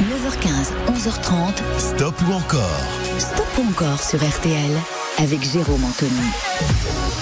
No 0.00 0.17
9h15, 0.28 0.72
11h30. 0.88 1.62
Stop 1.78 2.14
ou 2.28 2.32
encore 2.34 2.80
Stop 3.18 3.46
ou 3.58 3.70
encore 3.70 4.02
sur 4.02 4.18
RTL 4.18 4.76
avec 5.18 5.42
Jérôme 5.42 5.84
Anthony. 5.84 6.12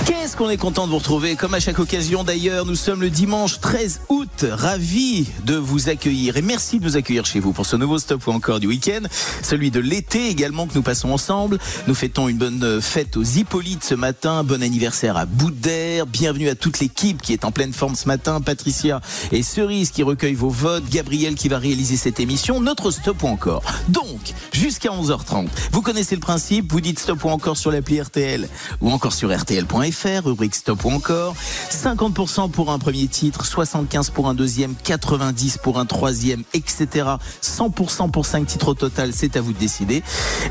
Qu'est-ce 0.05 0.37
qu'on 0.37 0.51
est 0.51 0.57
content 0.57 0.87
de 0.87 0.91
vous 0.91 0.99
retrouver, 0.99 1.35
comme 1.35 1.55
à 1.55 1.61
chaque 1.61 1.79
occasion 1.79 2.23
d'ailleurs. 2.23 2.67
Nous 2.67 2.75
sommes 2.75 3.01
le 3.01 3.11
dimanche 3.11 3.61
13 3.61 4.01
août. 4.09 4.45
Ravis 4.49 5.27
de 5.45 5.57
vous 5.57 5.89
accueillir 5.89 6.37
et 6.37 6.43
merci 6.43 6.79
de 6.79 6.85
nous 6.85 6.97
accueillir 6.97 7.25
chez 7.25 7.41
vous 7.41 7.53
pour 7.53 7.65
ce 7.65 7.77
nouveau 7.77 7.99
stop 7.99 8.27
ou 8.27 8.33
encore 8.33 8.61
du 8.61 8.67
week-end. 8.67 9.01
Celui 9.43 9.71
de 9.71 9.81
l'été 9.81 10.29
également 10.29 10.67
que 10.67 10.75
nous 10.75 10.83
passons 10.83 11.11
ensemble. 11.11 11.59
Nous 11.87 11.95
fêtons 11.95 12.29
une 12.29 12.37
bonne 12.37 12.81
fête 12.83 13.17
aux 13.17 13.23
Hippolytes 13.23 13.85
ce 13.85 13.95
matin. 13.95 14.45
Bon 14.45 14.63
anniversaire 14.63 15.17
à 15.17 15.25
Boudère. 15.27 16.07
Bienvenue 16.07 16.49
à 16.49 16.55
toute 16.55 16.81
l'équipe 16.81 17.23
qui 17.23 17.33
est 17.33 17.45
en 17.45 17.51
pleine 17.51 17.73
forme 17.73 17.97
ce 17.97 18.07
matin. 18.07 18.41
Patricia 18.41 19.01
et 19.33 19.43
Cerise 19.43 19.91
qui 19.91 20.03
recueillent 20.03 20.35
vos 20.35 20.51
votes. 20.51 20.89
Gabriel 20.91 21.35
qui 21.35 21.49
va 21.49 21.59
réaliser 21.59 21.97
cette 21.97 22.21
émission. 22.21 22.61
Notre 22.61 22.91
stop 22.97 23.23
ou 23.23 23.29
encore. 23.29 23.63
Donc, 23.89 24.35
jusqu'à 24.53 24.91
11h30. 24.91 25.49
Vous 25.73 25.83
connaissez 25.83 26.15
le 26.15 26.21
principe. 26.21 26.73
Vous 26.73 26.81
dites 26.81 26.99
stop 26.99 27.25
ou 27.25 27.29
encore 27.29 27.57
sur 27.57 27.71
l'appli 27.71 28.01
RTL 28.01 28.49
ou 28.81 28.91
encore 28.91 29.13
sur 29.13 29.35
RTL.fr 29.35 30.25
rubrique 30.25 30.55
stop 30.55 30.85
ou 30.85 30.91
encore. 30.91 31.35
50% 31.71 32.51
pour 32.51 32.71
un 32.71 32.79
premier 32.79 33.07
titre, 33.07 33.45
75 33.47 34.11
pour 34.11 34.29
un 34.29 34.35
deuxième, 34.35 34.75
90 34.75 35.59
pour 35.59 35.79
un 35.79 35.87
troisième, 35.87 36.43
etc. 36.55 37.09
100% 37.43 38.11
pour 38.11 38.27
5 38.27 38.47
titres 38.47 38.69
au 38.69 38.75
total, 38.75 39.13
c'est 39.13 39.37
à 39.37 39.41
vous 39.41 39.53
de 39.53 39.59
décider. 39.59 40.03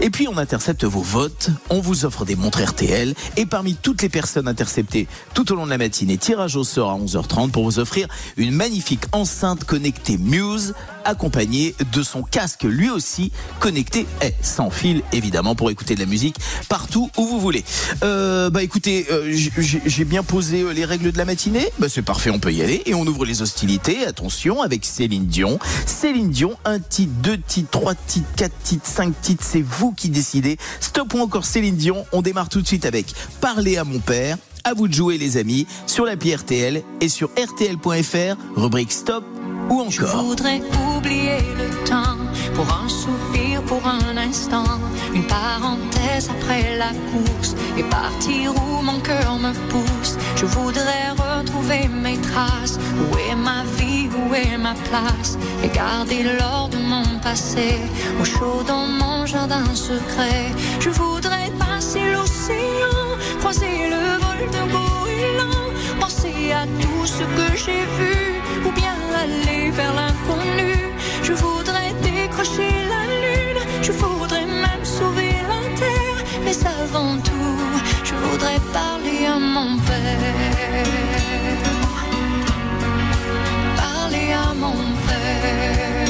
Et 0.02 0.10
puis 0.10 0.28
on 0.28 0.38
intercepte 0.38 0.84
vos 0.84 1.02
votes, 1.02 1.50
on 1.70 1.80
vous 1.80 2.06
offre 2.06 2.26
des 2.26 2.36
montres 2.36 2.64
RTL 2.64 3.14
et 3.38 3.46
parmi 3.46 3.76
toutes 3.76 4.02
les 4.02 4.10
personnes 4.10 4.48
interceptées 4.48 5.08
tout 5.34 5.52
au 5.52 5.56
long 5.56 5.66
de 5.66 5.72
la 5.72 5.78
matinée, 5.78 6.18
tirage 6.18 6.56
au 6.56 6.64
sort 6.64 6.92
à 6.92 6.98
11h30 6.98 7.52
pour 7.52 7.64
vous 7.64 7.80
offrir 7.80 8.08
une 8.38 8.52
magnifique 8.52 9.04
enceinte 9.12 9.64
connectée 9.64 10.18
Muse 10.18 10.74
accompagnée 11.06 11.76
de 11.94 12.04
son 12.04 12.24
casque 12.24 12.64
lui 12.64 12.90
aussi 12.90 13.32
connecté 13.60 14.06
et 14.22 14.34
sans 14.42 14.70
fil 14.70 15.02
évidemment 15.14 15.56
pour 15.56 15.70
écouter 15.70 15.96
de 15.96 16.00
la 16.00 16.06
musique 16.06 16.38
partout 16.68 17.10
où 17.18 17.26
vous 17.26 17.40
voulez. 17.40 17.64
Euh, 18.04 18.50
bah 18.50 18.64
écoutez, 18.64 19.06
euh, 19.12 19.32
j'ai 19.32 20.06
bien 20.06 20.24
posé 20.24 20.62
euh, 20.62 20.72
les 20.72 20.86
règles 20.86 21.12
de 21.12 21.18
la 21.18 21.26
matinée. 21.26 21.68
Bah 21.80 21.88
c'est 21.90 22.02
parfait, 22.02 22.30
on 22.30 22.40
peut 22.40 22.52
y 22.52 22.62
aller 22.62 22.82
et 22.86 22.94
on 22.94 23.06
ouvre 23.06 23.26
les 23.26 23.42
hostilités. 23.42 24.06
Attention 24.06 24.62
avec 24.62 24.86
Céline 24.86 25.26
Dion. 25.26 25.60
Céline 25.86 26.30
Dion, 26.30 26.56
un 26.66 26.80
titre, 26.80 27.14
deux 27.22 27.38
titres, 27.38 27.70
trois 27.72 27.96
titres, 27.96 28.28
quatre 28.36 28.58
titres, 28.64 28.88
cinq 28.88 29.14
titres, 29.22 29.44
c'est 29.48 29.62
vous 29.62 29.92
qui 29.92 30.10
décidez. 30.10 30.58
Stop 30.80 31.14
ou 31.14 31.20
encore 31.20 31.46
Céline 31.46 31.76
Dion. 31.76 32.06
On 32.12 32.22
démarre 32.22 32.50
tout 32.50 32.62
de 32.62 32.68
suite 32.68 32.86
avec 32.86 33.14
Parler 33.42 33.78
à 33.78 33.84
mon 33.84 34.00
père. 34.00 34.38
À 34.68 34.74
vous 34.74 34.88
de 34.88 34.94
jouer 34.94 35.20
les 35.20 35.38
amis 35.38 35.68
sur 35.86 36.06
l'appli 36.06 36.34
RTL 36.34 36.82
et 37.00 37.08
sur 37.08 37.30
rtl.fr, 37.38 38.36
rubrique 38.56 38.92
Stop 38.92 39.24
ou 39.70 39.80
encore. 39.80 39.92
Je 39.92 40.06
voudrais 40.06 40.60
oublier 40.98 41.38
le 41.56 41.88
temps 41.88 42.18
pour 42.56 42.66
un 42.74 42.90
soupir, 42.90 43.62
pour 43.68 43.86
un 43.86 44.18
instant, 44.18 44.66
une 45.14 45.28
parenthèse 45.28 46.32
après 46.32 46.78
la 46.78 46.90
course 47.12 47.56
et 47.78 47.84
partir 47.84 48.56
où 48.56 48.82
mon 48.82 49.00
cœur 49.02 49.38
me 49.38 49.54
pousse. 49.70 50.18
Je 50.36 50.46
voudrais 50.46 51.12
retrouver 51.12 51.88
mes 51.88 52.18
traces. 52.18 52.80
Où 52.98 53.18
est 53.18 53.36
ma 53.36 53.64
vie, 53.78 54.10
où 54.18 54.34
est 54.34 54.58
ma 54.58 54.74
place? 54.90 55.38
Et 55.64 55.70
garder 55.70 56.24
l'or 56.24 56.70
de 56.70 56.78
mon 56.78 57.20
passé 57.20 57.76
au 58.20 58.26
chaud 58.26 58.64
dans 58.68 58.88
mon 58.88 59.26
jardin 59.26 59.66
secret. 59.76 60.52
Je 60.80 60.90
voudrais 60.90 61.52
passer 61.60 62.02
l'océan, 62.14 63.15
croiser 63.46 63.90
le 63.96 64.06
vol 64.24 64.42
de 64.56 64.64
goéland, 64.76 65.70
penser 66.00 66.52
à 66.52 66.64
tout 66.82 67.06
ce 67.06 67.24
que 67.38 67.48
j'ai 67.64 67.84
vu 67.98 68.16
ou 68.66 68.72
bien 68.72 68.98
aller 69.24 69.70
vers 69.70 69.94
l'inconnu. 69.94 70.74
Je 71.22 71.34
voudrais 71.34 71.94
décrocher 72.02 72.72
la 72.94 73.04
lune, 73.24 73.62
je 73.84 73.92
voudrais 73.92 74.48
même 74.48 74.84
sauver 74.84 75.36
la 75.52 75.62
terre, 75.82 76.20
mais 76.44 76.58
avant 76.82 77.18
tout, 77.30 77.60
je 78.04 78.16
voudrais 78.16 78.60
parler 78.74 79.28
à 79.36 79.38
mon 79.38 79.78
père. 79.88 80.88
Parler 83.84 84.30
à 84.48 84.54
mon 84.64 84.80
père. 85.08 86.08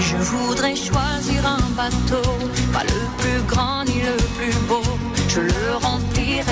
Je 0.00 0.16
voudrais 0.30 0.76
choisir 0.76 1.40
un 1.56 1.64
bateau, 1.76 2.26
pas 2.72 2.84
le 2.84 3.07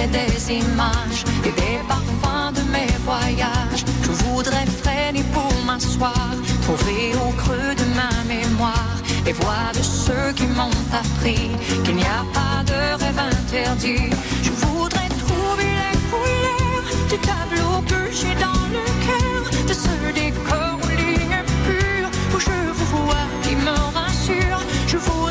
des 0.06 0.52
images 0.52 1.24
et 1.44 1.50
des 1.50 1.78
parfums 1.88 2.52
de 2.54 2.62
mes 2.70 2.92
voyages. 3.04 3.84
Je 4.02 4.10
voudrais 4.24 4.66
freiner 4.82 5.24
pour 5.32 5.52
m'asseoir, 5.66 6.30
trouver 6.62 7.12
au 7.14 7.30
creux 7.32 7.74
de 7.74 7.84
ma 7.94 8.12
mémoire 8.26 8.96
les 9.24 9.32
voix 9.32 9.70
de 9.74 9.82
ceux 9.82 10.32
qui 10.34 10.46
m'ont 10.46 10.70
appris 10.92 11.50
qu'il 11.84 11.96
n'y 11.96 12.04
a 12.04 12.24
pas 12.32 12.62
de 12.64 13.02
rêve 13.02 13.18
interdit. 13.18 14.10
Je 14.42 14.50
voudrais 14.64 15.08
trouver 15.24 15.70
les 15.82 15.98
couleurs 16.10 16.84
du 17.10 17.18
tableau 17.18 17.82
que 17.90 18.00
j'ai 18.12 18.34
dans 18.46 18.64
le 18.76 18.84
cœur, 19.06 19.42
de 19.68 19.74
ce 19.74 19.94
décor 20.14 20.78
aux 20.84 20.96
lignes 21.02 21.42
pures 21.66 22.10
où 22.34 22.38
je 22.38 22.56
vous 22.78 23.04
vois 23.04 23.26
qui 23.42 23.56
me 23.56 23.76
rassure. 23.98 24.60
Je 24.86 24.96
voudrais 24.96 25.25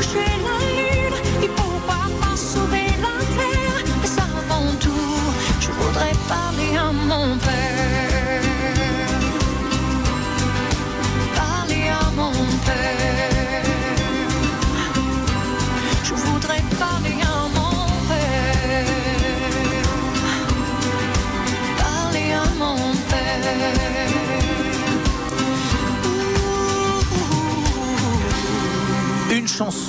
décrocher 0.00 0.24
la 0.42 0.69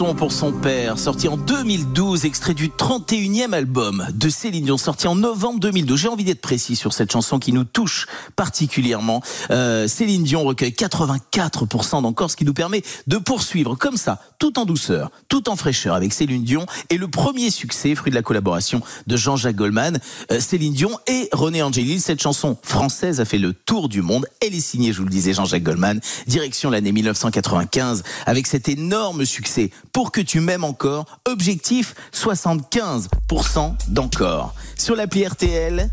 pour 0.01 0.31
son 0.31 0.51
père, 0.51 0.97
sortie 0.97 1.27
en 1.27 1.37
2012, 1.37 2.25
extrait 2.25 2.55
du 2.55 2.69
31e 2.69 3.53
album 3.53 4.07
de 4.11 4.29
Céline 4.29 4.65
Dion, 4.65 4.77
sorti 4.77 5.07
en 5.07 5.13
novembre 5.13 5.59
2012. 5.59 5.99
J'ai 5.99 6.07
envie 6.07 6.23
d'être 6.23 6.41
précis 6.41 6.75
sur 6.75 6.91
cette 6.91 7.11
chanson 7.11 7.37
qui 7.37 7.53
nous 7.53 7.65
touche 7.65 8.07
particulièrement. 8.35 9.21
Euh, 9.51 9.87
Céline 9.87 10.23
Dion 10.23 10.43
recueille 10.43 10.71
84% 10.71 12.01
d'encore, 12.01 12.31
ce 12.31 12.35
qui 12.35 12.45
nous 12.45 12.53
permet 12.53 12.81
de 13.05 13.17
poursuivre 13.17 13.75
comme 13.75 13.95
ça, 13.95 14.19
tout 14.39 14.57
en 14.57 14.65
douceur, 14.65 15.11
tout 15.29 15.49
en 15.49 15.55
fraîcheur 15.55 15.93
avec 15.93 16.13
Céline 16.13 16.43
Dion 16.43 16.65
et 16.89 16.97
le 16.97 17.07
premier 17.07 17.51
succès, 17.51 17.93
fruit 17.93 18.09
de 18.09 18.15
la 18.15 18.23
collaboration 18.23 18.81
de 19.05 19.15
Jean-Jacques 19.15 19.55
Goldman, 19.55 19.99
euh, 20.31 20.39
Céline 20.39 20.73
Dion 20.73 20.97
et 21.05 21.29
René 21.31 21.61
Angélil. 21.61 22.01
Cette 22.01 22.21
chanson 22.21 22.57
française 22.63 23.19
a 23.19 23.25
fait 23.25 23.37
le 23.37 23.53
tour 23.53 23.87
du 23.87 24.01
monde. 24.01 24.25
Elle 24.41 24.55
est 24.55 24.61
signée, 24.61 24.93
je 24.93 24.97
vous 24.97 25.05
le 25.05 25.11
disais, 25.11 25.33
Jean-Jacques 25.33 25.63
Goldman. 25.63 25.99
Direction 26.25 26.71
l'année 26.71 26.91
1995 26.91 28.01
avec 28.25 28.47
cet 28.47 28.67
énorme 28.67 29.25
succès. 29.25 29.69
Pour 29.93 30.11
que 30.11 30.21
tu 30.21 30.39
m'aimes 30.39 30.63
encore, 30.63 31.05
objectif 31.25 31.95
75% 32.13 33.75
d'encore. 33.89 34.53
Sur 34.77 34.95
l'appli 34.95 35.25
RTL 35.25 35.89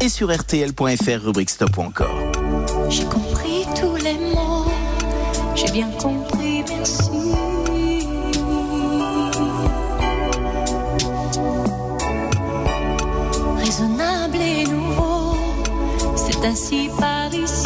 et 0.00 0.08
sur 0.08 0.34
RTL.fr, 0.34 1.24
rubrique 1.24 1.50
stop 1.50 1.76
ou 1.78 1.82
encore. 1.82 2.18
J'ai 2.88 3.04
compris 3.04 3.64
tous 3.80 3.96
les 3.96 4.14
mots, 4.34 4.66
j'ai 5.54 5.70
bien 5.70 5.90
compris, 5.90 6.64
merci. 6.68 7.10
raisonnable 13.66 14.36
et 14.36 14.64
nouveau. 14.64 15.36
C'est 16.14 16.44
ainsi 16.44 16.88
par 16.98 17.34
ici. 17.34 17.65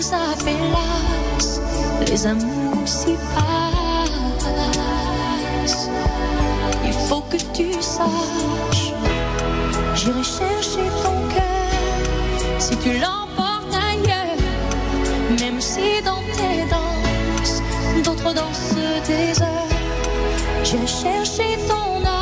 Fait 0.00 0.56
las, 0.72 1.60
les 2.08 2.26
amours 2.26 2.86
s'y 2.86 3.14
passent. 3.34 4.80
Il 6.84 6.92
faut 6.92 7.22
que 7.30 7.36
tu 7.52 7.72
saches, 7.80 8.92
j'irai 9.94 10.22
chercher 10.22 10.86
ton 11.02 11.16
cœur 11.34 12.58
si 12.58 12.76
tu 12.78 12.92
l'emportes 12.94 13.74
ailleurs, 13.74 15.40
même 15.40 15.60
si 15.60 16.02
dans 16.04 16.22
tes 16.36 16.64
danses, 16.70 17.62
d'autres 18.04 18.32
dansent 18.34 18.74
des 19.06 19.42
heures. 19.42 19.68
J'irai 20.64 20.86
chercher 20.86 21.58
ton 21.68 22.04
âme 22.06 22.19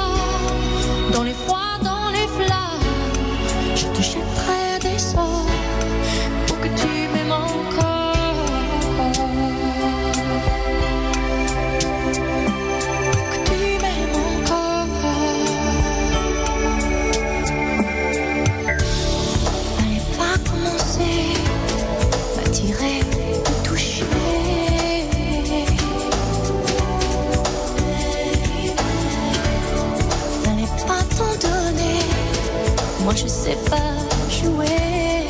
sais 33.49 33.57
pas 33.71 33.95
jouer. 34.29 35.25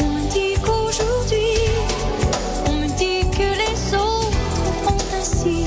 On 0.00 0.04
me 0.04 0.22
dit 0.30 0.54
qu'aujourd'hui, 0.64 1.58
on 2.66 2.72
me 2.74 2.86
dit 2.96 3.22
que 3.36 3.48
les 3.62 3.76
autres 3.94 4.38
font 4.84 5.02
ainsi. 5.18 5.58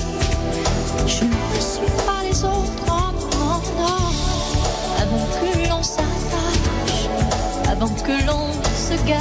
Je 1.07 1.23
ne 1.25 1.59
suis 1.59 1.91
pas 2.05 2.21
les 2.23 2.43
autres, 2.43 2.85
non, 2.87 3.11
non. 3.77 4.05
Avant 5.01 5.25
que 5.39 5.49
l'on 5.69 5.83
s'attache, 5.83 7.01
avant 7.69 7.93
que 8.05 8.15
l'on 8.25 8.47
se 8.87 8.95
gâche, 9.05 9.19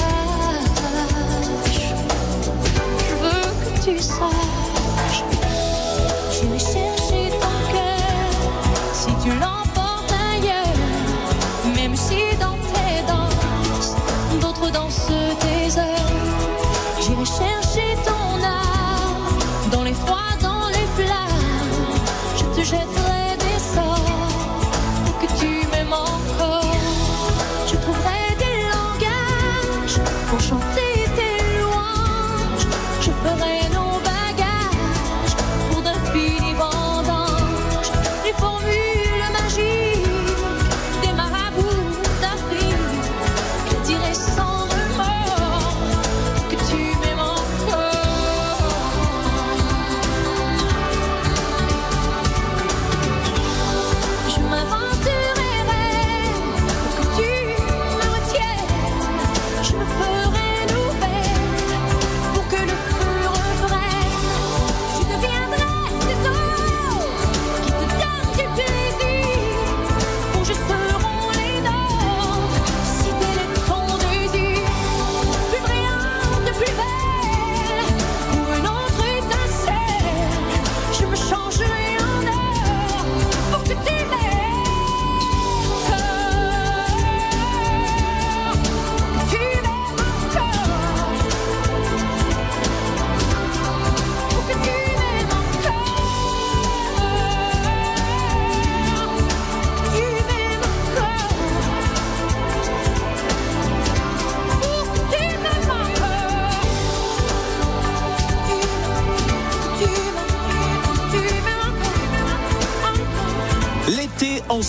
je 3.08 3.14
veux 3.23 3.49
que 3.64 3.70
tu 3.85 3.94
saches. 3.99 4.50
D'autres 14.72 15.19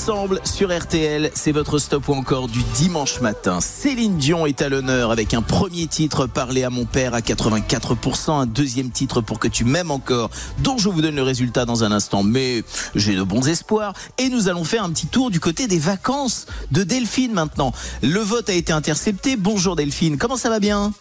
ensemble 0.02 0.40
sur 0.44 0.76
RTL, 0.76 1.30
c'est 1.36 1.52
votre 1.52 1.78
stop 1.78 2.08
ou 2.08 2.14
encore 2.14 2.48
du 2.48 2.64
dimanche 2.74 3.22
matin. 3.22 3.62
Céline 3.62 4.18
Dion 4.18 4.48
est 4.48 4.64
à 4.64 4.68
l'honneur 4.68 5.12
avec 5.12 5.36
un 5.36 5.44
premier 5.44 5.86
titre 5.86 6.26
Parler 6.26 6.64
à 6.64 6.72
mon 6.72 6.86
père 6.86 7.14
à 7.14 7.20
84%, 7.20 8.32
un 8.32 8.46
deuxième 8.48 8.90
titre 8.90 9.22
pour 9.22 9.38
que 9.38 9.48
tu 9.48 9.64
m'aimes 9.64 9.92
encore, 9.92 10.32
dont 10.58 10.80
je 10.80 10.90
vous 10.90 11.04
donne 11.04 11.18
le 11.18 11.22
résultat 11.22 11.66
dans 11.66 11.84
un 11.84 11.92
instant, 11.92 12.24
mais 12.24 12.64
j'ai 12.96 13.16
de 13.16 13.22
bons 13.22 13.48
espoirs. 13.48 13.94
Et 14.18 14.30
nous 14.30 14.50
allons 14.50 14.64
faire 14.64 14.84
un 14.84 14.90
petit 14.90 15.06
tour 15.06 15.30
du 15.30 15.40
côté 15.40 15.68
des 15.68 15.78
vacances 15.78 16.48
de 16.72 16.82
Delphine 16.82 17.34
maintenant. 17.34 17.72
Le 18.02 18.22
vote 18.22 18.50
a 18.50 18.54
été 18.54 18.74
intercepté. 18.74 19.38
Bonjour 19.38 19.76
Delphine, 19.76 20.18
comment 20.18 20.38
ça 20.38 20.50
va 20.50 20.60
bien? 20.60 20.94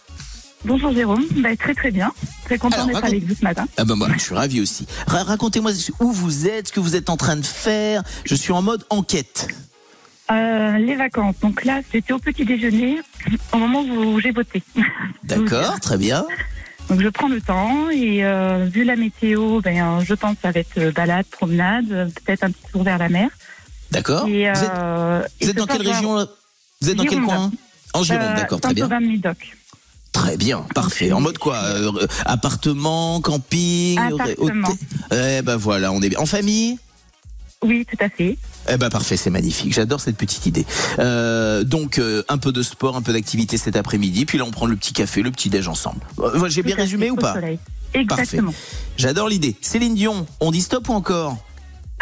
Bonjour 0.63 0.93
Jérôme, 0.93 1.25
bah, 1.37 1.55
très 1.57 1.73
très 1.73 1.89
bien. 1.91 2.11
Très 2.45 2.57
content 2.57 2.85
d'être 2.85 2.95
raconte- 2.95 3.11
avec 3.11 3.23
vous 3.25 3.35
ce 3.35 3.43
matin. 3.43 3.65
Ah 3.77 3.83
ben 3.85 3.95
moi, 3.95 4.07
je 4.13 4.19
suis 4.19 4.35
ravi 4.35 4.61
aussi. 4.61 4.85
Ra- 5.07 5.23
Racontez-moi 5.23 5.71
où 5.99 6.11
vous 6.11 6.47
êtes, 6.47 6.67
ce 6.67 6.73
que 6.73 6.79
vous 6.79 6.95
êtes 6.95 7.09
en 7.09 7.17
train 7.17 7.35
de 7.35 7.45
faire. 7.45 8.03
Je 8.25 8.35
suis 8.35 8.51
en 8.53 8.61
mode 8.61 8.85
enquête. 8.89 9.47
Euh, 10.31 10.77
les 10.77 10.95
vacances, 10.95 11.35
donc 11.41 11.65
là 11.65 11.81
c'était 11.91 12.13
au 12.13 12.19
petit 12.19 12.45
déjeuner 12.45 12.99
au 13.51 13.57
moment 13.57 13.81
où 13.81 14.19
j'ai 14.21 14.31
voté. 14.31 14.63
D'accord, 15.23 15.79
très 15.81 15.97
bien. 15.97 16.25
Donc 16.89 17.01
je 17.01 17.09
prends 17.09 17.27
le 17.27 17.41
temps 17.41 17.89
et 17.89 18.23
euh, 18.23 18.65
vu 18.71 18.83
la 18.85 18.95
météo, 18.95 19.59
ben, 19.61 19.99
je 20.05 20.13
pense 20.13 20.35
que 20.35 20.41
ça 20.43 20.51
va 20.51 20.59
être 20.61 20.93
balade, 20.93 21.25
promenade, 21.25 22.11
peut-être 22.23 22.43
un 22.43 22.51
petit 22.51 22.71
tour 22.71 22.83
vers 22.83 22.97
la 22.97 23.09
mer. 23.09 23.29
D'accord. 23.91 24.25
Vous 24.25 24.33
êtes, 24.33 24.55
euh, 24.77 25.21
vous 25.41 25.49
êtes 25.49 25.57
dans 25.57 25.65
quelle 25.65 25.87
région 25.87 26.27
Vous 26.81 26.89
êtes 26.89 26.95
dans 26.95 27.03
quel 27.03 27.21
coin? 27.21 27.51
En 27.93 28.03
Gironde, 28.03 28.35
d'accord, 28.37 28.61
très 28.61 28.73
bien. 28.73 28.87
Saint-Aubin-Médoc. 28.87 29.57
Très 30.11 30.37
bien, 30.37 30.65
parfait. 30.75 31.11
En 31.11 31.21
mode 31.21 31.37
quoi 31.37 31.57
euh, 31.57 31.91
euh, 32.01 32.07
Appartement, 32.25 33.21
camping, 33.21 33.97
Appartement. 33.97 34.69
hôtel 34.69 35.37
Eh 35.39 35.41
ben 35.41 35.55
voilà, 35.55 35.91
on 35.91 36.01
est 36.01 36.09
bien. 36.09 36.19
En 36.19 36.25
famille? 36.25 36.77
Oui, 37.63 37.85
tout 37.89 37.97
à 38.03 38.09
fait. 38.09 38.37
Eh 38.69 38.77
ben 38.77 38.89
parfait, 38.89 39.17
c'est 39.17 39.29
magnifique. 39.29 39.73
J'adore 39.73 40.01
cette 40.01 40.17
petite 40.17 40.45
idée. 40.47 40.65
Euh, 40.99 41.63
donc 41.63 41.99
euh, 41.99 42.23
un 42.27 42.37
peu 42.37 42.51
de 42.51 42.61
sport, 42.63 42.95
un 42.95 43.01
peu 43.01 43.13
d'activité 43.13 43.57
cet 43.57 43.75
après-midi, 43.75 44.25
puis 44.25 44.37
là 44.37 44.45
on 44.45 44.51
prend 44.51 44.65
le 44.65 44.75
petit 44.75 44.93
café, 44.93 45.21
le 45.21 45.31
petit 45.31 45.49
déj 45.49 45.67
ensemble. 45.67 45.99
Euh, 46.19 46.49
J'ai 46.49 46.63
bien 46.63 46.75
résumé 46.75 47.11
ou 47.11 47.15
pas? 47.15 47.35
Exactement. 47.93 48.53
J'adore 48.97 49.29
l'idée. 49.29 49.55
Céline 49.61 49.95
Dion, 49.95 50.25
on 50.39 50.51
dit 50.51 50.61
stop 50.61 50.89
ou 50.89 50.93
encore? 50.93 51.37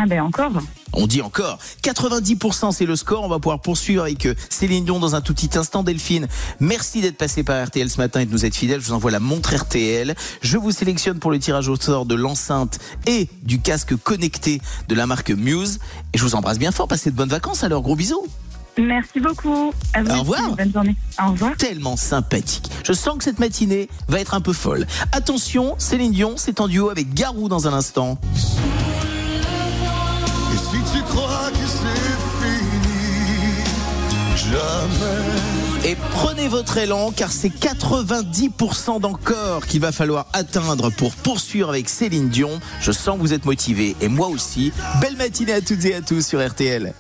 Ah 0.02 0.06
ben 0.08 0.22
encore. 0.22 0.54
On 0.94 1.08
dit 1.08 1.22
encore. 1.22 1.60
90% 1.84 2.72
c'est 2.72 2.86
le 2.86 2.96
score. 2.96 3.24
On 3.24 3.28
va 3.28 3.40
pouvoir 3.40 3.60
poursuivre 3.60 4.04
avec 4.04 4.26
euh, 4.26 4.34
Céline 4.50 4.86
Dion 4.86 4.98
dans 4.98 5.14
un 5.14 5.20
tout 5.20 5.34
petit 5.34 5.58
instant. 5.58 5.84
Delphine, 5.84 6.30
merci 6.62 7.02
d'être 7.02 7.18
passé 7.18 7.44
par 7.44 7.62
RTL 7.68 7.90
ce 7.90 7.98
matin 7.98 8.22
et 8.22 8.26
de 8.26 8.32
nous 8.32 8.46
être 8.46 8.56
fidèle. 8.56 8.80
Je 8.80 8.88
vous 8.88 8.94
envoie 8.94 9.12
la 9.12 9.20
montre 9.20 9.54
RTL. 9.54 10.16
Je 10.42 10.58
vous 10.58 10.72
sélectionne 10.72 11.20
pour 11.20 11.32
le 11.32 11.40
tirage 11.40 11.68
au 11.68 11.76
sort 11.76 12.06
de 12.06 12.16
l'enceinte 12.16 12.80
et 13.08 13.28
du 13.44 13.60
casque 13.60 13.94
connecté 13.98 14.62
de 14.88 14.96
la 14.96 15.06
marque 15.06 15.32
Muse. 15.32 15.80
Et 16.14 16.18
je 16.18 16.24
vous 16.24 16.36
embrasse 16.36 16.60
bien 16.60 16.72
fort. 16.72 16.88
Passez 16.88 17.12
de 17.12 17.16
bonnes 17.18 17.28
vacances 17.28 17.66
alors. 17.66 17.82
Gros 17.82 17.98
bisous. 17.98 18.26
Merci 18.78 19.20
beaucoup. 19.20 19.74
À 19.94 20.02
vous 20.02 20.12
Au 20.12 20.20
revoir. 20.20 20.56
Bonne 20.56 20.72
journée. 20.72 20.96
Au 21.22 21.32
revoir. 21.32 21.58
Tellement 21.58 21.98
sympathique. 21.98 22.70
Je 22.86 22.94
sens 22.94 23.18
que 23.18 23.26
cette 23.26 23.40
matinée 23.40 23.90
va 24.08 24.22
être 24.22 24.34
un 24.34 24.40
peu 24.40 24.54
folle. 24.54 24.88
Attention, 25.12 25.76
Céline 25.78 26.14
Dion, 26.14 26.36
c'est 26.38 26.62
en 26.62 26.70
duo 26.70 26.90
avec 26.90 27.14
Garou 27.14 27.50
dans 27.50 27.68
un 27.68 27.74
instant. 27.74 28.18
Et 35.86 35.96
prenez 36.12 36.48
votre 36.48 36.78
élan 36.78 37.12
car 37.12 37.32
c'est 37.32 37.50
90% 37.50 39.00
d'encore 39.00 39.66
qu'il 39.66 39.82
va 39.82 39.92
falloir 39.92 40.28
atteindre 40.34 40.90
pour 40.92 41.14
poursuivre 41.14 41.70
avec 41.70 41.90
Céline 41.90 42.30
Dion. 42.30 42.60
Je 42.82 42.92
sens 42.92 43.16
que 43.16 43.22
vous 43.22 43.34
êtes 43.34 43.46
motivés 43.46 43.96
et 44.02 44.08
moi 44.08 44.28
aussi. 44.28 44.72
Belle 45.02 45.16
matinée 45.16 45.54
à 45.54 45.62
toutes 45.62 45.86
et 45.86 45.96
à 45.96 46.02
tous 46.02 46.26
sur 46.26 46.46
RTL. 46.46 46.94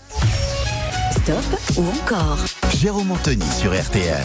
Stop 1.11 1.59
ou 1.77 1.83
encore 2.03 2.37
Jérôme 2.79 3.11
Anthony 3.11 3.45
sur 3.59 3.71
RTL. 3.77 4.23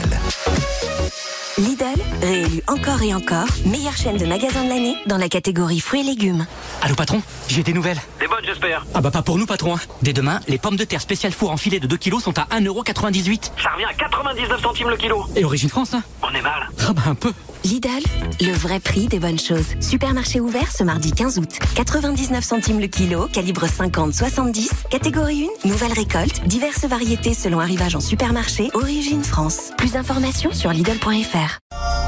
Lidl, 1.56 1.84
réélu 2.20 2.62
encore 2.66 3.00
et 3.02 3.14
encore, 3.14 3.46
meilleure 3.64 3.96
chaîne 3.96 4.16
de 4.16 4.26
magasins 4.26 4.64
de 4.64 4.68
l'année 4.70 4.96
dans 5.06 5.18
la 5.18 5.28
catégorie 5.28 5.78
fruits 5.78 6.00
et 6.00 6.02
légumes. 6.02 6.46
Allô 6.82 6.96
patron, 6.96 7.22
j'ai 7.46 7.62
des 7.62 7.72
nouvelles. 7.72 8.00
Des 8.18 8.26
bonnes, 8.26 8.44
j'espère. 8.44 8.84
Ah 8.92 9.00
bah 9.00 9.12
pas 9.12 9.22
pour 9.22 9.38
nous 9.38 9.46
patron. 9.46 9.76
hein. 9.76 9.80
Dès 10.02 10.12
demain, 10.12 10.40
les 10.48 10.58
pommes 10.58 10.76
de 10.76 10.82
terre 10.84 11.00
spécial 11.00 11.30
four 11.32 11.52
en 11.52 11.56
filet 11.56 11.78
de 11.78 11.86
2 11.86 11.96
kilos 11.96 12.24
sont 12.24 12.36
à 12.40 12.46
1,98€. 12.58 13.50
Ça 13.62 13.70
revient 13.72 13.84
à 13.84 13.94
99 13.94 14.60
centimes 14.60 14.88
le 14.90 14.96
kilo. 14.96 15.24
Et 15.36 15.44
origine 15.44 15.68
France, 15.68 15.94
hein 15.94 16.02
On 16.22 16.34
est 16.34 16.42
mal. 16.42 16.68
Ah 16.88 16.92
bah 16.92 17.02
un 17.06 17.14
peu. 17.14 17.32
Lidl, 17.64 17.88
le 18.42 18.52
vrai 18.52 18.78
prix 18.80 19.06
des 19.06 19.18
bonnes 19.20 19.38
choses. 19.38 19.64
Supermarché 19.80 20.38
ouvert 20.40 20.70
ce 20.70 20.82
mardi 20.82 21.12
15 21.12 21.38
août. 21.38 21.48
99 21.76 22.44
centimes 22.44 22.80
le 22.80 22.88
kilo, 22.88 23.26
calibre 23.32 23.64
50-70. 23.66 24.68
Catégorie 24.90 25.48
1, 25.64 25.68
nouvelle 25.68 25.92
récolte, 25.92 26.42
diverses 26.46 26.84
variétés 26.84 27.32
selon 27.32 27.60
arrivage 27.60 27.94
en 27.96 28.00
supermarché, 28.00 28.70
origine 28.74 29.24
France. 29.24 29.70
Plus 29.78 29.92
d'informations 29.92 30.52
sur 30.52 30.72
Lidl.fr. 30.72 31.43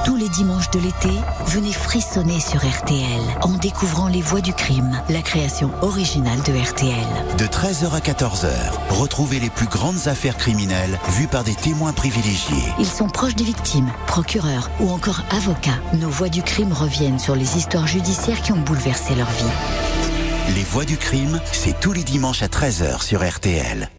Tous 0.07 0.15
les 0.15 0.29
dimanches 0.29 0.71
de 0.71 0.79
l'été, 0.79 1.11
venez 1.47 1.73
frissonner 1.73 2.39
sur 2.39 2.65
RTL 2.65 3.21
en 3.43 3.55
découvrant 3.55 4.07
Les 4.07 4.23
Voix 4.23 4.41
du 4.41 4.53
crime, 4.53 4.97
la 5.09 5.21
création 5.21 5.73
originale 5.83 6.41
de 6.43 6.53
RTL. 6.53 7.37
De 7.37 7.45
13h 7.45 7.91
à 7.91 7.99
14h, 7.99 8.55
retrouvez 8.91 9.41
les 9.41 9.51
plus 9.51 9.67
grandes 9.67 10.07
affaires 10.07 10.37
criminelles 10.37 11.01
vues 11.09 11.27
par 11.27 11.43
des 11.43 11.57
témoins 11.57 11.93
privilégiés. 11.93 12.73
Ils 12.79 12.87
sont 12.87 13.09
proches 13.09 13.35
des 13.35 13.43
victimes, 13.43 13.91
procureurs 14.07 14.71
ou 14.79 14.91
encore 14.91 15.25
avocats. 15.33 15.81
Nos 15.95 16.09
Voix 16.09 16.29
du 16.29 16.45
crime 16.45 16.73
reviennent 16.73 17.19
sur 17.19 17.35
les 17.35 17.57
histoires 17.57 17.89
judiciaires 17.89 18.41
qui 18.43 18.53
ont 18.53 18.61
bouleversé 18.61 19.17
leur 19.17 19.31
vie. 19.31 20.55
Les 20.55 20.63
voix 20.63 20.85
du 20.85 20.97
crime, 20.97 21.41
c'est 21.51 21.81
tous 21.81 21.93
les 21.93 22.05
dimanches 22.05 22.45
à 22.45 22.47
13h 22.47 23.03
sur 23.03 23.29
RTL. 23.29 23.91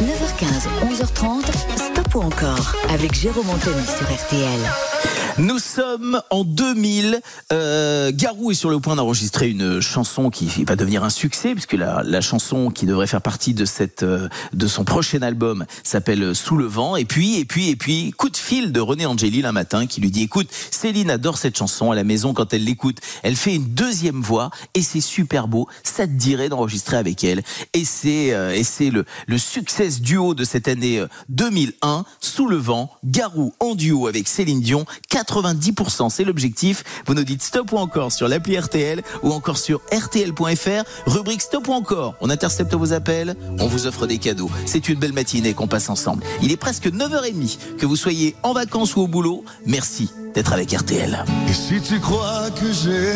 9h15, 0.00 0.66
11h30, 0.90 1.44
Stop 1.76 2.14
ou 2.16 2.22
encore 2.22 2.74
avec 2.88 3.14
Jérôme 3.14 3.48
Anthony 3.50 3.84
sur 3.86 4.12
RTL. 4.12 5.09
Nous 5.38 5.58
sommes 5.58 6.20
en 6.30 6.44
2000. 6.44 7.20
Euh, 7.52 8.10
Garou 8.12 8.50
est 8.50 8.54
sur 8.54 8.70
le 8.70 8.80
point 8.80 8.96
d'enregistrer 8.96 9.48
une 9.48 9.80
chanson 9.80 10.30
qui 10.30 10.64
va 10.64 10.76
devenir 10.76 11.04
un 11.04 11.10
succès 11.10 11.52
puisque 11.52 11.74
la, 11.74 12.20
chanson 12.20 12.70
qui 12.70 12.84
devrait 12.84 13.06
faire 13.06 13.22
partie 13.22 13.54
de 13.54 13.64
cette 13.64 14.02
euh, 14.02 14.28
de 14.52 14.66
son 14.66 14.84
prochain 14.84 15.22
album 15.22 15.64
s'appelle 15.84 16.34
Sous 16.34 16.56
le 16.56 16.66
vent. 16.66 16.96
Et 16.96 17.04
puis 17.04 17.38
et 17.38 17.44
puis 17.44 17.68
et 17.68 17.76
puis 17.76 18.10
coup 18.12 18.28
de 18.28 18.36
fil 18.36 18.72
de 18.72 18.80
René 18.80 19.06
Angélil 19.06 19.46
un 19.46 19.52
matin 19.52 19.86
qui 19.86 20.00
lui 20.00 20.10
dit 20.10 20.22
écoute 20.22 20.48
Céline 20.70 21.10
adore 21.10 21.38
cette 21.38 21.56
chanson 21.56 21.90
à 21.90 21.94
la 21.94 22.04
maison 22.04 22.34
quand 22.34 22.52
elle 22.52 22.64
l'écoute 22.64 22.98
elle 23.22 23.36
fait 23.36 23.54
une 23.54 23.68
deuxième 23.68 24.20
voix 24.20 24.50
et 24.74 24.82
c'est 24.82 25.00
super 25.00 25.48
beau 25.48 25.68
ça 25.82 26.06
te 26.06 26.12
dirait 26.12 26.48
d'enregistrer 26.48 26.96
avec 26.96 27.24
elle 27.24 27.42
et 27.72 27.84
c'est 27.84 28.32
euh, 28.34 28.60
le 28.80 29.04
le 29.26 29.38
succès 29.38 29.88
duo 30.00 30.34
de 30.34 30.44
cette 30.44 30.68
année 30.68 30.98
euh, 30.98 31.06
2001 31.30 32.04
Sous 32.20 32.48
le 32.48 32.56
vent 32.56 32.90
Garou 33.04 33.54
en 33.60 33.74
duo 33.74 34.06
avec 34.06 34.28
Céline 34.28 34.60
Dion 34.60 34.84
90% 35.22 36.10
c'est 36.10 36.24
l'objectif. 36.24 36.84
Vous 37.06 37.14
nous 37.14 37.24
dites 37.24 37.42
stop 37.42 37.72
ou 37.72 37.76
encore 37.76 38.12
sur 38.12 38.28
l'appli 38.28 38.58
RTL 38.58 39.02
ou 39.22 39.32
encore 39.32 39.58
sur 39.58 39.80
rtl.fr 39.92 40.84
rubrique 41.06 41.42
stop 41.42 41.68
ou 41.68 41.72
encore. 41.72 42.14
On 42.20 42.30
intercepte 42.30 42.74
vos 42.74 42.92
appels 42.92 43.36
on 43.58 43.66
vous 43.66 43.86
offre 43.86 44.06
des 44.06 44.18
cadeaux. 44.18 44.50
C'est 44.66 44.88
une 44.88 44.98
belle 44.98 45.12
matinée 45.12 45.54
qu'on 45.54 45.66
passe 45.66 45.88
ensemble. 45.88 46.24
Il 46.42 46.52
est 46.52 46.56
presque 46.56 46.86
9h30 46.86 47.76
que 47.78 47.86
vous 47.86 47.96
soyez 47.96 48.34
en 48.42 48.52
vacances 48.52 48.96
ou 48.96 49.00
au 49.02 49.06
boulot. 49.06 49.44
Merci 49.66 50.10
d'être 50.34 50.52
avec 50.52 50.72
RTL 50.72 51.24
Et 51.48 51.52
si 51.52 51.80
tu 51.80 51.98
crois 52.00 52.50
que 52.50 52.66
j'ai 52.72 53.14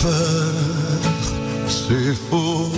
peur, 0.00 0.52
c'est 1.68 2.14
faux. 2.30 2.70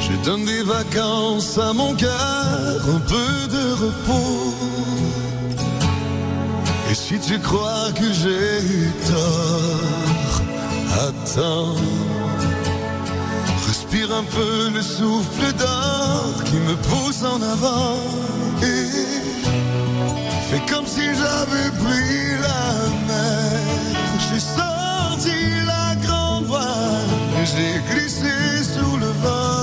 Je 0.00 0.24
donne 0.24 0.44
des 0.44 0.62
vacances 0.62 1.58
à 1.58 1.72
mon 1.72 1.94
cœur, 1.94 2.88
un 2.88 3.00
peu 3.00 3.54
de 3.54 3.72
repos. 3.72 4.54
Et 6.90 6.94
si 6.94 7.18
tu 7.18 7.38
crois 7.38 7.92
que 7.94 8.12
j'ai 8.12 8.62
eu 8.62 8.90
tort, 9.06 10.42
attends. 11.06 11.76
Respire 13.66 14.10
un 14.14 14.24
peu 14.24 14.70
le 14.74 14.82
souffle 14.82 15.52
d'or 15.58 16.44
qui 16.44 16.56
me 16.56 16.74
pousse 16.76 17.22
en 17.24 17.42
avant. 17.42 17.96
Et 18.62 19.08
Fais 20.50 20.62
comme 20.72 20.86
si 20.86 21.02
j'avais 21.02 21.70
pris 21.84 22.38
la 22.40 22.72
mer. 23.06 23.60
J'ai 24.30 24.40
sorti 24.40 25.36
la 25.66 25.94
grande 26.06 26.44
voile 26.44 27.10
et 27.38 27.44
j'ai 27.44 27.94
glissé 27.94 28.32
sous 28.62 28.96
le 28.96 29.08
vent. 29.22 29.57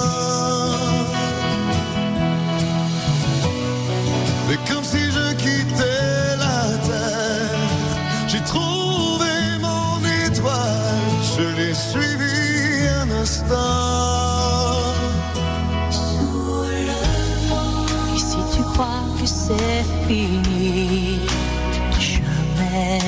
C'est 19.47 19.85
fini, 20.07 21.19
jamais. 21.99 22.99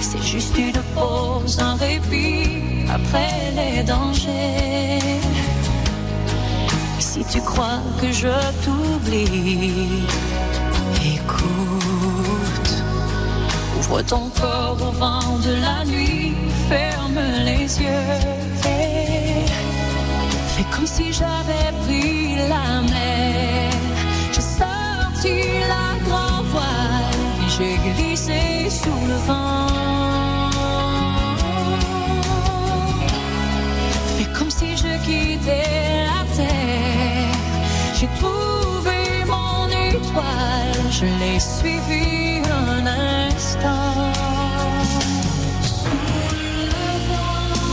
C'est 0.00 0.22
juste 0.22 0.56
une 0.56 0.80
pause, 0.94 1.58
un 1.60 1.74
répit 1.76 2.86
après 2.88 3.52
les 3.58 3.82
dangers. 3.82 5.20
Si 6.98 7.24
tu 7.32 7.40
crois 7.40 7.80
que 8.00 8.10
je 8.10 8.34
t'oublie, 8.62 10.04
écoute. 11.14 12.72
Ouvre 13.78 14.00
ton 14.02 14.30
corps 14.40 14.78
au 14.88 14.92
vent 14.92 15.38
de 15.46 15.54
la 15.66 15.84
nuit, 15.84 16.34
ferme 16.70 17.20
les 17.44 17.64
yeux. 17.82 18.14
et 18.64 19.46
Fais 20.52 20.66
comme 20.72 20.86
si 20.86 21.12
j'avais 21.12 21.70
pris 21.84 22.36
la 22.48 22.80
mer. 22.92 23.33
J'ai 24.34 24.40
sorti 24.40 25.60
la 25.68 26.04
grand 26.04 26.42
voile 26.50 27.04
j'ai 27.56 27.76
glissé 27.92 28.68
sous 28.68 29.06
le 29.06 29.14
vent. 29.28 29.68
Fais 34.16 34.28
comme 34.36 34.50
si 34.50 34.76
je 34.76 34.92
quittais 35.04 36.06
la 36.10 36.24
terre. 36.34 37.36
J'ai 37.94 38.08
trouvé 38.20 39.24
mon 39.26 39.68
étoile, 39.68 40.82
je 40.90 41.06
l'ai 41.20 41.38
suivi 41.38 42.42
un 42.50 42.86
instant. 43.28 44.12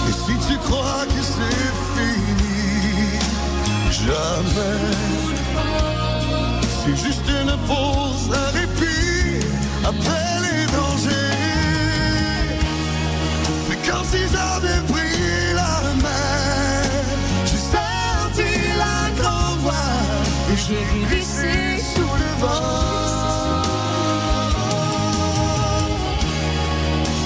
Et 0.10 0.14
si 0.24 0.48
tu 0.48 0.58
crois 0.60 1.06
que 1.08 1.22
c'est 1.34 1.72
fini, 1.96 3.20
jamais 3.90 5.31
juste 6.96 7.28
une 7.30 7.56
pause, 7.68 8.30
un 8.34 8.50
répit 8.60 9.46
après 9.84 10.34
les 10.46 10.66
dangers. 10.76 11.38
Mais 13.70 13.78
quand 13.88 14.06
ils 14.14 14.36
avaient 14.38 14.84
pris 14.92 15.54
la 15.56 15.82
main, 16.04 16.82
j'ai 17.46 17.64
sorti 17.76 18.50
la 18.78 19.22
grande 19.22 19.60
voie 19.60 19.92
et 20.52 20.58
j'ai 20.58 20.86
glissé 21.08 21.84
sous 21.94 22.14
le 22.24 22.32
vent. 22.42 23.64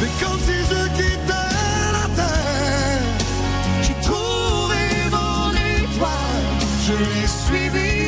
Mais 0.02 0.10
quand 0.22 0.40
ils 0.48 0.66
se 0.74 0.88
quittaient, 0.98 1.46
Je 6.88 6.94
l'ai 6.94 7.28
suivi 7.28 8.05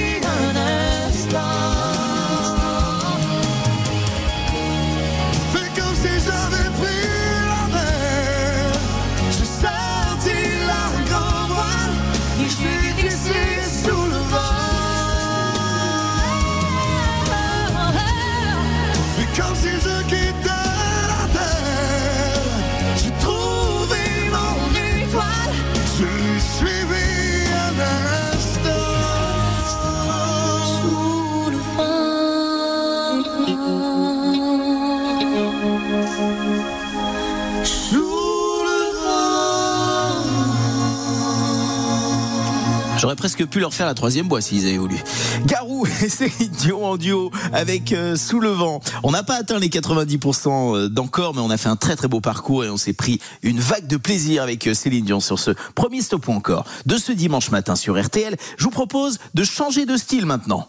J'aurais 43.08 43.16
presque 43.16 43.46
pu 43.46 43.62
leur 43.62 43.74
faire 43.74 43.86
la 43.86 43.94
troisième 43.94 44.28
boîte 44.28 44.44
s'ils 44.44 44.68
avaient 44.68 44.78
voulu. 44.78 44.98
Garou 45.46 45.88
et 46.04 46.10
Céline 46.10 46.52
Dion 46.52 46.86
en 46.86 46.98
duo 46.98 47.32
avec 47.54 47.94
euh, 47.94 48.18
Sous 48.18 48.42
le 48.42 48.50
vent. 48.50 48.82
On 49.02 49.12
n'a 49.12 49.24
pas 49.24 49.36
atteint 49.36 49.60
les 49.60 49.70
90% 49.70 50.90
d'encore, 50.90 51.34
mais 51.34 51.40
on 51.40 51.50
a 51.50 51.56
fait 51.56 51.70
un 51.70 51.78
très 51.78 51.96
très 51.96 52.10
beau 52.10 52.20
parcours 52.20 52.66
et 52.66 52.70
on 52.70 52.76
s'est 52.76 52.92
pris 52.92 53.22
une 53.44 53.62
vague 53.62 53.88
de 53.88 53.96
plaisir 53.96 54.44
avec 54.44 54.68
euh, 54.68 54.74
Céline 54.74 55.06
Dion 55.06 55.22
sur 55.22 55.40
ce 55.40 55.52
premier 55.74 56.02
stop 56.02 56.28
ou 56.28 56.34
encore 56.34 56.66
de 56.86 56.98
ce 56.98 57.14
dimanche 57.14 57.50
matin 57.50 57.78
sur 57.78 57.98
RTL. 57.98 58.36
Je 58.58 58.66
vous 58.66 58.72
propose 58.72 59.20
de 59.34 59.46
changer 59.46 59.86
de 59.86 59.96
style 59.96 60.26
maintenant. 60.26 60.68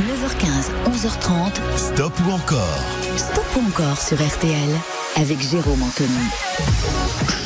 9h15, 0.00 0.70
11h30. 0.90 1.52
Stop 1.76 2.14
ou 2.26 2.30
encore 2.30 2.78
Stop 3.18 3.44
ou 3.56 3.68
encore 3.68 4.00
sur 4.00 4.16
RTL 4.16 4.70
avec 5.16 5.38
Jérôme 5.42 5.82
Anthony. 5.82 6.30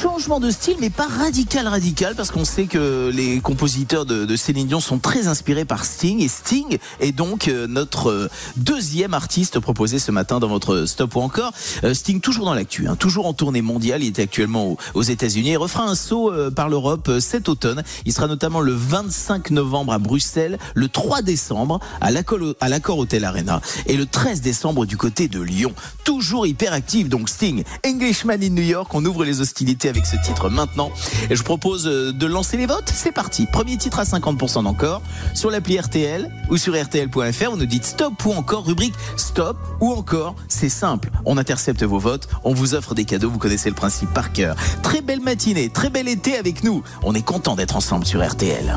Changement 0.05 0.39
de 0.39 0.51
style, 0.51 0.77
mais 0.81 0.91
pas 0.91 1.07
radical 1.07 1.67
radical, 1.67 2.15
parce 2.15 2.31
qu'on 2.31 2.45
sait 2.45 2.67
que 2.67 3.11
les 3.11 3.41
compositeurs 3.41 4.05
de, 4.05 4.37
Céline 4.37 4.67
Dion 4.67 4.79
sont 4.79 4.99
très 4.99 5.29
inspirés 5.29 5.65
par 5.65 5.87
Sting, 5.87 6.21
et 6.21 6.29
Sting 6.29 6.77
est 7.01 7.13
donc 7.13 7.49
euh, 7.49 7.67
notre 7.67 8.11
euh, 8.11 8.31
deuxième 8.57 9.15
artiste 9.15 9.61
proposé 9.61 9.99
ce 9.99 10.11
matin 10.11 10.41
dans 10.41 10.49
votre 10.49 10.85
Stop 10.85 11.17
ou 11.17 11.21
encore. 11.21 11.55
Euh, 11.85 11.95
Sting 11.95 12.21
toujours 12.21 12.45
dans 12.45 12.53
l'actu, 12.53 12.87
hein, 12.87 12.97
toujours 12.97 13.25
en 13.25 13.33
tournée 13.33 13.63
mondiale, 13.63 14.03
il 14.03 14.09
est 14.09 14.19
actuellement 14.19 14.77
aux, 14.93 15.03
États-Unis, 15.03 15.53
il 15.53 15.57
refera 15.57 15.85
un 15.85 15.95
saut 15.95 16.31
par 16.55 16.69
l'Europe 16.69 17.11
cet 17.19 17.49
automne. 17.49 17.83
Il 18.05 18.13
sera 18.13 18.27
notamment 18.27 18.61
le 18.61 18.75
25 18.75 19.53
novembre 19.53 19.95
à 19.95 19.99
Bruxelles, 19.99 20.59
le 20.75 20.89
3 20.89 21.23
décembre 21.23 21.81
à 22.03 22.11
l'Accor 22.11 22.41
à 22.61 22.69
l'Accor 22.69 22.99
Hotel 22.99 23.25
Arena, 23.25 23.63
et 23.87 23.97
le 23.97 24.05
13 24.05 24.43
décembre 24.43 24.85
du 24.85 24.99
côté 24.99 25.29
de 25.29 25.41
Lyon. 25.41 25.73
Toujours 26.05 26.47
hyper 26.47 26.75
actif, 26.75 27.09
donc 27.09 27.31
Sting, 27.31 27.65
Englishman 27.87 28.43
in 28.43 28.51
New 28.51 28.63
York, 28.63 28.93
on 28.93 29.03
ouvre 29.07 29.25
les 29.25 29.41
hostilités 29.41 29.94
avec 29.95 30.07
ce 30.07 30.17
titre 30.17 30.49
maintenant. 30.51 30.91
Et 31.31 31.37
je 31.37 31.39
vous 31.39 31.45
propose 31.45 31.87
euh, 31.87 32.13
de 32.13 32.27
lancer 32.27 32.57
les 32.57 32.67
votes. 32.67 32.91
C'est 32.93 33.13
parti. 33.13 33.47
Premier 33.47 33.77
titre 33.77 34.01
à 34.01 34.05
50% 34.05 34.65
d'encore 34.65 35.01
sur 35.35 35.51
l'appli 35.51 35.79
RTL 35.79 36.31
ou 36.51 36.57
sur 36.57 36.81
RTL.fr. 36.81 37.51
On 37.53 37.57
nous 37.57 37.67
dit 37.67 37.81
stop 37.83 38.25
ou 38.25 38.33
encore 38.33 38.67
rubrique 38.67 38.95
stop 39.17 39.57
ou 39.81 39.93
encore. 39.93 40.35
C'est 40.49 40.69
simple. 40.69 41.11
On 41.25 41.39
intercepte 41.39 41.83
vos 41.85 41.99
votes. 41.99 42.29
On 42.43 42.55
vous 42.55 42.75
offre 42.75 42.95
des 42.95 43.05
cadeaux. 43.05 43.31
Vous 43.31 43.39
connaissez 43.39 43.69
le 43.69 43.77
principe 43.77 44.13
par 44.13 44.33
cœur. 44.33 44.57
Très 44.83 45.01
belle 45.01 45.21
matinée, 45.21 45.69
très 45.69 45.91
bel 45.91 46.09
été 46.09 46.37
avec 46.37 46.65
nous. 46.65 46.83
On 47.03 47.15
est 47.15 47.25
content 47.25 47.55
d'être 47.55 47.77
ensemble 47.77 48.05
sur 48.05 48.27
RTL. 48.27 48.77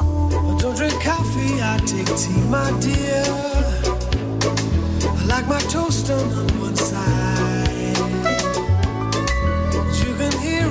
Like 5.27 5.45
my 5.49 5.59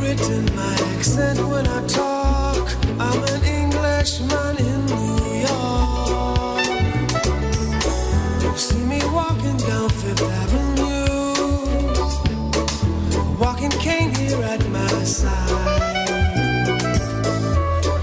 in 0.08 0.54
my 0.54 0.74
accent 0.94 1.38
when 1.48 1.66
I 1.66 1.84
talk. 1.86 2.68
I'm 2.98 3.22
an 3.24 3.42
Englishman 3.44 4.56
in 4.58 4.86
New 4.86 5.18
York. 5.48 6.66
You 8.42 8.56
see 8.56 8.84
me 8.84 9.00
walking 9.12 9.56
down 9.56 9.88
Fifth 9.90 10.22
Avenue. 10.22 11.34
Walking 13.38 13.70
cane 13.70 14.14
here 14.14 14.42
at 14.44 14.64
my 14.68 15.04
side. 15.04 15.80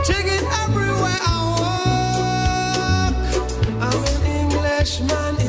Take 0.03 0.27
it 0.37 0.43
everywhere 0.63 1.19
I 1.35 1.37
walk. 1.61 3.15
I'm 3.81 4.03
an 4.11 4.23
Englishman 4.41 5.42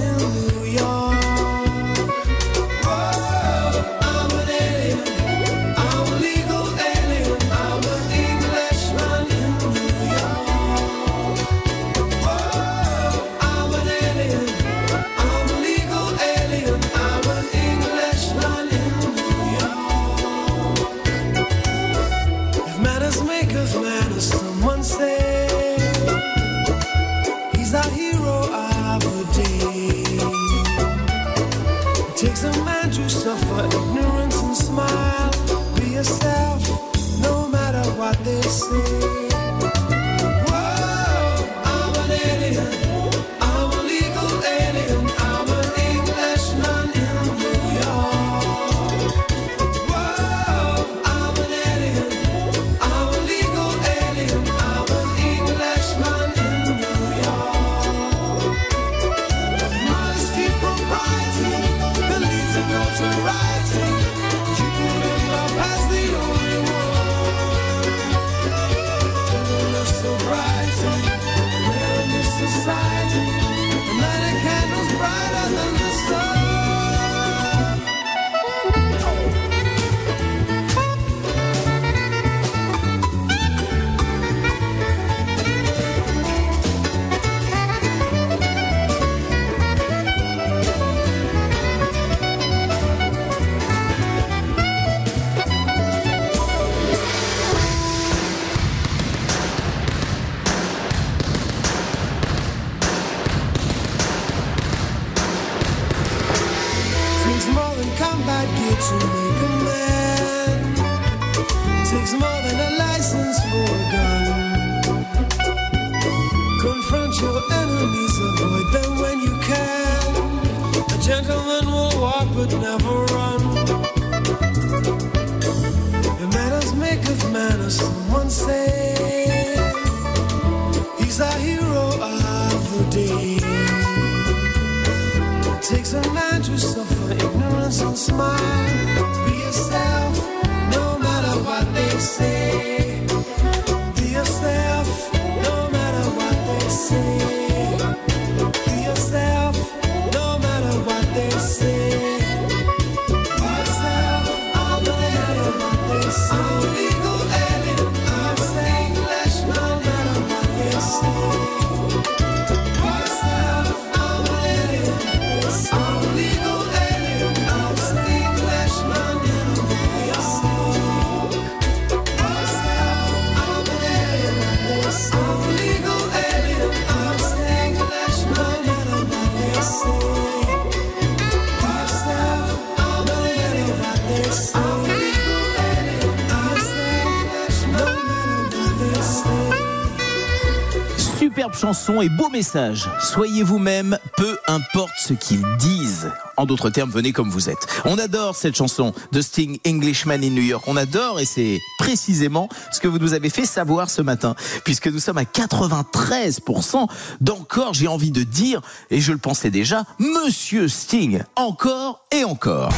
Superbe 191.64 191.74
chanson 191.74 192.02
et 192.02 192.10
beau 192.10 192.28
message. 192.28 192.90
Soyez 193.00 193.42
vous-même, 193.42 193.98
peu 194.18 194.36
importe 194.48 194.92
ce 194.98 195.14
qu'ils 195.14 195.42
disent. 195.56 196.10
En 196.36 196.44
d'autres 196.44 196.68
termes, 196.68 196.90
venez 196.90 197.12
comme 197.12 197.30
vous 197.30 197.48
êtes. 197.48 197.66
On 197.86 197.96
adore 197.96 198.36
cette 198.36 198.54
chanson 198.54 198.92
de 199.12 199.22
Sting, 199.22 199.58
Englishman 199.66 200.22
in 200.22 200.30
New 200.30 200.42
York. 200.42 200.64
On 200.66 200.76
adore 200.76 201.20
et 201.20 201.24
c'est 201.24 201.58
précisément 201.78 202.50
ce 202.70 202.80
que 202.80 202.88
vous 202.88 202.98
nous 202.98 203.14
avez 203.14 203.30
fait 203.30 203.46
savoir 203.46 203.88
ce 203.88 204.02
matin, 204.02 204.34
puisque 204.64 204.88
nous 204.88 204.98
sommes 204.98 205.16
à 205.16 205.22
93% 205.22 206.86
d'encore, 207.22 207.72
j'ai 207.72 207.88
envie 207.88 208.10
de 208.10 208.24
dire, 208.24 208.60
et 208.90 209.00
je 209.00 209.12
le 209.12 209.18
pensais 209.18 209.50
déjà, 209.50 209.84
Monsieur 209.98 210.68
Sting, 210.68 211.22
encore 211.34 212.04
et 212.12 212.24
encore. 212.24 212.72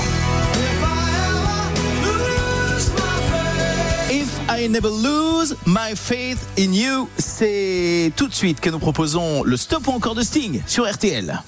If 4.11 4.29
I 4.49 4.69
never 4.69 4.91
lose 4.91 5.36
my 5.67 5.95
faith 5.95 6.39
in 6.59 6.73
you, 6.73 7.09
c'est 7.19 8.13
tout 8.17 8.29
de 8.29 8.35
suite 8.35 8.61
que 8.61 8.71
nous 8.71 8.79
proposons 8.79 9.43
le 9.43 9.57
stop 9.57 9.87
ou 9.87 9.93
encore 9.93 10.15
de 10.15 10.23
Sting 10.23 10.63
sur 10.67 10.91
RTL. 10.91 11.43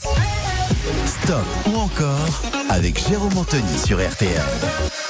Stop 1.06 1.46
ou 1.66 1.76
encore 1.76 2.42
avec 2.68 3.08
Jérôme 3.08 3.36
Anthony 3.36 3.78
sur 3.84 3.98
RTL. 3.98 5.07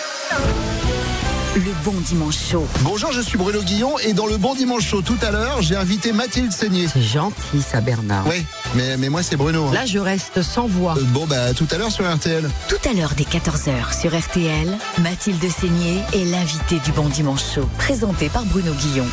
Le 1.59 1.73
bon 1.85 1.95
dimanche 2.07 2.37
chaud. 2.53 2.65
Bonjour, 2.83 3.11
je 3.11 3.21
suis 3.21 3.37
Bruno 3.37 3.61
Guillon 3.63 3.99
et 4.05 4.13
dans 4.13 4.27
le 4.27 4.37
Bon 4.37 4.55
Dimanche 4.55 4.87
Chaud 4.87 5.03
tout 5.03 5.17
à 5.23 5.33
l'heure, 5.33 5.61
j'ai 5.61 5.75
invité 5.75 6.13
Mathilde 6.13 6.53
Seigné. 6.53 6.87
C'est 6.87 7.03
gentil 7.03 7.63
ça 7.69 7.81
Bernard. 7.81 8.25
Oui, 8.29 8.45
mais, 8.77 8.97
mais 8.97 9.09
moi 9.09 9.25
c'est 9.25 9.35
Bruno. 9.37 9.67
hein. 9.67 9.73
Là 9.75 9.85
je 9.85 9.99
reste 9.99 10.41
sans 10.43 10.69
voix. 10.69 10.95
Euh, 10.97 11.03
bon 11.09 11.27
bah 11.27 11.53
tout 11.55 11.67
à 11.73 11.79
l'heure 11.79 11.91
sur 11.91 12.09
RTL. 12.09 12.49
Tout 12.69 12.89
à 12.89 12.93
l'heure 12.93 13.13
dès 13.17 13.25
14h 13.25 14.01
sur 14.01 14.17
RTL, 14.17 14.79
Mathilde 14.99 15.45
Seigné 15.51 16.01
est 16.13 16.25
l'invitée 16.27 16.79
du 16.85 16.93
bon 16.93 17.09
dimanche 17.09 17.43
chaud, 17.57 17.69
présenté 17.77 18.29
par 18.29 18.45
Bruno 18.45 18.73
Guillon. 18.75 19.07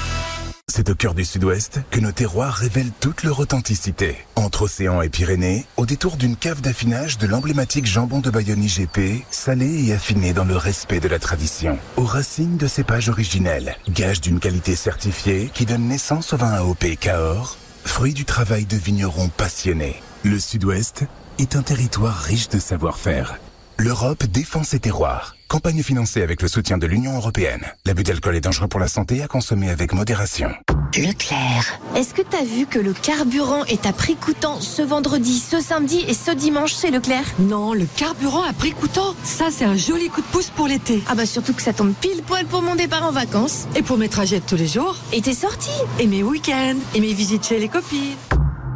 C'est 0.76 0.90
au 0.90 0.96
cœur 0.96 1.14
du 1.14 1.24
sud-ouest 1.24 1.80
que 1.90 2.02
nos 2.02 2.12
terroirs 2.12 2.54
révèlent 2.54 2.92
toute 3.00 3.24
leur 3.24 3.40
authenticité. 3.40 4.18
Entre 4.36 4.64
océan 4.64 5.02
et 5.02 5.08
Pyrénées, 5.08 5.66
au 5.78 5.86
détour 5.86 6.18
d'une 6.18 6.36
cave 6.36 6.60
d'affinage 6.60 7.18
de 7.18 7.28
l'emblématique 7.28 7.86
jambon 7.86 8.20
de 8.20 8.30
Bayonne 8.30 8.62
IGP, 8.62 9.24
salé 9.32 9.86
et 9.86 9.94
affiné 9.94 10.34
dans 10.34 10.44
le 10.44 10.58
respect 10.58 11.00
de 11.00 11.08
la 11.08 11.18
tradition. 11.18 11.80
Aux 11.96 12.04
racines 12.04 12.58
de 12.58 12.68
cépages 12.68 13.08
originels, 13.08 13.78
gage 13.88 14.20
d'une 14.20 14.42
qualité 14.42 14.76
certifiée 14.76 15.50
qui 15.54 15.66
donne 15.66 15.88
naissance 15.88 16.34
au 16.34 16.38
vin 16.38 16.52
AOP 16.52 16.98
Cahors, 17.00 17.56
fruit 17.86 18.14
du 18.14 18.26
travail 18.26 18.66
de 18.66 18.76
vignerons 18.76 19.30
passionnés. 19.30 20.04
Le 20.24 20.38
sud-ouest 20.38 21.06
est 21.40 21.56
un 21.56 21.62
territoire 21.62 22.18
riche 22.18 22.50
de 22.50 22.60
savoir-faire. 22.60 23.38
L'Europe 23.78 24.26
défend 24.26 24.66
ses 24.66 24.82
terroirs. 24.82 25.35
Campagne 25.48 25.84
financée 25.84 26.24
avec 26.24 26.42
le 26.42 26.48
soutien 26.48 26.80
de 26.80 26.88
l'Union 26.88 27.16
européenne. 27.16 27.62
L'abus 27.86 28.04
d'alcool 28.04 28.36
est 28.36 28.42
dangereux 28.42 28.68
pour 28.68 28.80
la 28.80 28.88
santé 28.88 29.22
à 29.22 29.28
consommer 29.28 29.70
avec 29.70 29.94
modération. 29.94 30.50
Leclerc. 30.98 31.80
Est-ce 31.96 32.14
que 32.14 32.24
t'as 32.24 32.44
vu 32.44 32.66
que 32.66 32.80
le 32.80 32.94
carburant 32.94 33.64
est 33.66 33.86
à 33.86 33.94
prix 33.94 34.16
coûtant 34.16 34.60
ce 34.60 34.82
vendredi, 34.82 35.40
ce 35.40 35.62
samedi 35.62 36.04
et 36.08 36.14
ce 36.14 36.32
dimanche 36.32 36.76
chez 36.76 36.90
Leclerc? 36.90 37.26
Non, 37.40 37.74
le 37.74 37.86
carburant 37.96 38.44
à 38.44 38.54
prix 38.54 38.72
coûtant, 38.72 39.14
ça 39.24 39.46
c'est 39.52 39.66
un 39.66 39.78
joli 39.78 40.10
coup 40.10 40.22
de 40.22 40.28
pouce 40.28 40.50
pour 40.50 40.68
l'été. 40.68 41.04
Ah 41.08 41.16
bah 41.16 41.26
surtout 41.26 41.54
que 41.54 41.62
ça 41.62 41.74
tombe 41.74 41.94
pile 41.94 42.24
poil 42.26 42.46
pour 42.46 42.62
mon 42.64 42.76
départ 42.76 43.04
en 43.04 43.12
vacances. 43.12 43.68
Et 43.76 43.84
pour 43.84 43.98
mes 43.98 44.10
trajets 44.10 44.40
de 44.40 44.46
tous 44.46 44.56
les 44.58 44.68
jours. 44.68 44.98
Et 45.14 45.22
tes 45.22 45.36
sorties? 45.36 45.70
Et 46.00 46.08
mes 46.08 46.24
week-ends. 46.24 46.80
Et 46.96 47.02
mes 47.02 47.14
visites 47.14 47.46
chez 47.46 47.60
les 47.60 47.70
copines. 47.70 48.16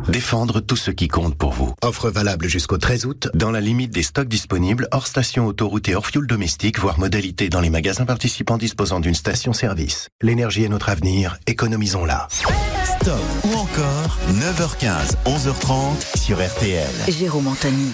Défendre 0.09 0.59
tout 0.59 0.75
ce 0.75 0.89
qui 0.89 1.07
compte 1.07 1.35
pour 1.35 1.51
vous. 1.51 1.75
Offre 1.83 2.09
valable 2.09 2.47
jusqu'au 2.47 2.79
13 2.79 3.05
août, 3.05 3.29
dans 3.35 3.51
la 3.51 3.61
limite 3.61 3.91
des 3.91 4.01
stocks 4.01 4.27
disponibles, 4.27 4.87
hors 4.89 5.05
station 5.05 5.45
autoroute 5.45 5.87
et 5.87 5.93
hors 5.93 6.07
fuel 6.07 6.25
domestique, 6.25 6.79
voire 6.79 6.97
modalité 6.97 7.47
dans 7.47 7.61
les 7.61 7.69
magasins 7.69 8.07
participants 8.07 8.57
disposant 8.57 8.99
d'une 8.99 9.13
station-service. 9.13 10.09
L'énergie 10.23 10.63
est 10.63 10.69
notre 10.69 10.89
avenir, 10.89 11.37
économisons-la. 11.45 12.27
Stop 12.31 13.19
ou 13.43 13.53
encore 13.53 14.17
9h15, 14.31 15.15
11h30 15.27 16.17
sur 16.17 16.43
RTL. 16.43 16.89
Jérôme 17.07 17.47
Anthony. 17.47 17.93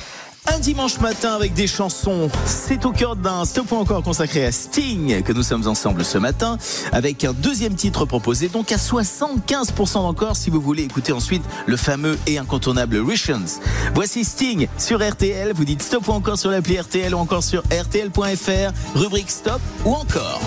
Un 0.54 0.60
dimanche 0.60 1.00
matin 1.00 1.34
avec 1.34 1.54
des 1.54 1.68
chansons. 1.68 2.30
C'est 2.46 2.86
au 2.86 2.92
cœur 2.92 3.16
d'un 3.16 3.46
stop 3.46 3.72
ou 3.72 3.76
encore 3.76 4.04
consacré 4.04 4.46
à 4.46 4.52
Sting 4.52 5.24
que 5.24 5.34
nous 5.34 5.44
sommes 5.44 5.68
ensemble 5.68 6.06
ce 6.06 6.18
matin 6.18 6.58
avec 6.92 7.24
un 7.24 7.34
deuxième 7.34 7.76
titre 7.76 8.06
proposé 8.06 8.48
donc 8.48 8.72
à 8.72 8.78
75% 8.78 9.94
d'encore 9.94 10.36
si 10.36 10.50
vous 10.50 10.62
voulez 10.62 10.84
écouter 10.84 11.12
ensuite 11.14 11.44
le 11.66 11.78
fameux 11.78 12.18
et 12.28 12.38
incontournable 12.38 12.98
Rishons. 12.98 13.60
Voici 13.94 14.24
Sting 14.24 14.68
sur 14.78 15.08
RTL. 15.08 15.54
Vous 15.54 15.66
dites 15.66 15.82
stop 15.82 16.08
ou 16.08 16.12
encore 16.12 16.38
sur 16.38 16.52
l'appli 16.52 16.80
RTL 16.80 17.14
ou 17.14 17.18
encore 17.18 17.44
sur 17.44 17.62
RTL.fr. 17.64 18.72
Rubrique 18.96 19.32
stop 19.32 19.62
ou 19.84 19.94
encore. 19.94 20.42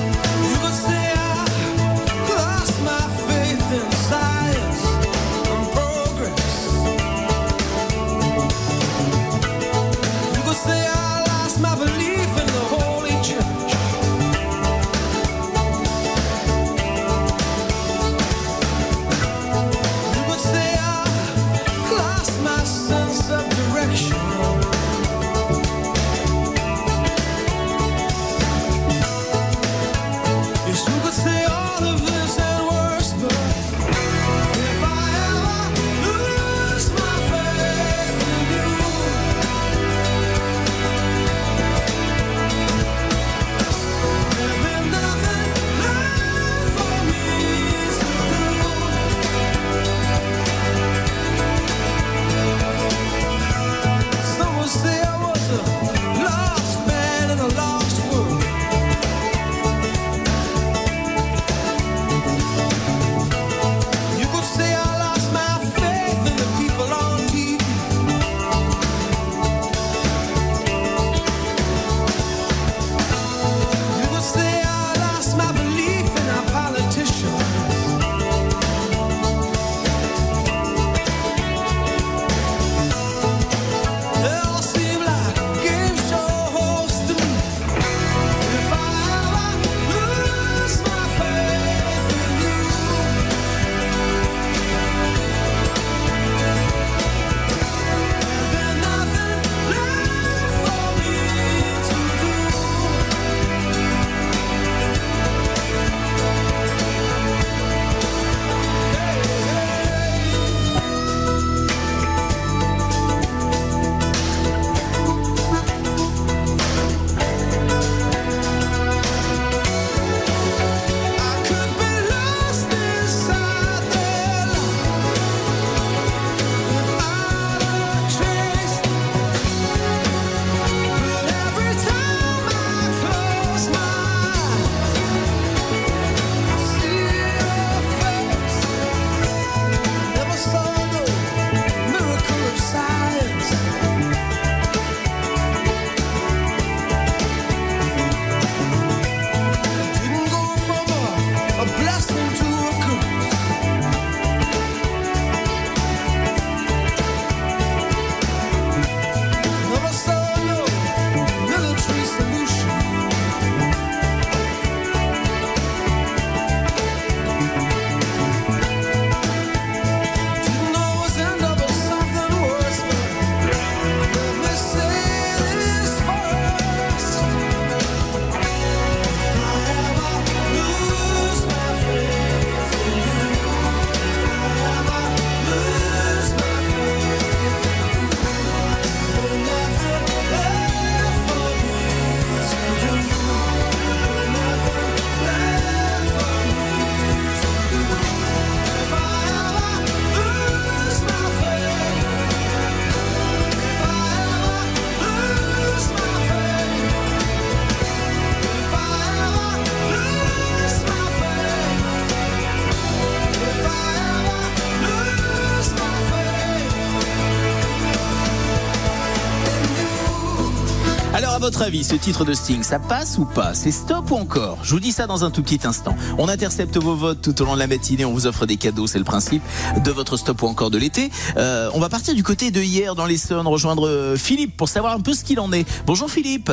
Avis, 221.69 221.85
ce 221.85 221.97
titre 221.97 222.25
de 222.25 222.33
Sting, 222.33 222.63
ça 222.63 222.79
passe 222.79 223.19
ou 223.19 223.27
pas? 223.27 223.53
C'est 223.53 223.71
stop 223.71 224.11
ou 224.11 224.15
encore? 224.15 224.57
Je 224.63 224.71
vous 224.73 224.81
dis 224.81 224.91
ça 224.91 225.07
dans 225.07 225.23
un 225.25 225.31
tout 225.31 225.43
petit 225.43 225.61
instant. 225.65 225.95
On 226.17 226.27
intercepte 226.27 226.79
vos 226.79 226.95
votes 226.95 227.21
tout 227.21 227.43
au 227.43 227.45
long 227.45 227.53
de 227.55 227.59
la 227.59 227.67
matinée, 227.67 228.07
on 228.07 228.13
vous 228.15 228.27
offre 228.27 228.47
des 228.47 228.57
cadeaux, 228.57 228.87
c'est 228.87 228.99
le 228.99 229.05
principe 229.05 229.43
de 229.85 229.91
votre 229.91 230.17
stop 230.17 230.43
ou 230.43 230.47
encore 230.47 230.71
de 230.71 230.79
l'été. 230.79 231.11
Euh, 231.37 231.69
on 231.75 231.79
va 231.81 231.91
partir 231.91 232.15
du 232.15 232.23
côté 232.23 232.51
de 232.51 232.63
hier 232.63 232.95
dans 232.95 233.05
l'Essonne, 233.05 233.47
rejoindre 233.47 233.87
euh, 233.87 234.17
Philippe 234.17 234.57
pour 234.57 234.71
savoir 234.71 234.95
un 234.95 235.01
peu 235.01 235.13
ce 235.13 235.25
qu'il 235.25 235.41
en 235.41 235.53
est. 235.53 235.67
Bonjour 235.85 236.11
Philippe. 236.11 236.51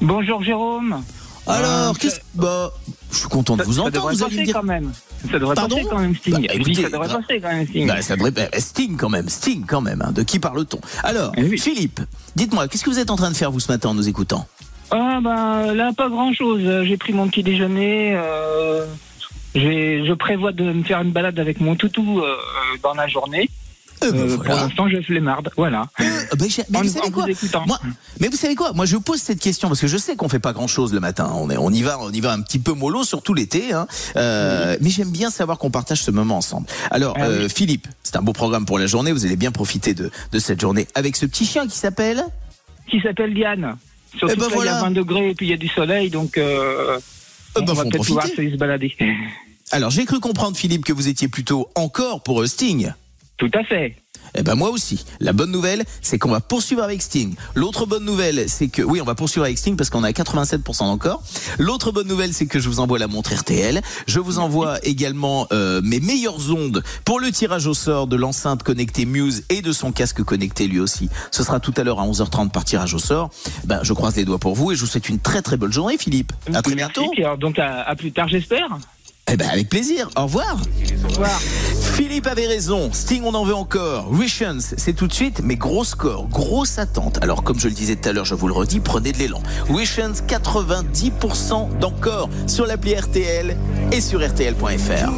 Bonjour 0.00 0.42
Jérôme. 0.42 1.02
Alors, 1.46 1.90
Euh, 1.90 1.92
qu'est-ce 2.00 2.20
bah, 2.34 2.70
je 3.12 3.18
suis 3.18 3.28
content 3.28 3.58
de 3.58 3.62
vous 3.62 3.78
entendre. 3.78 4.10
Vous 4.10 4.22
allez 4.24 4.38
me 4.38 4.44
dire. 4.46 4.54
quand 4.54 4.62
même. 4.62 4.90
Ça 5.30 5.38
devrait 5.38 5.54
Pardon 5.54 5.76
passer 5.76 5.88
quand 5.90 5.98
même, 5.98 6.14
Sting. 6.16 6.46
Bah, 6.46 6.54
écoutez, 6.54 6.74
ça 6.82 6.90
devrait 6.90 7.08
bah, 7.08 7.20
passer 7.26 7.40
quand 7.40 7.48
même, 7.48 7.66
Sting. 7.66 7.86
Bah, 7.86 8.02
ça 8.02 8.16
devrait, 8.16 8.30
bah, 8.30 8.42
Sting 8.58 8.96
quand 8.96 9.08
même, 9.08 9.28
Sting 9.28 9.64
quand 9.66 9.80
même. 9.80 10.02
hein. 10.02 10.12
De 10.12 10.22
qui 10.22 10.38
parle-t-on? 10.38 10.80
Alors, 11.02 11.32
Eh 11.36 11.56
Philippe, 11.56 12.00
dites-moi, 12.36 12.68
qu'est-ce 12.68 12.84
que 12.84 12.90
vous 12.90 12.98
êtes 12.98 13.10
en 13.10 13.16
train 13.16 13.30
de 13.30 13.36
faire 13.36 13.50
vous 13.50 13.60
ce 13.60 13.70
matin 13.70 13.90
en 13.90 13.94
nous 13.94 14.08
écoutant? 14.08 14.46
Ah 14.90 15.18
ben 15.20 15.74
là 15.74 15.90
pas 15.96 16.08
grand 16.08 16.32
chose. 16.32 16.62
J'ai 16.84 16.96
pris 16.96 17.12
mon 17.12 17.26
petit 17.26 17.42
déjeuner. 17.42 18.14
Euh, 18.14 18.86
je 19.54 20.12
prévois 20.14 20.52
de 20.52 20.62
me 20.62 20.84
faire 20.84 21.00
une 21.00 21.10
balade 21.10 21.40
avec 21.40 21.60
mon 21.60 21.74
toutou 21.74 22.20
euh, 22.20 22.36
dans 22.82 22.94
la 22.94 23.08
journée. 23.08 23.50
Euh, 24.14 24.36
Pour 24.36 24.44
l'instant 24.54 24.88
je 24.88 25.00
flemmarde. 25.02 25.50
Voilà. 25.56 25.88
Euh, 26.00 26.04
mais 26.70 26.78
En- 26.78 26.82
vous 26.82 26.88
savez 26.88 27.10
quoi 27.10 27.26
vous. 27.26 27.66
Moi, 27.66 27.78
mais 28.20 28.28
vous 28.28 28.36
savez 28.36 28.54
quoi 28.54 28.72
Moi, 28.72 28.86
je 28.86 28.96
pose 28.96 29.20
cette 29.20 29.40
question 29.40 29.68
parce 29.68 29.80
que 29.80 29.86
je 29.86 29.96
sais 29.96 30.16
qu'on 30.16 30.28
fait 30.28 30.38
pas 30.38 30.52
grand-chose 30.52 30.92
le 30.92 31.00
matin. 31.00 31.30
On, 31.34 31.50
est, 31.50 31.56
on 31.56 31.70
y 31.70 31.82
va, 31.82 31.98
on 32.00 32.10
y 32.12 32.20
va 32.20 32.32
un 32.32 32.40
petit 32.42 32.58
peu 32.58 32.72
mollo, 32.72 33.04
surtout 33.04 33.34
l'été. 33.34 33.72
Hein. 33.72 33.86
Euh, 34.16 34.76
Mais 34.80 34.90
j'aime 34.90 35.10
bien 35.10 35.30
savoir 35.30 35.58
qu'on 35.58 35.70
partage 35.70 36.02
ce 36.02 36.10
moment 36.10 36.36
ensemble. 36.38 36.66
Alors, 36.90 37.14
Ah 37.18 37.24
euh, 37.24 37.48
Philippe, 37.48 37.86
c'est 38.02 38.16
un 38.16 38.22
beau 38.22 38.32
programme 38.32 38.66
pour 38.66 38.78
la 38.78 38.86
journée. 38.86 39.12
Vous 39.12 39.24
allez 39.26 39.36
bien 39.36 39.52
profiter 39.52 39.94
de, 39.94 40.10
de 40.32 40.38
cette 40.38 40.60
journée 40.60 40.86
avec 40.94 41.16
ce 41.16 41.26
petit 41.26 41.44
chien 41.46 41.66
qui 41.66 41.76
s'appelle. 41.76 42.24
Qui 42.88 43.00
s'appelle 43.00 43.34
Diane. 43.34 43.76
Surtout 44.16 44.34
Eh 44.36 44.40
ben 44.40 44.46
que 44.46 44.50
là, 44.50 44.50
il 44.50 44.52
y 44.52 44.54
voilà. 44.54 44.78
a 44.78 44.82
20 44.82 44.90
degrés 44.92 45.30
et 45.30 45.34
puis 45.34 45.46
il 45.46 45.50
y 45.50 45.52
a 45.52 45.56
du 45.58 45.68
soleil 45.68 46.08
donc 46.10 46.38
euh, 46.38 46.98
Eh 47.58 47.60
ben, 47.62 47.70
on 47.70 47.74
va 47.74 47.82
peut-être 47.84 48.04
pouvoir 48.06 48.26
se 48.26 48.56
balader. 48.56 48.94
Alors, 49.72 49.90
j'ai 49.90 50.04
cru 50.04 50.20
comprendre, 50.20 50.56
Philippe, 50.56 50.84
que 50.84 50.92
vous 50.92 51.08
étiez 51.08 51.26
plutôt 51.28 51.68
encore 51.74 52.22
pour 52.22 52.46
Sting. 52.46 52.92
Tout 53.36 53.50
à 53.54 53.64
fait. 53.64 53.96
Eh 54.34 54.42
ben 54.42 54.54
moi 54.54 54.70
aussi. 54.70 55.04
La 55.20 55.32
bonne 55.32 55.50
nouvelle, 55.50 55.84
c'est 56.02 56.18
qu'on 56.18 56.30
va 56.30 56.40
poursuivre 56.40 56.82
avec 56.82 57.02
Sting. 57.02 57.34
L'autre 57.54 57.86
bonne 57.86 58.04
nouvelle, 58.04 58.48
c'est 58.48 58.68
que 58.68 58.82
oui, 58.82 59.00
on 59.00 59.04
va 59.04 59.14
poursuivre 59.14 59.44
avec 59.44 59.58
Sting 59.58 59.76
parce 59.76 59.90
qu'on 59.90 60.04
a 60.04 60.10
87% 60.10 60.82
encore. 60.82 61.22
L'autre 61.58 61.92
bonne 61.92 62.08
nouvelle, 62.08 62.32
c'est 62.32 62.46
que 62.46 62.58
je 62.58 62.68
vous 62.68 62.80
envoie 62.80 62.98
la 62.98 63.06
montre 63.06 63.34
RTL. 63.34 63.80
Je 64.06 64.20
vous 64.20 64.38
envoie 64.38 64.78
également 64.84 65.46
euh, 65.52 65.80
mes 65.82 66.00
meilleures 66.00 66.50
ondes 66.50 66.82
pour 67.04 67.20
le 67.20 67.30
tirage 67.30 67.66
au 67.66 67.74
sort 67.74 68.06
de 68.06 68.16
l'enceinte 68.16 68.62
connectée 68.62 69.06
Muse 69.06 69.44
et 69.48 69.62
de 69.62 69.72
son 69.72 69.92
casque 69.92 70.22
connecté 70.22 70.66
lui 70.66 70.80
aussi. 70.80 71.08
Ce 71.30 71.42
sera 71.42 71.60
tout 71.60 71.74
à 71.76 71.84
l'heure 71.84 72.00
à 72.00 72.06
11h30 72.06 72.50
par 72.50 72.64
tirage 72.64 72.94
au 72.94 72.98
sort. 72.98 73.30
Ben 73.64 73.80
je 73.82 73.92
croise 73.92 74.16
les 74.16 74.24
doigts 74.24 74.38
pour 74.38 74.54
vous 74.54 74.72
et 74.72 74.74
je 74.74 74.80
vous 74.80 74.86
souhaite 74.86 75.08
une 75.08 75.20
très 75.20 75.42
très 75.42 75.56
bonne 75.56 75.72
journée, 75.72 75.98
Philippe. 75.98 76.32
À 76.52 76.62
très 76.62 76.74
bientôt. 76.74 77.04
Donc 77.38 77.58
à, 77.58 77.82
à 77.82 77.94
plus 77.94 78.12
tard 78.12 78.28
j'espère. 78.28 78.78
Eh 79.28 79.36
ben 79.36 79.48
avec 79.48 79.68
plaisir. 79.68 80.08
Au 80.16 80.22
revoir. 80.22 80.58
Au 81.04 81.08
revoir. 81.08 81.40
Philippe 81.94 82.28
avait 82.28 82.46
raison. 82.46 82.90
Sting, 82.92 83.22
on 83.24 83.34
en 83.34 83.44
veut 83.44 83.54
encore. 83.54 84.08
Rishans, 84.12 84.60
c'est 84.76 84.92
tout 84.92 85.08
de 85.08 85.12
suite, 85.12 85.40
mais 85.42 85.56
gros 85.56 85.82
score, 85.82 86.28
grosse 86.28 86.78
attente. 86.78 87.18
Alors, 87.22 87.42
comme 87.42 87.58
je 87.58 87.66
le 87.66 87.74
disais 87.74 87.96
tout 87.96 88.08
à 88.08 88.12
l'heure, 88.12 88.24
je 88.24 88.34
vous 88.34 88.46
le 88.46 88.54
redis, 88.54 88.78
prenez 88.78 89.12
de 89.12 89.18
l'élan. 89.18 89.42
Rishans, 89.68 90.12
90% 90.28 91.78
d'encore 91.78 92.28
sur 92.46 92.66
l'appli 92.66 92.94
RTL 92.94 93.56
et 93.92 94.00
sur 94.00 94.24
RTL.fr. 94.24 95.10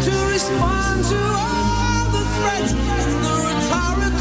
To 0.00 0.10
respond 0.10 1.04
to 1.10 1.16
all 1.16 2.08
the 2.10 2.24
threats 2.36 2.72
and 2.72 3.24
the 3.24 4.09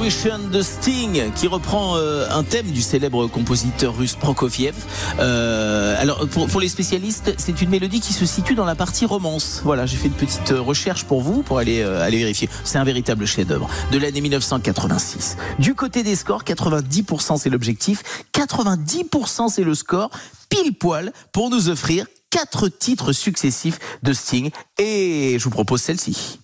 Russian 0.00 0.38
de 0.50 0.62
Sting 0.62 1.30
qui 1.34 1.46
reprend 1.46 1.98
euh, 1.98 2.26
un 2.30 2.42
thème 2.42 2.70
du 2.70 2.80
célèbre 2.80 3.26
compositeur 3.26 3.94
russe 3.94 4.14
Prokofiev. 4.14 4.74
Euh, 5.18 5.94
alors 5.98 6.26
pour, 6.26 6.58
les 6.58 6.70
spécialistes, 6.70 7.34
c'est 7.36 7.60
une 7.60 7.68
mélodie 7.68 8.00
qui 8.00 8.14
se 8.14 8.24
situe 8.24 8.54
dans 8.54 8.64
la 8.64 8.74
partie 8.74 9.04
romance. 9.04 9.60
Voilà, 9.62 9.84
j'ai 9.84 9.98
fait 9.98 10.08
une 10.08 10.14
petite 10.14 10.52
euh, 10.52 10.60
recherche 10.60 11.04
pour 11.04 11.20
vous 11.20 11.42
pour 11.42 11.58
aller 11.58 11.82
aller 11.82 12.16
vérifier. 12.16 12.48
C'est 12.64 12.78
un 12.78 12.84
véritable 12.84 13.26
chef-d'œuvre 13.26 13.68
de 13.92 13.98
l'année 13.98 14.22
1986. 14.22 15.36
Du 15.58 15.74
côté 15.74 16.02
des 16.02 16.16
scores, 16.16 16.44
90% 16.44 17.36
c'est 17.36 17.50
l'objectif, 17.50 18.02
90% 18.32 19.50
c'est 19.50 19.64
le 19.64 19.74
score, 19.74 20.08
pile 20.48 20.72
poil 20.72 21.12
pour 21.32 21.50
nous 21.50 21.68
offrir 21.68 22.06
quatre 22.30 22.68
titres 22.68 23.12
successifs 23.12 23.78
de 24.02 24.14
Sting. 24.14 24.50
Et 24.78 25.36
je 25.38 25.44
vous 25.44 25.50
propose 25.50 25.82
celle-ci. 25.82 26.40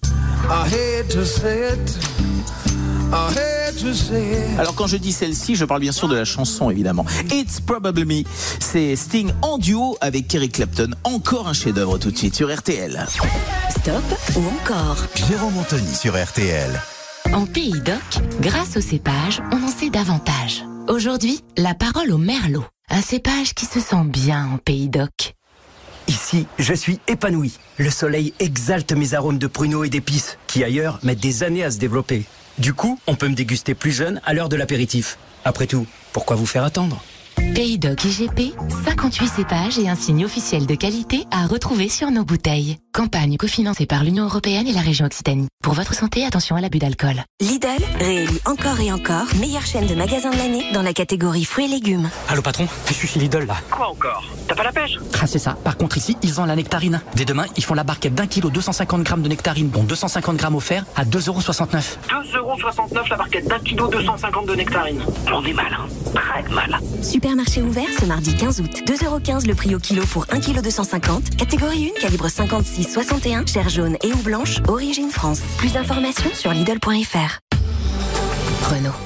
I 0.51 0.69
hate 0.69 1.09
to 1.09 1.25
say 1.25 1.73
it. 1.73 2.26
Alors 4.59 4.75
quand 4.75 4.87
je 4.87 4.97
dis 4.97 5.13
celle-ci, 5.13 5.55
je 5.55 5.65
parle 5.65 5.81
bien 5.81 5.93
sûr 5.93 6.09
de 6.09 6.17
la 6.17 6.25
chanson 6.25 6.71
évidemment. 6.71 7.05
It's 7.31 7.61
Probably 7.61 8.05
Me. 8.05 8.29
C'est 8.61 8.97
Sting 8.97 9.31
en 9.43 9.59
duo 9.59 9.97
avec 10.01 10.35
Eric 10.35 10.53
Clapton. 10.53 10.91
Encore 11.05 11.49
un 11.49 11.53
chef-d'œuvre 11.53 11.99
tout 11.99 12.11
de 12.11 12.17
suite 12.17 12.35
sur 12.35 12.55
RTL. 12.55 13.07
Stop 13.71 14.03
ou 14.37 14.41
encore? 14.41 14.97
Jérôme 15.29 15.59
Anthony 15.59 15.95
sur 15.95 16.21
RTL. 16.21 16.81
En 17.33 17.45
Pays 17.45 17.81
d'Oc, 17.81 18.23
grâce 18.41 18.77
au 18.77 18.81
cépage, 18.81 19.43
on 19.53 19.63
en 19.63 19.69
sait 19.69 19.91
davantage. 19.91 20.65
Aujourd'hui, 20.89 21.41
la 21.57 21.75
parole 21.75 22.13
au 22.13 22.19
merlot. 22.19 22.65
Un 22.89 23.03
cépage 23.03 23.55
qui 23.55 23.67
se 23.67 23.81
sent 23.81 24.05
bien 24.07 24.49
en 24.55 24.59
Pays 24.59 24.89
d'Oc. 24.89 25.35
Ici, 26.09 26.47
je 26.59 26.73
suis 26.73 27.01
épanoui. 27.09 27.59
Le 27.79 27.91
soleil 27.91 28.33
exalte 28.39 28.93
mes 28.93 29.15
arômes 29.15 29.39
de 29.39 29.49
pruneaux 29.49 29.83
et 29.83 29.89
d'épices, 29.89 30.39
qui 30.47 30.63
ailleurs 30.63 31.01
mettent 31.03 31.21
des 31.21 31.43
années 31.43 31.65
à 31.65 31.71
se 31.73 31.79
développer. 31.79 32.25
Du 32.59 32.73
coup, 32.73 32.99
on 33.07 33.17
peut 33.17 33.29
me 33.29 33.35
déguster 33.35 33.75
plus 33.75 33.93
jeune 33.93 34.21
à 34.25 34.33
l'heure 34.33 34.49
de 34.49 34.57
l'apéritif. 34.57 35.19
Après 35.45 35.67
tout, 35.67 35.87
pourquoi 36.13 36.37
vous 36.37 36.47
faire 36.47 36.65
attendre? 36.65 37.03
Pays 37.55 37.79
d'Oc 37.79 38.05
IGP, 38.05 38.55
58 38.85 39.27
cépages 39.29 39.79
et 39.79 39.89
un 39.89 39.95
signe 39.95 40.25
officiel 40.25 40.67
de 40.67 40.75
qualité 40.75 41.25
à 41.31 41.47
retrouver 41.47 41.89
sur 41.89 42.11
nos 42.11 42.25
bouteilles. 42.25 42.77
Campagne 42.93 43.37
cofinancée 43.37 43.87
par 43.87 44.05
l'Union 44.05 44.25
Européenne 44.25 44.67
et 44.67 44.73
la 44.73 44.81
région 44.81 45.07
Occitanie. 45.07 45.49
Pour 45.63 45.75
votre 45.75 45.95
santé, 45.95 46.25
attention 46.25 46.57
à 46.57 46.61
l'abus 46.61 46.79
d'alcool. 46.79 47.23
Lidl, 47.41 47.69
réélu 47.99 48.39
encore 48.47 48.81
et 48.81 48.93
encore, 48.93 49.27
meilleure 49.39 49.65
chaîne 49.67 49.87
de 49.87 49.95
magasins 49.95 50.31
de 50.31 50.37
l'année 50.37 50.65
dans 50.73 50.83
la 50.83 50.93
catégorie 50.93 51.45
fruits 51.45 51.67
et 51.67 51.69
légumes. 51.69 52.09
Allô 52.29 52.43
patron, 52.43 52.67
je 52.89 52.93
suis 52.95 53.09
chez 53.09 53.21
Lidl 53.21 53.47
là. 53.47 53.57
Quoi 53.71 53.89
encore? 53.91 54.25
T'as 54.49 54.55
pas 54.55 54.65
la 54.65 54.73
pêche? 54.73 54.99
Ah 55.21 55.27
c'est 55.27 55.39
ça. 55.39 55.57
Par 55.65 55.77
contre 55.77 55.97
ici, 55.99 56.17
ils 56.23 56.41
ont 56.41 56.45
la 56.45 56.57
nectarine. 56.57 57.01
Dès 57.15 57.25
demain, 57.25 57.47
ils 57.57 57.65
font 57.65 57.75
la 57.75 57.85
barquette 57.85 58.15
d'un 58.15 58.27
kilo 58.27 58.51
250 58.51 59.03
grammes 59.03 59.23
de 59.23 59.29
nectarine, 59.29 59.71
dont 59.71 59.83
250 59.83 60.37
grammes 60.37 60.55
offerts 60.57 60.85
à 60.95 61.05
2,69€. 61.05 61.97
2,69€ 62.09 63.09
la 63.11 63.17
barquette 63.17 63.47
d'un 63.49 63.59
kilo 63.61 63.89
250 63.89 64.47
de 64.47 64.55
nectarine. 64.55 65.03
On 65.33 65.45
est 65.45 65.53
mal, 65.53 65.67
hein 65.79 65.87
Très 66.15 66.43
mal. 66.55 66.79
Supermarché 67.27 67.61
ouvert 67.61 67.89
ce 67.99 68.05
mardi 68.05 68.37
15 68.37 68.61
août. 68.61 68.83
2,15€ 68.87 69.49
le 69.49 69.55
prix 69.57 69.75
au 69.75 69.81
kilo 69.81 70.05
pour 70.13 70.27
1 70.31 70.39
kg 70.39 70.63
250. 70.63 71.37
Catégorie 71.37 71.93
1, 71.97 72.01
calibre 72.01 72.29
56-61, 72.29 73.53
chair 73.53 73.69
jaune 73.69 73.97
et 74.05 74.13
ou 74.13 74.19
blanche, 74.19 74.59
origine 74.69 75.11
France. 75.11 75.41
Plus 75.59 75.73
d'informations 75.73 76.31
sur 76.35 76.53
Lidl.fr. 76.53 77.41
Renault. 78.71 79.06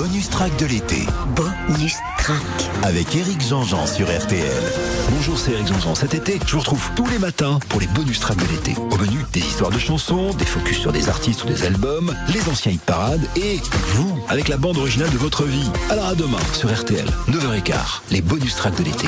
Bonus 0.00 0.30
track 0.30 0.56
de 0.56 0.64
l'été. 0.64 1.04
Bonus 1.36 1.96
track. 2.16 2.40
Avec 2.84 3.14
Eric 3.14 3.38
Jean-Jean 3.46 3.86
sur 3.86 4.06
RTL. 4.06 4.62
Bonjour, 5.10 5.38
c'est 5.38 5.52
Eric 5.52 5.66
Jean-Jean. 5.66 5.94
Cet 5.94 6.14
été, 6.14 6.40
je 6.46 6.52
vous 6.52 6.60
retrouve 6.60 6.90
tous 6.96 7.06
les 7.08 7.18
matins 7.18 7.58
pour 7.68 7.82
les 7.82 7.86
bonus 7.88 8.18
tracks 8.18 8.38
de 8.38 8.50
l'été. 8.50 8.74
Au 8.90 8.96
menu, 8.96 9.18
des 9.34 9.40
histoires 9.40 9.70
de 9.70 9.78
chansons, 9.78 10.32
des 10.32 10.46
focus 10.46 10.78
sur 10.78 10.90
des 10.90 11.10
artistes 11.10 11.44
ou 11.44 11.48
des 11.48 11.66
albums, 11.66 12.16
les 12.32 12.48
anciens 12.48 12.72
hit 12.72 12.80
parades 12.80 13.26
et 13.36 13.60
vous, 13.88 14.18
avec 14.30 14.48
la 14.48 14.56
bande 14.56 14.78
originale 14.78 15.10
de 15.10 15.18
votre 15.18 15.44
vie. 15.44 15.70
Alors 15.90 16.06
à 16.06 16.14
demain 16.14 16.40
sur 16.54 16.74
RTL, 16.74 17.04
9h15, 17.28 17.74
les 18.10 18.22
bonus 18.22 18.56
tracks 18.56 18.78
de 18.78 18.84
l'été. 18.84 19.06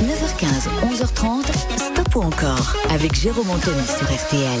9h15, 0.00 0.66
11h30, 0.94 1.44
Stop 1.76 2.16
ou 2.16 2.22
encore 2.22 2.74
avec 2.88 3.14
Jérôme 3.14 3.50
Anthony 3.50 3.84
sur 3.86 4.06
RTL. 4.06 4.60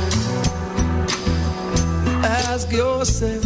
Ask 2.23 2.71
yourself 2.71 3.43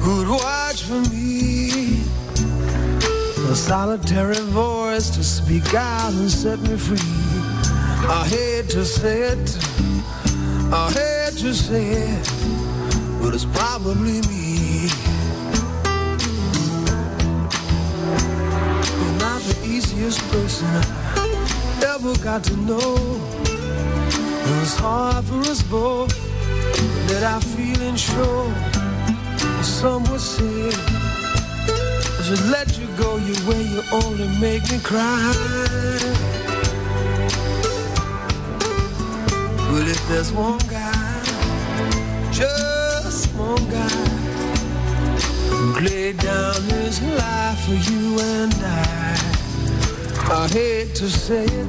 who'd 0.00 0.28
watch 0.28 0.82
for 0.82 1.00
me. 1.10 2.02
A 3.48 3.54
solitary 3.54 4.40
voice 4.50 5.10
to 5.10 5.22
speak 5.22 5.72
out 5.74 6.12
and 6.14 6.30
set 6.30 6.58
me 6.60 6.76
free. 6.76 6.98
I 8.08 8.26
hate 8.28 8.68
to 8.70 8.84
say 8.84 9.22
it, 9.22 9.58
I 10.72 10.90
hate 10.90 11.38
to 11.38 11.54
say 11.54 11.90
it, 11.90 12.28
but 13.22 13.34
it's 13.34 13.44
probably 13.44 14.20
me. 14.28 14.88
You're 18.98 19.18
not 19.20 19.40
the 19.42 19.56
easiest 19.64 20.20
person 20.32 20.66
I 20.66 21.94
ever 21.94 22.14
got 22.18 22.42
to 22.44 22.56
know. 22.56 22.96
It 23.46 24.60
was 24.60 24.76
hard 24.76 25.24
for 25.24 25.38
us 25.50 25.62
both 25.62 26.33
that 27.08 27.22
I 27.22 27.40
feeling 27.40 27.96
sure. 27.96 28.52
Some 29.62 30.04
would 30.10 30.20
say 30.20 30.68
I 32.18 32.22
should 32.22 32.44
let 32.50 32.78
you 32.78 32.86
go 32.96 33.16
your 33.16 33.40
way. 33.48 33.62
You 33.62 33.82
only 33.92 34.28
make 34.40 34.62
me 34.70 34.78
cry. 34.80 35.32
But 39.70 39.88
if 39.88 40.00
there's 40.08 40.32
one 40.32 40.58
guy, 40.70 41.22
just 42.30 43.34
one 43.34 43.64
guy, 43.68 44.04
who 45.50 45.80
laid 45.80 46.18
down 46.18 46.62
his 46.62 47.02
life 47.02 47.60
for 47.66 47.78
you 47.90 48.18
and 48.20 48.54
I. 48.54 48.84
I 50.26 50.48
hate 50.48 50.94
to 50.96 51.08
say 51.10 51.44
it, 51.44 51.68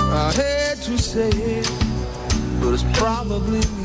I 0.00 0.32
hate 0.32 0.82
to 0.84 0.96
say 0.98 1.28
it, 1.28 1.70
but 2.60 2.72
it's 2.72 2.84
probably 2.98 3.60
me. 3.76 3.83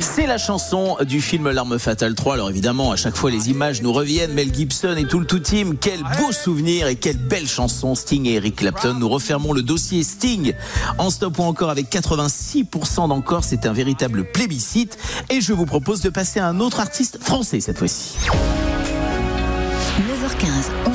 C'est 0.00 0.26
la 0.26 0.36
chanson 0.36 0.98
du 1.06 1.22
film 1.22 1.48
L'arme 1.50 1.78
fatale 1.78 2.14
3. 2.14 2.34
Alors 2.34 2.50
évidemment, 2.50 2.92
à 2.92 2.96
chaque 2.96 3.16
fois, 3.16 3.30
les 3.30 3.48
images 3.48 3.80
nous 3.80 3.94
reviennent. 3.94 4.34
Mel 4.34 4.52
Gibson 4.54 4.94
et 4.98 5.06
tout 5.06 5.20
le 5.20 5.26
tout 5.26 5.38
team. 5.38 5.78
Quel 5.78 6.00
beau 6.18 6.32
souvenir 6.32 6.86
et 6.86 6.96
quelle 6.96 7.16
belle 7.16 7.48
chanson. 7.48 7.94
Sting 7.94 8.26
et 8.26 8.34
Eric 8.34 8.56
Clapton. 8.56 8.94
Nous 8.94 9.08
refermons 9.08 9.54
le 9.54 9.62
dossier 9.62 10.02
Sting 10.02 10.52
en 10.98 11.08
stop 11.08 11.38
ou 11.38 11.42
encore 11.42 11.70
avec 11.70 11.90
86% 11.90 13.08
d'encore. 13.08 13.44
C'est 13.44 13.64
un 13.64 13.72
véritable 13.72 14.30
plébiscite. 14.32 14.98
Et 15.30 15.40
je 15.40 15.54
vous 15.54 15.66
propose 15.66 16.02
de 16.02 16.10
passer 16.10 16.40
à 16.40 16.46
un 16.46 16.60
autre 16.60 16.80
artiste 16.80 17.18
français 17.22 17.60
cette 17.60 17.78
fois-ci. 17.78 18.16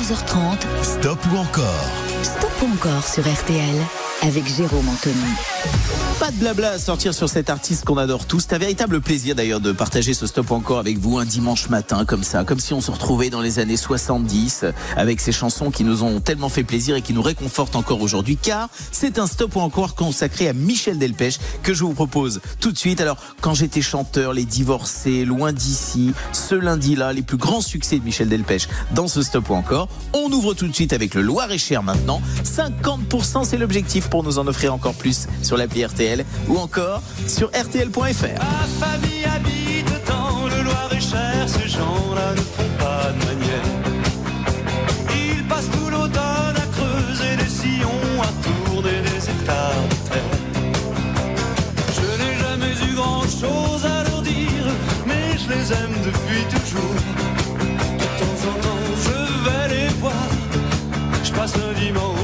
9h15, 0.08 0.14
11h30. 0.14 0.58
Stop 0.82 1.18
ou 1.32 1.36
encore 1.36 1.88
Stop 2.22 2.50
ou 2.62 2.72
encore 2.72 3.06
sur 3.06 3.22
RTL 3.22 4.07
avec 4.22 4.46
Jérôme 4.46 4.88
Anthony. 4.88 5.14
Pas 6.18 6.32
de 6.32 6.36
blabla 6.36 6.70
à 6.72 6.78
sortir 6.78 7.14
sur 7.14 7.28
cet 7.28 7.48
artiste 7.48 7.84
qu'on 7.84 7.96
adore 7.96 8.26
tous. 8.26 8.40
C'est 8.40 8.54
un 8.54 8.58
véritable 8.58 9.00
plaisir 9.00 9.36
d'ailleurs 9.36 9.60
de 9.60 9.70
partager 9.70 10.14
ce 10.14 10.26
stop 10.26 10.50
encore 10.50 10.80
avec 10.80 10.98
vous 10.98 11.18
un 11.18 11.24
dimanche 11.24 11.68
matin 11.68 12.04
comme 12.04 12.24
ça, 12.24 12.42
comme 12.42 12.58
si 12.58 12.74
on 12.74 12.80
se 12.80 12.90
retrouvait 12.90 13.30
dans 13.30 13.40
les 13.40 13.60
années 13.60 13.76
70 13.76 14.64
avec 14.96 15.20
ces 15.20 15.30
chansons 15.30 15.70
qui 15.70 15.84
nous 15.84 16.02
ont 16.02 16.18
tellement 16.18 16.48
fait 16.48 16.64
plaisir 16.64 16.96
et 16.96 17.02
qui 17.02 17.12
nous 17.12 17.22
réconfortent 17.22 17.76
encore 17.76 18.00
aujourd'hui 18.00 18.36
car 18.36 18.68
c'est 18.90 19.20
un 19.20 19.28
stop 19.28 19.56
encore 19.56 19.94
consacré 19.94 20.48
à 20.48 20.52
Michel 20.52 20.98
Delpech 20.98 21.38
que 21.62 21.72
je 21.72 21.84
vous 21.84 21.94
propose 21.94 22.40
tout 22.58 22.72
de 22.72 22.78
suite. 22.78 23.00
Alors 23.00 23.18
quand 23.40 23.54
j'étais 23.54 23.82
chanteur, 23.82 24.32
les 24.32 24.44
divorcés, 24.44 25.24
loin 25.24 25.52
d'ici, 25.52 26.12
ce 26.32 26.56
lundi-là, 26.56 27.12
les 27.12 27.22
plus 27.22 27.36
grands 27.36 27.60
succès 27.60 28.00
de 28.00 28.04
Michel 28.04 28.28
Delpech 28.28 28.68
dans 28.90 29.06
ce 29.06 29.22
stop 29.22 29.50
encore. 29.50 29.88
On 30.14 30.32
ouvre 30.32 30.54
tout 30.54 30.66
de 30.66 30.74
suite 30.74 30.92
avec 30.92 31.14
le 31.14 31.22
Loir-et-Cher 31.22 31.84
maintenant. 31.84 32.20
50% 32.42 33.44
c'est 33.44 33.56
l'objectif 33.56 34.07
pour 34.10 34.22
nous 34.22 34.38
en 34.38 34.46
offrir 34.46 34.74
encore 34.74 34.94
plus 34.94 35.26
sur 35.42 35.56
l'appli 35.56 35.84
RTL 35.84 36.24
ou 36.48 36.58
encore 36.58 37.02
sur 37.26 37.48
rtl.fr. 37.48 38.00
Ma 38.00 38.86
famille 38.86 39.24
habite 39.24 40.06
dans 40.06 40.46
le 40.46 40.62
Loir-et-Cher, 40.62 41.46
ces 41.46 41.68
gens-là 41.68 42.32
ne 42.32 42.40
font 42.40 42.70
pas 42.78 43.12
de 43.12 43.24
manière. 43.26 43.64
Ils 45.14 45.44
passent 45.44 45.70
tout 45.70 45.90
l'automne 45.90 46.56
à 46.56 46.66
creuser 46.76 47.36
des 47.36 47.48
sillons, 47.48 48.22
à 48.22 48.30
tourner 48.70 49.00
des 49.02 49.30
hectares 49.30 49.88
de 49.90 50.10
terre. 50.10 50.36
Je 51.96 52.22
n'ai 52.22 52.38
jamais 52.38 52.90
eu 52.90 52.94
grand-chose 52.94 53.84
à 53.84 54.04
leur 54.04 54.22
dire, 54.22 54.66
mais 55.06 55.36
je 55.36 55.48
les 55.52 55.72
aime 55.72 55.96
depuis 56.04 56.44
toujours. 56.54 56.94
De 57.98 58.04
temps 58.18 58.40
en 58.50 58.60
temps, 58.60 58.84
je 59.04 59.18
vais 59.44 59.74
les 59.74 59.88
voir, 60.00 60.28
je 61.22 61.32
passe 61.32 61.54
un 61.56 61.72
dimanche 61.80 62.17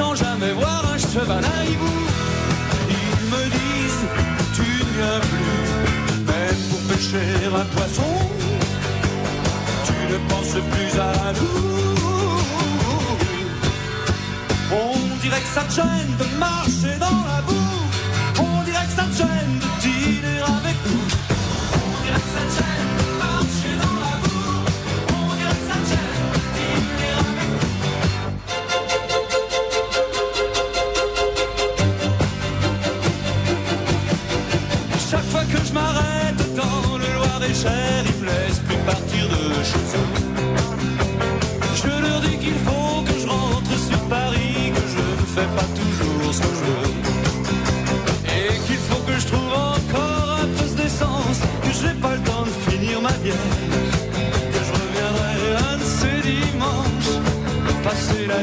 sans 0.00 0.14
jamais 0.14 0.52
voir 0.52 0.82
un 0.94 0.98
cheval 0.98 1.44
à 1.56 1.58
hibou. 1.68 1.96
Ils 3.00 3.22
me 3.32 3.42
disent, 3.58 4.06
tu 4.56 4.68
ne 4.84 4.90
viens 4.96 5.20
plus, 5.32 5.62
même 6.32 6.60
pour 6.70 6.82
pêcher 6.90 7.30
un 7.62 7.66
poisson. 7.76 8.12
Tu 9.88 9.96
ne 10.12 10.18
penses 10.30 10.58
plus 10.72 10.92
à 11.10 11.14
nous. 11.38 11.60
On 14.84 14.96
dirait 15.22 15.42
que 15.46 15.52
ça 15.56 15.64
te 15.68 15.74
gêne 15.78 16.12
de 16.22 16.26
marcher 16.46 16.94
dans 17.06 17.20
la 17.30 17.40
boue. 17.46 17.84
On 18.46 18.62
dirait 18.68 18.86
que 18.90 18.96
ça 19.00 19.06
te 19.10 19.16
gêne 19.22 19.54
de 19.64 19.70
dîner 19.82 20.19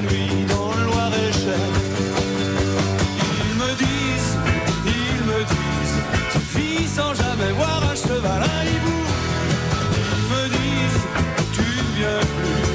dans 0.01 0.73
le 0.75 0.83
Loir-et-Cher. 0.83 1.57
Ils 3.19 3.55
me 3.55 3.69
disent, 3.83 4.37
ils 4.85 5.23
me 5.25 5.39
disent, 5.43 5.99
tu 6.31 6.39
vis 6.59 6.87
sans 6.87 7.13
jamais 7.15 7.51
voir 7.53 7.81
un 7.91 7.95
cheval, 7.95 8.43
un 8.43 8.63
hibou. 8.63 9.01
Ils 9.97 10.23
me 10.33 10.43
disent, 10.49 11.03
tu 11.53 11.61
ne 11.61 11.87
viens 11.97 12.21
plus, 12.37 12.65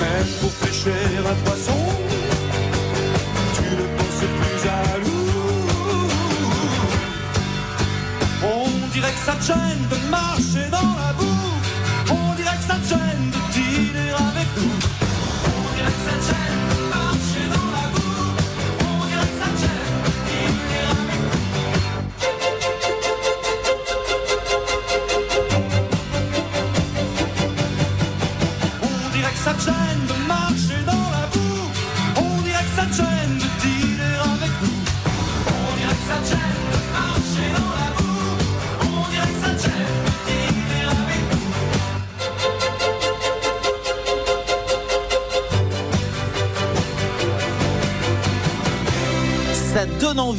même 0.00 0.30
pour 0.40 0.52
pêcher 0.64 1.02
un 1.18 1.36
poisson. 1.44 1.80
Tu 3.56 3.62
ne 3.62 3.86
penses 3.96 4.26
plus 4.38 4.62
à 4.68 4.82
nous. 5.06 5.30
On 8.44 8.88
dirait 8.92 9.12
que 9.12 9.24
ça 9.26 9.32
te 9.32 9.44
gêne 9.44 9.88
de 9.90 10.10
marcher 10.10 10.29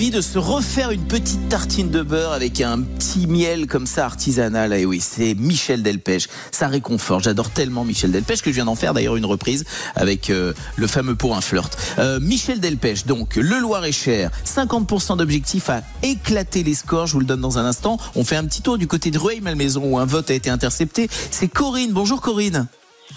envie 0.01 0.09
de 0.09 0.21
se 0.21 0.39
refaire 0.39 0.89
une 0.89 1.05
petite 1.05 1.47
tartine 1.47 1.91
de 1.91 2.01
beurre 2.01 2.31
avec 2.31 2.59
un 2.59 2.81
petit 2.81 3.27
miel 3.27 3.67
comme 3.67 3.85
ça 3.85 4.03
artisanal. 4.03 4.73
Et 4.73 4.83
oui, 4.83 4.99
c'est 4.99 5.35
Michel 5.35 5.83
Delpech. 5.83 6.27
Ça 6.49 6.67
réconforte. 6.67 7.25
J'adore 7.25 7.51
tellement 7.51 7.83
Michel 7.83 8.11
Delpech 8.11 8.41
que 8.41 8.49
je 8.49 8.55
viens 8.55 8.65
d'en 8.65 8.73
faire 8.73 8.95
d'ailleurs 8.95 9.15
une 9.15 9.27
reprise 9.27 9.63
avec 9.93 10.31
euh, 10.31 10.53
le 10.75 10.87
fameux 10.87 11.13
pour 11.13 11.35
un 11.35 11.41
flirt. 11.41 11.77
Euh, 11.99 12.19
Michel 12.19 12.59
Delpech, 12.59 13.05
donc 13.05 13.35
le 13.35 13.59
Loir-et-Cher, 13.59 14.31
50% 14.43 15.17
d'objectifs 15.17 15.69
à 15.69 15.83
éclater 16.01 16.63
les 16.63 16.73
scores. 16.73 17.05
Je 17.05 17.13
vous 17.13 17.19
le 17.19 17.27
donne 17.27 17.41
dans 17.41 17.59
un 17.59 17.65
instant. 17.65 17.99
On 18.15 18.23
fait 18.23 18.37
un 18.37 18.45
petit 18.45 18.63
tour 18.63 18.79
du 18.79 18.87
côté 18.87 19.11
de 19.11 19.19
Rueil-Malmaison 19.19 19.83
où 19.85 19.99
un 19.99 20.05
vote 20.05 20.31
a 20.31 20.33
été 20.33 20.49
intercepté. 20.49 21.11
C'est 21.29 21.47
Corinne. 21.47 21.91
Bonjour 21.91 22.21
Corinne. 22.21 22.65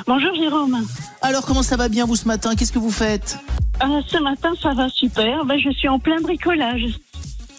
Bonjour 0.07 0.35
Jérôme. 0.35 0.85
Alors 1.22 1.47
comment 1.47 1.62
ça 1.62 1.78
va 1.78 1.89
bien 1.89 2.05
vous 2.05 2.16
ce 2.16 2.28
matin? 2.28 2.55
Qu'est-ce 2.55 2.72
que 2.72 2.78
vous 2.78 2.91
faites? 2.91 3.39
Euh, 3.83 4.01
ce 4.07 4.18
matin, 4.18 4.53
ça 4.61 4.72
va 4.72 4.89
super. 4.89 5.45
Ben, 5.45 5.59
je 5.59 5.70
suis 5.70 5.89
en 5.89 5.99
plein 5.99 6.20
bricolage. 6.20 6.87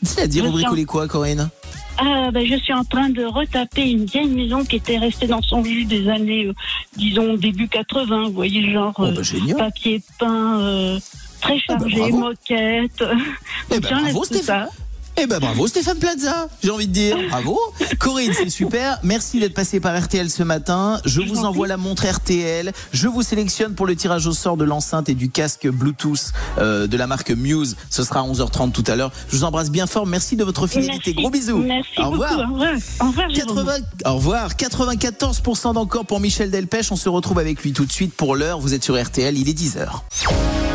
C'est-à-dire 0.04 0.46
vous 0.46 0.52
en- 0.52 0.54
bricolez 0.54 0.86
quoi 0.86 1.08
Corinne? 1.08 1.50
Euh, 2.02 2.32
ben, 2.32 2.46
je 2.46 2.56
suis 2.58 2.74
en 2.74 2.84
train 2.84 3.10
de 3.10 3.24
retaper 3.24 3.90
une 3.92 4.06
vieille 4.06 4.28
maison 4.28 4.66
qui 4.66 4.76
était 4.78 4.98
restée 4.98 5.28
dans 5.28 5.42
son 5.42 5.64
jus 5.64 5.86
des 5.86 6.10
années, 6.10 6.46
euh, 6.48 6.54
disons, 6.98 7.36
début 7.36 7.68
80. 7.70 8.24
Vous 8.26 8.32
voyez, 8.34 8.72
genre 8.72 8.94
Oh, 8.98 9.06
euh, 9.06 9.24
génial. 9.24 9.58
papier 9.58 10.02
peint, 10.20 10.60
euh, 10.60 11.00
très 11.42 11.58
chargé, 11.60 11.98
bravo. 11.98 12.18
moquette. 12.20 13.04
Eh 13.72 13.80
ben, 13.80 14.02
bravo, 14.02 14.24
ça. 14.26 14.68
Eh 15.18 15.28
ben 15.28 15.40
bravo 15.40 15.66
Stéphane 15.68 15.98
Plaza, 15.98 16.50
j'ai 16.62 16.72
envie 16.72 16.88
de 16.88 16.92
dire. 16.92 17.18
Bravo. 17.30 17.58
Corinne, 18.00 18.34
c'est 18.34 18.50
super. 18.50 19.00
Merci 19.02 19.40
d'être 19.40 19.54
passé 19.54 19.80
par 19.80 19.98
RTL 19.98 20.30
ce 20.30 20.44
matin. 20.44 21.00
Je 21.06 21.22
vous 21.22 21.46
envoie 21.46 21.68
la 21.68 21.78
montre 21.78 22.06
RTL. 22.06 22.74
Je 22.92 23.08
vous 23.08 23.22
sélectionne 23.22 23.76
pour 23.76 23.86
le 23.86 23.96
tirage 23.96 24.28
au 24.28 24.34
sort 24.34 24.58
de 24.58 24.66
l'enceinte 24.66 25.08
et 25.08 25.14
du 25.14 25.30
casque 25.30 25.70
Bluetooth 25.70 26.34
euh, 26.58 26.88
de 26.88 26.98
la 26.98 27.08
marque 27.08 27.32
Muse. 27.32 27.78
Ce 27.90 28.04
sera 28.04 28.20
à 28.20 28.24
11h30 28.24 28.74
tout 28.74 28.84
à 28.88 28.98
l'heure. 28.98 29.12
Je 29.30 29.38
vous 29.38 29.44
embrasse 29.46 29.72
bien 29.72 29.88
fort. 29.88 30.06
Merci 30.06 30.36
de 30.36 30.44
votre 30.44 30.68
fidélité. 30.68 30.94
Merci. 30.98 31.14
Gros 31.14 31.30
bisous. 31.30 31.60
Merci 31.60 31.90
au 31.98 32.10
revoir. 32.10 32.30
beaucoup. 32.32 32.50
Au 32.50 32.54
revoir. 32.54 32.74
Au 33.00 33.06
revoir, 33.08 33.30
Jérôme. 33.30 33.56
80 33.56 33.74
au 34.06 34.16
revoir. 34.16 34.50
94% 34.54 35.74
d'encore 35.74 36.06
pour 36.06 36.20
Michel 36.20 36.52
Delpech. 36.52 36.92
On 36.92 36.98
se 36.98 37.08
retrouve 37.08 37.40
avec 37.40 37.64
lui 37.64 37.72
tout 37.72 37.86
de 37.86 37.92
suite 37.92 38.14
pour 38.14 38.36
l'heure. 38.36 38.60
Vous 38.60 38.74
êtes 38.74 38.84
sur 38.84 39.02
RTL. 39.02 39.38
Il 39.38 39.48
est 39.48 39.58
10h. 39.58 40.75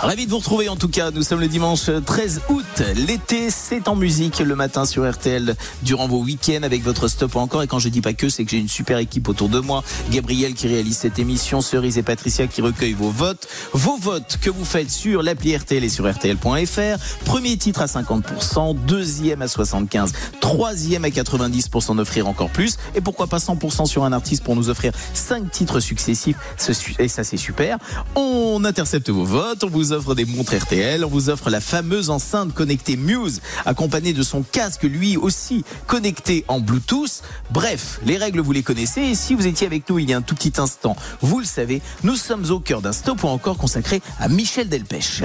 Ravi 0.00 0.26
de 0.26 0.30
vous 0.30 0.38
retrouver 0.38 0.68
en 0.68 0.76
tout 0.76 0.88
cas. 0.88 1.10
Nous 1.10 1.22
sommes 1.24 1.40
le 1.40 1.48
dimanche 1.48 1.90
13 2.06 2.42
août. 2.50 2.64
L'été, 2.94 3.50
c'est 3.50 3.88
en 3.88 3.96
musique 3.96 4.38
le 4.38 4.54
matin 4.54 4.84
sur 4.86 5.10
RTL 5.10 5.56
durant 5.82 6.06
vos 6.06 6.20
week-ends 6.20 6.62
avec 6.62 6.84
votre 6.84 7.08
stop 7.08 7.34
encore. 7.34 7.62
Et 7.64 7.66
quand 7.66 7.80
je 7.80 7.88
dis 7.88 8.00
pas 8.00 8.12
que, 8.12 8.28
c'est 8.28 8.44
que 8.44 8.50
j'ai 8.52 8.58
une 8.58 8.68
super 8.68 8.98
équipe 8.98 9.28
autour 9.28 9.48
de 9.48 9.58
moi. 9.58 9.82
Gabriel 10.12 10.54
qui 10.54 10.68
réalise 10.68 10.96
cette 10.98 11.18
émission, 11.18 11.60
Cerise 11.60 11.98
et 11.98 12.04
Patricia 12.04 12.46
qui 12.46 12.62
recueillent 12.62 12.92
vos 12.92 13.10
votes. 13.10 13.48
Vos 13.72 13.96
votes 13.96 14.38
que 14.40 14.50
vous 14.50 14.64
faites 14.64 14.90
sur 14.90 15.22
l'appli 15.24 15.56
RTL 15.56 15.82
et 15.82 15.88
sur 15.88 16.08
RTL.fr. 16.08 17.24
Premier 17.24 17.56
titre 17.56 17.82
à 17.82 17.86
50%, 17.86 18.76
deuxième 18.86 19.42
à 19.42 19.46
75%, 19.46 20.12
troisième 20.40 21.04
à 21.04 21.08
90% 21.08 21.96
d'offrir 21.96 22.28
encore 22.28 22.50
plus. 22.50 22.76
Et 22.94 23.00
pourquoi 23.00 23.26
pas 23.26 23.38
100% 23.38 23.86
sur 23.86 24.04
un 24.04 24.12
artiste 24.12 24.44
pour 24.44 24.54
nous 24.54 24.68
offrir 24.68 24.92
5 25.14 25.50
titres 25.50 25.80
successifs. 25.80 26.36
Ce 26.56 26.72
su- 26.72 26.94
Et 27.00 27.08
ça, 27.08 27.24
c'est 27.24 27.36
super. 27.36 27.78
On 28.14 28.64
intercepte 28.64 29.10
vos 29.10 29.24
votes, 29.24 29.64
on 29.64 29.68
vous 29.68 29.87
offre 29.92 30.14
des 30.14 30.24
montres 30.24 30.56
RTL, 30.56 31.04
on 31.04 31.08
vous 31.08 31.30
offre 31.30 31.50
la 31.50 31.60
fameuse 31.60 32.10
enceinte 32.10 32.54
connectée 32.54 32.96
Muse, 32.96 33.40
accompagnée 33.66 34.12
de 34.12 34.22
son 34.22 34.42
casque 34.42 34.84
lui 34.84 35.16
aussi 35.16 35.64
connecté 35.86 36.44
en 36.48 36.60
Bluetooth. 36.60 37.22
Bref, 37.50 38.00
les 38.04 38.16
règles 38.16 38.40
vous 38.40 38.52
les 38.52 38.62
connaissez 38.62 39.00
et 39.02 39.14
si 39.14 39.34
vous 39.34 39.46
étiez 39.46 39.66
avec 39.66 39.88
nous 39.88 39.98
il 39.98 40.10
y 40.10 40.12
a 40.12 40.16
un 40.16 40.22
tout 40.22 40.34
petit 40.34 40.52
instant, 40.58 40.96
vous 41.20 41.40
le 41.40 41.46
savez, 41.46 41.82
nous 42.02 42.16
sommes 42.16 42.50
au 42.50 42.60
cœur 42.60 42.82
d'un 42.82 42.92
stop 42.92 43.22
ou 43.24 43.28
encore 43.28 43.56
consacré 43.56 44.00
à 44.18 44.28
Michel 44.28 44.68
Delpech. 44.68 45.22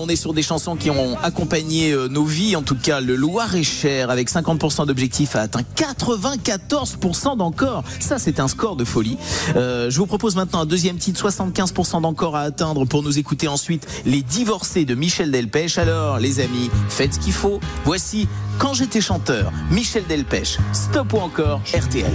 On 0.00 0.08
est 0.08 0.16
sur 0.16 0.32
des 0.32 0.42
chansons 0.42 0.76
qui 0.76 0.90
ont 0.90 1.18
accompagné 1.22 1.92
euh, 1.92 2.08
nos 2.08 2.24
vies, 2.24 2.56
en 2.56 2.62
tout 2.62 2.74
cas 2.74 3.00
le 3.00 3.16
Loir-et-Cher, 3.16 4.10
avec 4.10 4.30
50% 4.30 4.86
d'objectifs 4.86 5.36
a 5.36 5.42
atteint 5.42 5.60
94% 5.76 7.36
d'encore. 7.36 7.84
Ça, 7.98 8.18
c'est 8.18 8.40
un 8.40 8.48
score 8.48 8.76
de 8.76 8.84
folie. 8.84 9.18
Euh, 9.56 9.90
je 9.90 9.98
vous 9.98 10.06
propose 10.06 10.36
maintenant 10.36 10.60
un 10.60 10.66
deuxième 10.66 10.96
titre, 10.96 11.28
75% 11.28 12.00
d'encore 12.00 12.36
à 12.36 12.40
atteindre 12.40 12.86
pour 12.86 13.02
nous 13.02 13.18
écouter 13.18 13.46
ensuite 13.46 13.86
Les 14.06 14.22
Divorcés 14.22 14.86
de 14.86 14.94
Michel 14.94 15.30
Delpech. 15.30 15.76
Alors, 15.76 16.18
les 16.18 16.40
amis, 16.40 16.70
faites 16.88 17.14
ce 17.14 17.18
qu'il 17.18 17.34
faut. 17.34 17.60
Voici 17.84 18.26
Quand 18.58 18.72
j'étais 18.72 19.00
chanteur, 19.00 19.52
Michel 19.70 20.04
Delpech. 20.08 20.58
Stop 20.72 21.12
ou 21.12 21.18
encore 21.18 21.60
RTL. 21.74 22.10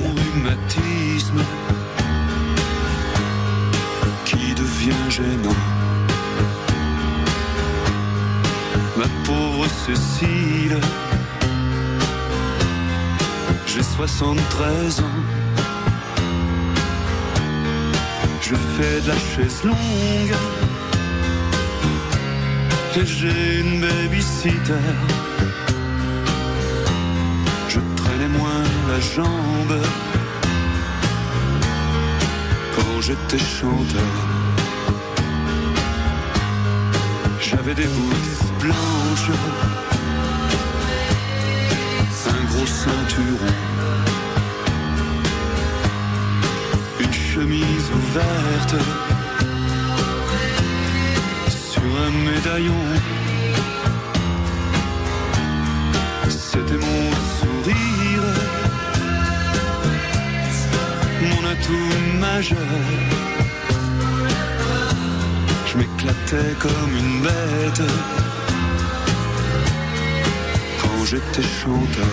qui 4.26 4.54
devient 4.56 5.10
gênant. 5.10 5.85
Ma 8.98 9.08
pauvre 9.26 9.68
Cécile, 9.86 10.80
j'ai 13.68 13.84
73 13.84 15.00
ans. 15.02 15.04
Je 18.42 18.56
fais 18.56 19.02
de 19.02 19.08
la 19.10 19.18
chaise 19.18 19.64
longue 19.66 20.36
et 22.96 23.06
j'ai 23.06 23.60
une 23.60 23.82
babysitter. 23.82 24.74
Je 27.68 27.80
traînais 27.98 28.30
moins 28.30 28.64
la 28.88 29.00
jambe 29.02 29.78
quand 32.76 33.02
j'étais 33.02 33.44
chanteur. 33.44 34.16
J'avais 37.42 37.74
des 37.74 37.88
bouts 37.88 38.45
blanches, 38.66 39.32
un 42.38 42.44
gros 42.52 42.70
ceinturon, 42.82 43.54
une 47.00 47.14
chemise 47.14 47.88
ouverte. 48.00 48.76
Sur 51.72 51.84
un 52.06 52.12
médaillon. 52.30 52.84
C'était 56.30 56.80
mon 56.88 57.06
sourire, 57.38 58.28
mon 61.30 61.42
atout 61.54 61.92
majeur. 62.20 62.82
Je 65.68 65.78
m'éclatais 65.78 66.54
comme 66.64 66.94
une 67.02 67.22
bête 67.22 67.84
j'étais 71.16 71.48
chanteur. 71.48 72.06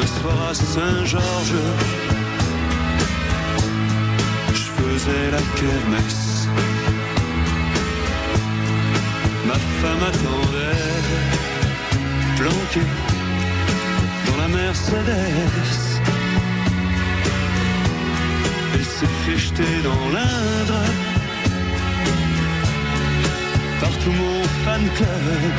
Un 0.00 0.06
soir 0.06 0.48
à 0.50 0.54
Saint-Georges, 0.54 1.62
je 4.54 4.66
faisais 4.78 5.30
la 5.32 5.42
kermesse. 5.58 6.48
Ma 9.48 9.58
femme 9.80 10.02
attendait, 10.10 10.84
planquée 12.36 12.90
dans 14.26 14.36
la 14.42 14.48
Mercedes. 14.48 15.70
Elle 18.74 18.84
s'est 18.84 19.14
fait 19.24 19.82
dans 19.82 20.04
l'Indre 20.14 21.17
par 23.80 23.90
tout 23.98 24.10
mon 24.10 24.42
fan 24.64 24.82
club. 24.96 25.56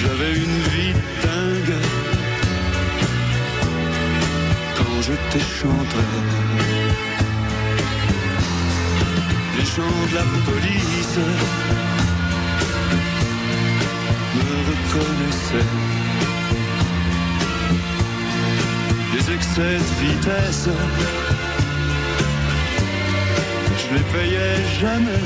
J'avais 0.00 0.32
une 0.44 0.60
vie 0.74 0.94
dingue 1.22 1.78
quand 4.76 4.96
j'étais 5.06 5.44
chanteur. 5.60 6.24
Les 9.56 9.66
gens 9.74 9.98
de 10.10 10.14
la 10.14 10.26
police 10.48 11.18
me 14.36 14.48
reconnaissaient. 14.70 15.72
Les 19.12 19.34
excès 19.34 19.76
de 19.78 20.06
vitesse, 20.06 20.68
je 20.68 21.33
les 23.94 24.06
payais 24.14 24.56
jamais. 24.80 25.24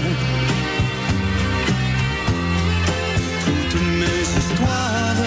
Toutes 3.46 3.80
mes 4.00 4.20
histoires 4.40 5.22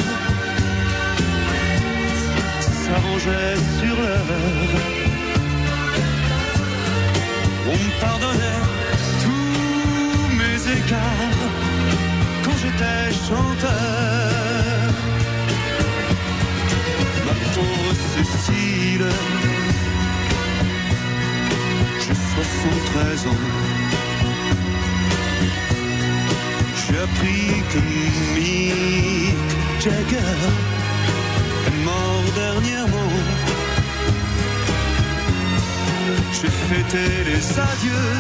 s'arrangeaient 2.83 3.59
sur 3.79 3.95
l'heure. 4.01 4.31
On 7.71 7.77
me 7.83 7.91
pardonnait 8.05 8.61
tous 9.25 10.27
mes 10.39 10.57
écarts 10.77 11.43
quand 12.43 12.57
j'étais 12.61 13.03
chanteur. 13.27 14.91
Ma 17.25 17.33
pauvre 17.53 17.93
Cécile, 18.13 19.05
73 22.35 23.27
ans. 23.27 23.35
J'ai 26.77 26.97
appris 26.97 27.63
que 27.71 27.79
Mick 28.35 29.35
Jagger 29.79 30.39
est 31.67 31.85
mort 31.85 32.27
dernièrement. 32.35 33.13
J'ai 36.33 36.49
fêté 36.69 37.05
les 37.25 37.59
adieux 37.59 38.11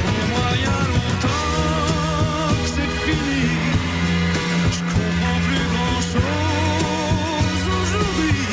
Pour 0.00 0.18
moi, 0.30 0.48
il 0.54 0.60
y 0.60 0.66
a 0.66 0.82
longtemps 0.96 2.54
que 2.62 2.68
c'est 2.74 2.92
fini. 3.06 3.44
Je 4.76 4.82
comprends 4.92 5.40
plus 5.48 5.66
grand 5.74 6.00
chose 6.12 7.64
aujourd'hui. 7.80 8.46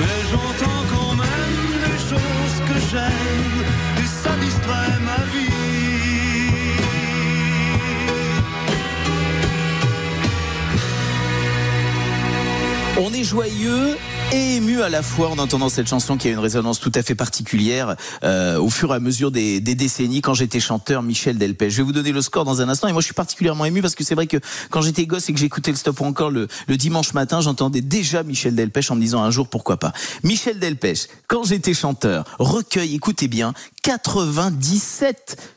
Mais 0.00 0.18
j'entends 0.30 0.82
quand 0.94 1.14
même 1.14 1.62
des 1.86 1.98
choses 2.10 2.58
que 2.68 2.76
j'aime 2.90 3.95
On 12.98 13.12
est 13.12 13.24
joyeux 13.24 13.98
et 14.32 14.56
ému 14.56 14.80
à 14.80 14.88
la 14.88 15.02
fois 15.02 15.28
en 15.28 15.36
entendant 15.36 15.68
cette 15.68 15.86
chanson 15.86 16.16
qui 16.16 16.28
a 16.28 16.30
une 16.30 16.38
résonance 16.38 16.80
tout 16.80 16.92
à 16.94 17.02
fait 17.02 17.14
particulière 17.14 17.94
euh, 18.24 18.58
au 18.58 18.70
fur 18.70 18.90
et 18.90 18.96
à 18.96 19.00
mesure 19.00 19.30
des, 19.30 19.60
des 19.60 19.74
décennies 19.74 20.22
quand 20.22 20.32
j'étais 20.32 20.60
chanteur 20.60 21.02
Michel 21.02 21.36
Delpech. 21.36 21.70
Je 21.70 21.76
vais 21.76 21.82
vous 21.82 21.92
donner 21.92 22.12
le 22.12 22.22
score 22.22 22.46
dans 22.46 22.62
un 22.62 22.70
instant 22.70 22.88
et 22.88 22.92
moi 22.92 23.02
je 23.02 23.04
suis 23.04 23.14
particulièrement 23.14 23.66
ému 23.66 23.82
parce 23.82 23.94
que 23.94 24.02
c'est 24.02 24.14
vrai 24.14 24.26
que 24.26 24.38
quand 24.70 24.80
j'étais 24.80 25.04
gosse 25.04 25.28
et 25.28 25.34
que 25.34 25.38
j'écoutais 25.38 25.72
le 25.72 25.76
stop 25.76 26.00
encore 26.00 26.30
le, 26.30 26.48
le 26.68 26.76
dimanche 26.78 27.12
matin, 27.12 27.42
j'entendais 27.42 27.82
déjà 27.82 28.22
Michel 28.22 28.54
Delpech 28.54 28.90
en 28.90 28.94
me 28.94 29.02
disant 29.02 29.22
un 29.22 29.30
jour 29.30 29.48
pourquoi 29.48 29.76
pas. 29.76 29.92
Michel 30.22 30.58
Delpech, 30.58 31.08
quand 31.28 31.44
j'étais 31.44 31.74
chanteur, 31.74 32.24
recueil, 32.38 32.94
écoutez 32.94 33.28
bien, 33.28 33.52
97 33.82 35.55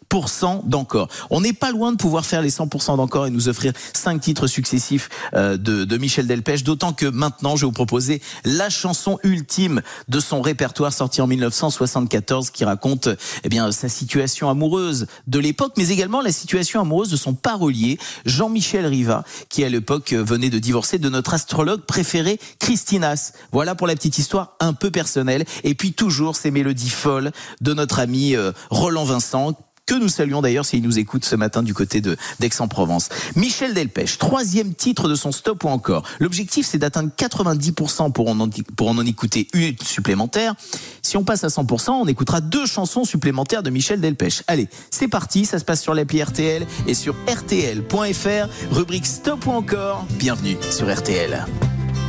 On 1.29 1.41
n'est 1.41 1.53
pas 1.53 1.71
loin 1.71 1.91
de 1.91 1.97
pouvoir 1.97 2.25
faire 2.25 2.41
les 2.41 2.49
100% 2.49 2.97
d'encore 2.97 3.27
et 3.27 3.29
nous 3.29 3.47
offrir 3.47 3.73
cinq 3.93 4.21
titres 4.21 4.47
successifs 4.47 5.09
euh, 5.33 5.57
de, 5.57 5.85
de 5.85 5.97
Michel 5.97 6.27
Delpech, 6.27 6.63
d'autant 6.63 6.93
que 6.93 7.05
maintenant 7.05 7.55
je 7.55 7.61
vais 7.61 7.67
vous 7.67 7.71
proposer 7.71 8.21
la 8.43 8.69
chanson 8.69 9.19
ultime 9.23 9.81
de 10.07 10.19
son 10.19 10.41
répertoire 10.41 10.91
sorti 10.91 11.21
en 11.21 11.27
1974 11.27 12.49
qui 12.49 12.65
raconte 12.65 13.09
eh 13.43 13.49
bien 13.49 13.71
sa 13.71 13.89
situation 13.89 14.49
amoureuse 14.49 15.07
de 15.27 15.39
l'époque, 15.39 15.73
mais 15.77 15.89
également 15.89 16.21
la 16.21 16.31
situation 16.31 16.81
amoureuse 16.81 17.09
de 17.09 17.17
son 17.17 17.33
parolier 17.33 17.99
Jean-Michel 18.25 18.85
Riva, 18.85 19.23
qui 19.49 19.63
à 19.63 19.69
l'époque 19.69 20.13
venait 20.13 20.49
de 20.49 20.59
divorcer 20.59 20.97
de 20.97 21.09
notre 21.09 21.33
astrologue 21.33 21.81
préféré 21.81 22.39
Christinas. 22.59 23.33
Voilà 23.51 23.75
pour 23.75 23.87
la 23.87 23.95
petite 23.95 24.17
histoire 24.17 24.55
un 24.59 24.73
peu 24.73 24.91
personnelle. 24.91 25.45
Et 25.63 25.75
puis 25.75 25.93
toujours 25.93 26.35
ces 26.35 26.51
mélodies 26.51 26.89
folles 26.89 27.31
de 27.61 27.73
notre 27.73 27.99
ami 27.99 28.35
euh, 28.35 28.51
Roland 28.69 29.05
Vincent 29.05 29.53
que 29.89 29.95
nous 29.95 30.07
saluons 30.07 30.43
d'ailleurs 30.43 30.65
s'il 30.65 30.83
nous 30.83 30.99
écoute 30.99 31.25
ce 31.25 31.35
matin 31.35 31.63
du 31.63 31.73
côté 31.73 31.99
de 31.99 32.15
d'Aix-en-Provence. 32.39 33.09
Michel 33.35 33.73
Delpech, 33.73 34.19
troisième 34.19 34.75
titre 34.75 35.09
de 35.09 35.15
son 35.15 35.31
stop 35.31 35.63
ou 35.63 35.67
encore? 35.67 36.03
L'objectif 36.19 36.67
c'est 36.67 36.77
d'atteindre 36.77 37.09
90% 37.17 38.11
pour 38.11 38.29
en, 38.29 38.39
en 38.39 39.05
écouter 39.05 39.47
une 39.53 39.75
supplémentaire. 39.83 40.53
Si 41.01 41.17
on 41.17 41.23
passe 41.23 41.43
à 41.43 41.47
100%, 41.47 41.89
on 41.89 42.05
écoutera 42.05 42.39
deux 42.39 42.67
chansons 42.67 43.03
supplémentaires 43.03 43.63
de 43.63 43.71
Michel 43.71 43.99
Delpech. 43.99 44.43
Allez, 44.45 44.67
c'est 44.91 45.07
parti, 45.07 45.45
ça 45.45 45.57
se 45.57 45.65
passe 45.65 45.81
sur 45.81 45.95
l'appli 45.95 46.21
RTL 46.21 46.67
et 46.85 46.93
sur 46.93 47.15
rtl.fr, 47.27 48.47
rubrique 48.71 49.07
stop 49.07 49.47
ou 49.47 49.51
encore. 49.51 50.05
Bienvenue 50.19 50.57
sur 50.69 50.93
RTL. 50.95 51.47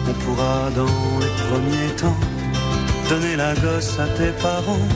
On 0.07 0.13
pourra 0.25 0.69
dans 0.77 0.85
les 0.85 1.33
premiers 1.49 1.97
temps 1.97 2.17
donner 3.09 3.37
la 3.37 3.55
gosse 3.55 3.99
à 3.99 4.07
tes 4.19 4.33
parents, 4.43 4.87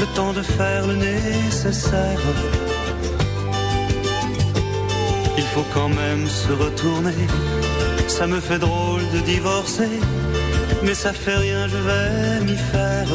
le 0.00 0.06
temps 0.14 0.32
de 0.32 0.42
faire 0.42 0.86
le 0.86 0.96
nécessaire. 0.96 2.20
Il 5.36 5.44
faut 5.52 5.66
quand 5.72 5.88
même 5.88 6.26
se 6.28 6.52
retourner, 6.52 7.26
ça 8.08 8.26
me 8.26 8.40
fait 8.40 8.58
drôle 8.58 9.02
de 9.14 9.20
divorcer, 9.20 9.94
mais 10.82 10.94
ça 10.94 11.12
fait 11.12 11.36
rien, 11.36 11.68
je 11.68 11.76
vais 11.88 12.40
m'y 12.46 12.56
faire. 12.72 13.10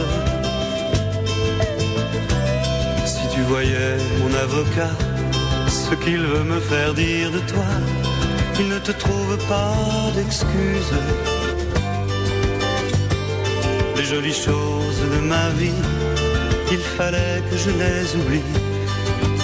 Si 3.06 3.24
tu 3.34 3.42
voyais 3.54 3.98
mon 4.20 4.34
avocat, 4.46 4.96
ce 5.68 5.96
qu'il 5.96 6.22
veut 6.32 6.44
me 6.44 6.60
faire 6.60 6.94
dire 6.94 7.32
de 7.32 7.40
toi, 7.52 7.72
il 8.60 8.68
ne 8.68 8.80
te 8.80 8.92
trouve 8.92 9.38
pas 9.48 9.74
d'excuses 10.16 10.96
les 14.00 14.06
jolies 14.06 14.34
choses 14.34 15.02
de 15.14 15.20
ma 15.28 15.50
vie, 15.60 15.82
il 16.72 16.80
fallait 16.80 17.42
que 17.50 17.58
je 17.58 17.72
les 17.82 18.16
oublie, 18.16 18.44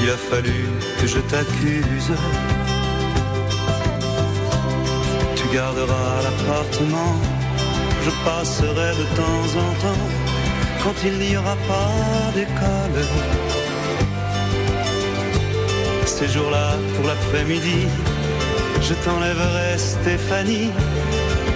il 0.02 0.10
a 0.10 0.18
fallu 0.30 0.60
que 1.00 1.08
je 1.08 1.20
t'accuse. 1.32 2.12
Tu 5.36 5.46
garderas 5.54 6.16
l'appartement, 6.26 7.16
je 8.06 8.12
passerai 8.26 8.90
de 9.02 9.06
temps 9.20 9.48
en 9.66 9.72
temps, 9.84 10.08
quand 10.84 10.96
il 11.04 11.16
n'y 11.18 11.38
aura 11.38 11.56
pas 11.68 11.92
d'école. 12.36 13.00
Ces 16.06 16.28
jours-là, 16.28 16.78
pour 16.96 17.08
l'après-midi, 17.08 17.88
je 18.82 18.94
t'enlèverai 19.04 19.78
Stéphanie, 19.78 20.72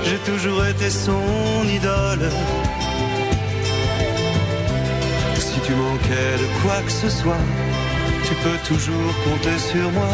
j'ai 0.03 0.17
toujours 0.29 0.65
été 0.65 0.89
son 0.89 1.63
idole. 1.77 2.29
Tu 5.69 5.75
manquais 5.75 6.35
de 6.43 6.47
quoi 6.63 6.81
que 6.83 6.91
ce 6.91 7.07
soit, 7.07 7.45
tu 8.27 8.33
peux 8.43 8.57
toujours 8.67 9.13
compter 9.23 9.57
sur 9.59 9.91
moi 9.91 10.13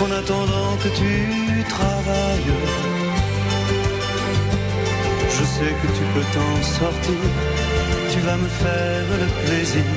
en 0.00 0.10
attendant 0.12 0.76
que 0.82 0.90
tu 1.00 1.64
travailles. 1.68 2.54
Je 5.28 5.44
sais 5.54 5.72
que 5.80 5.88
tu 5.98 6.04
peux 6.14 6.26
t'en 6.36 6.62
sortir, 6.62 7.22
tu 8.12 8.20
vas 8.20 8.36
me 8.36 8.48
faire 8.62 9.06
le 9.22 9.28
plaisir 9.44 9.90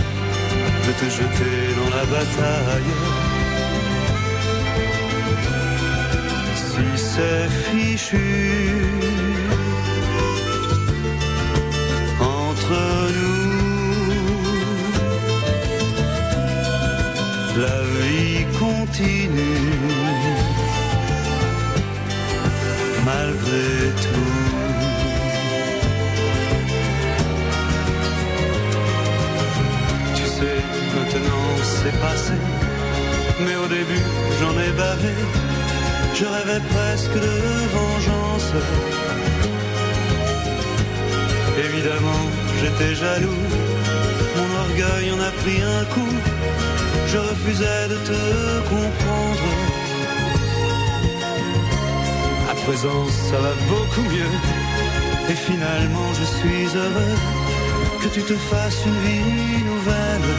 de 0.88 0.92
te 1.00 1.06
jeter 1.18 1.58
dans 1.80 1.92
la 1.96 2.06
bataille. 2.16 2.94
Si 6.56 6.88
c'est 7.12 7.48
fichu 7.66 8.74
la 17.58 17.82
vie 18.00 18.46
continue 18.58 19.74
malgré 23.06 23.92
tout. 24.04 24.34
Tu 30.16 30.24
sais, 30.24 30.60
maintenant 30.96 31.48
c'est 31.62 32.00
passé, 32.00 32.34
mais 33.46 33.56
au 33.56 33.68
début 33.68 34.04
j'en 34.40 34.54
ai 34.60 34.72
bavé. 34.72 35.14
Je 36.16 36.26
rêvais 36.26 36.62
presque 36.74 37.14
de 37.14 37.36
vengeance. 37.76 38.54
Évidemment, 41.58 42.24
j'étais 42.60 42.96
jaloux. 42.96 43.44
Mon 44.38 44.50
orgueil 44.66 45.12
en 45.12 45.20
a 45.20 45.32
pris 45.42 45.62
un 45.62 45.86
coup. 45.94 46.43
Je 47.14 47.20
refusais 47.20 47.88
de 47.90 47.98
te 48.10 48.20
comprendre. 48.74 49.48
À 52.50 52.56
présent, 52.66 53.06
ça 53.30 53.38
va 53.38 53.54
beaucoup 53.70 54.02
mieux. 54.10 54.34
Et 55.30 55.36
finalement, 55.36 56.10
je 56.20 56.26
suis 56.38 56.66
heureux 56.76 57.16
que 58.02 58.08
tu 58.16 58.22
te 58.24 58.34
fasses 58.34 58.82
une 58.88 59.00
vie 59.06 59.64
nouvelle. 59.64 60.30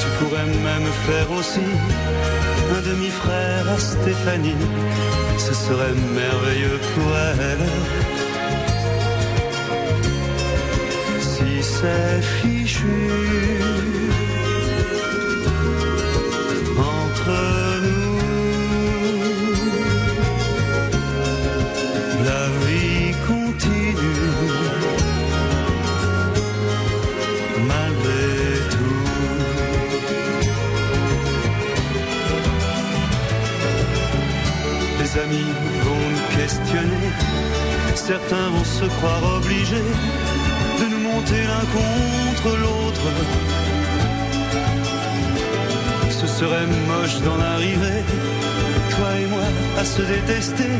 Tu 0.00 0.06
pourrais 0.18 0.48
même 0.68 0.90
faire 1.06 1.30
aussi 1.38 1.66
un 2.76 2.82
demi-frère 2.90 3.70
à 3.70 3.78
Stéphanie. 3.78 4.62
Ce 5.38 5.54
serait 5.54 5.94
merveilleux 6.20 6.78
pour 6.94 7.10
elle. 7.16 8.21
C'est 11.82 12.22
fichu 12.22 12.86
à 49.82 49.84
se 49.84 50.02
détester 50.02 50.72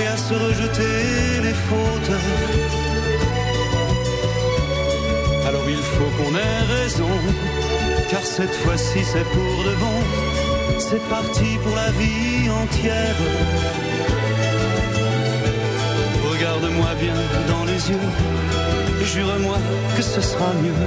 et 0.00 0.06
à 0.06 0.16
se 0.16 0.34
rejeter 0.34 0.98
les 1.46 1.56
fautes. 1.68 2.16
Alors 5.48 5.66
il 5.76 5.82
faut 5.94 6.10
qu'on 6.16 6.32
ait 6.46 6.62
raison, 6.76 7.14
car 8.10 8.24
cette 8.36 8.56
fois-ci 8.62 9.00
c'est 9.12 9.28
pour 9.34 9.56
de 9.68 9.74
bon. 9.82 9.98
C'est 10.78 11.04
parti 11.16 11.48
pour 11.64 11.74
la 11.74 11.90
vie 11.98 12.48
entière. 12.62 13.18
Regarde-moi 16.30 16.90
bien 17.04 17.18
dans 17.52 17.64
les 17.64 17.80
yeux 17.90 18.08
jure-moi 19.12 19.58
que 19.96 20.02
ce 20.02 20.20
sera 20.20 20.50
mieux, 20.62 20.80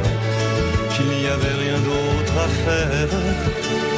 qu'il 0.94 1.10
n'y 1.20 1.28
avait 1.28 1.58
rien 1.64 1.80
d'autre 1.88 2.36
à 2.46 2.50
faire. 2.64 3.97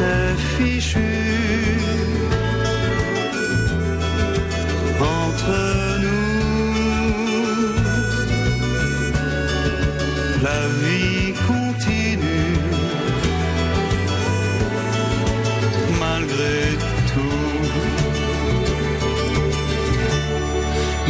C'est 0.00 0.34
fichu 0.56 1.59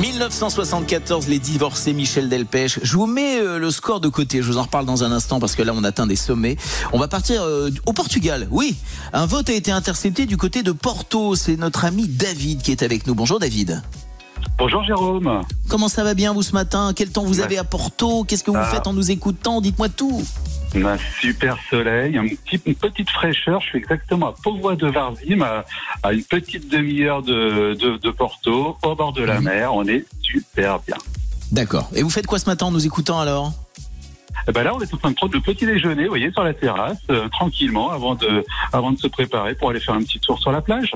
1974, 0.01 1.29
les 1.29 1.39
divorcés 1.39 1.93
Michel 1.93 2.31
Delpech. 2.31 2.81
Je 2.83 2.97
vous 2.97 3.07
mets 3.07 3.39
euh, 3.39 3.59
le 3.59 3.71
score 3.71 4.01
de 4.01 4.09
côté, 4.09 4.41
je 4.41 4.51
vous 4.51 4.57
en 4.57 4.63
reparle 4.63 4.87
dans 4.87 5.05
un 5.05 5.13
instant 5.13 5.39
parce 5.41 5.55
que 5.55 5.63
là 5.63 5.73
on 5.77 5.85
atteint 5.85 6.07
des 6.07 6.17
sommets. 6.17 6.57
On 6.95 6.99
va 6.99 7.07
partir 7.07 7.43
euh, 7.43 7.69
au 7.85 7.93
Portugal. 7.93 8.49
Oui, 8.51 8.77
un 9.13 9.27
vote 9.27 9.51
a 9.51 9.53
été 9.53 9.71
intercepté 9.71 10.25
du 10.25 10.39
côté 10.39 10.63
de 10.63 10.73
Porto. 10.73 11.35
C'est 11.37 11.57
notre 11.57 11.85
ami 11.85 12.09
David 12.09 12.63
qui 12.63 12.71
est 12.71 12.83
avec 12.83 13.07
nous. 13.07 13.15
Bonjour 13.15 13.39
David. 13.39 13.83
Bonjour 14.59 14.83
Jérôme. 14.85 15.43
Comment 15.69 15.89
ça 15.89 16.03
va 16.03 16.15
bien 16.15 16.33
vous 16.33 16.43
ce 16.43 16.53
matin? 16.53 16.93
Quel 16.97 17.11
temps 17.11 17.25
vous 17.25 17.41
avez 17.41 17.59
à 17.59 17.65
Porto? 17.65 18.25
Qu'est-ce 18.25 18.43
que 18.43 18.51
vous 18.51 18.57
Ah. 18.59 18.71
faites 18.71 18.87
en 18.87 18.95
nous 18.95 19.11
écoutant? 19.11 19.61
Dites-moi 19.61 19.91
tout. 19.91 20.23
Un 20.75 20.97
super 21.21 21.57
soleil, 21.69 22.17
un 22.17 22.29
petit- 22.29 22.61
une 22.65 22.77
petite 22.77 23.11
fraîcheur. 23.11 23.61
Je 23.61 23.67
suis 23.67 23.79
exactement 23.79 24.29
à 24.29 24.35
Pauvois 24.41 24.77
de 24.77 24.87
Varzim, 24.87 25.43
à, 25.43 25.65
à 26.05 26.13
une 26.13 26.23
petite 26.23 26.71
demi-heure 26.71 27.23
de, 27.23 27.75
de, 27.75 27.97
de 27.97 28.11
Porto, 28.11 28.77
au 28.83 28.95
bord 28.95 29.13
de 29.13 29.23
la 29.25 29.41
mer. 29.41 29.75
On 29.75 29.85
est 29.87 30.05
super 30.23 30.79
bien. 30.81 30.97
D'accord. 31.51 31.91
Et 31.95 32.03
vous 32.05 32.11
faites 32.11 32.27
quoi 32.29 32.39
ce 32.39 32.49
matin 32.49 32.67
en 32.67 32.71
nous 32.71 32.87
écoutant 32.87 33.19
alors? 33.19 33.53
Et 34.49 34.53
ben 34.53 34.63
là, 34.63 34.75
on 34.75 34.81
est 34.81 34.95
en 34.95 34.97
train 34.97 35.11
de 35.11 35.17
prendre 35.17 35.35
le 35.35 35.41
petit 35.41 35.67
déjeuner, 35.67 36.05
vous 36.05 36.11
voyez, 36.11 36.31
sur 36.31 36.45
la 36.45 36.55
terrasse, 36.55 36.99
euh, 37.11 37.29
tranquillement, 37.29 37.91
avant 37.91 38.15
de, 38.15 38.45
avant 38.73 38.93
de 38.93 38.99
se 38.99 39.09
préparer 39.09 39.55
pour 39.57 39.71
aller 39.71 39.81
faire 39.81 39.95
un 39.95 40.03
petit 40.03 40.21
tour 40.21 40.39
sur 40.39 40.53
la 40.53 40.63
plage. 40.63 40.93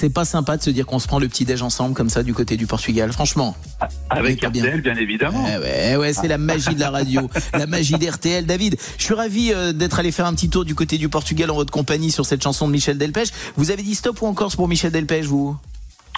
C'est 0.00 0.08
pas 0.08 0.24
sympa 0.24 0.56
de 0.56 0.62
se 0.62 0.70
dire 0.70 0.86
qu'on 0.86 0.98
se 0.98 1.06
prend 1.06 1.18
le 1.18 1.28
petit 1.28 1.44
déj 1.44 1.60
ensemble 1.60 1.94
comme 1.94 2.08
ça 2.08 2.22
du 2.22 2.32
côté 2.32 2.56
du 2.56 2.66
Portugal, 2.66 3.12
franchement. 3.12 3.54
Avec 4.08 4.40
pas 4.40 4.48
bien. 4.48 4.64
RTL, 4.64 4.80
bien 4.80 4.96
évidemment. 4.96 5.46
Eh 5.46 5.58
ouais, 5.58 5.96
ouais, 5.96 6.14
c'est 6.14 6.26
la 6.26 6.38
magie 6.38 6.74
de 6.74 6.80
la 6.80 6.88
radio, 6.88 7.28
la 7.52 7.66
magie 7.66 7.98
d'RTL. 7.98 8.46
David, 8.46 8.78
je 8.96 9.04
suis 9.04 9.12
ravi 9.12 9.52
euh, 9.52 9.74
d'être 9.74 9.98
allé 9.98 10.10
faire 10.10 10.24
un 10.24 10.32
petit 10.32 10.48
tour 10.48 10.64
du 10.64 10.74
côté 10.74 10.96
du 10.96 11.10
Portugal 11.10 11.50
en 11.50 11.54
votre 11.54 11.70
compagnie 11.70 12.10
sur 12.10 12.24
cette 12.24 12.42
chanson 12.42 12.66
de 12.66 12.72
Michel 12.72 12.96
Delpech. 12.96 13.28
Vous 13.56 13.70
avez 13.72 13.82
dit 13.82 13.94
stop 13.94 14.22
ou 14.22 14.26
encore 14.26 14.50
pour 14.56 14.68
Michel 14.68 14.90
Delpech, 14.90 15.26
vous? 15.26 15.54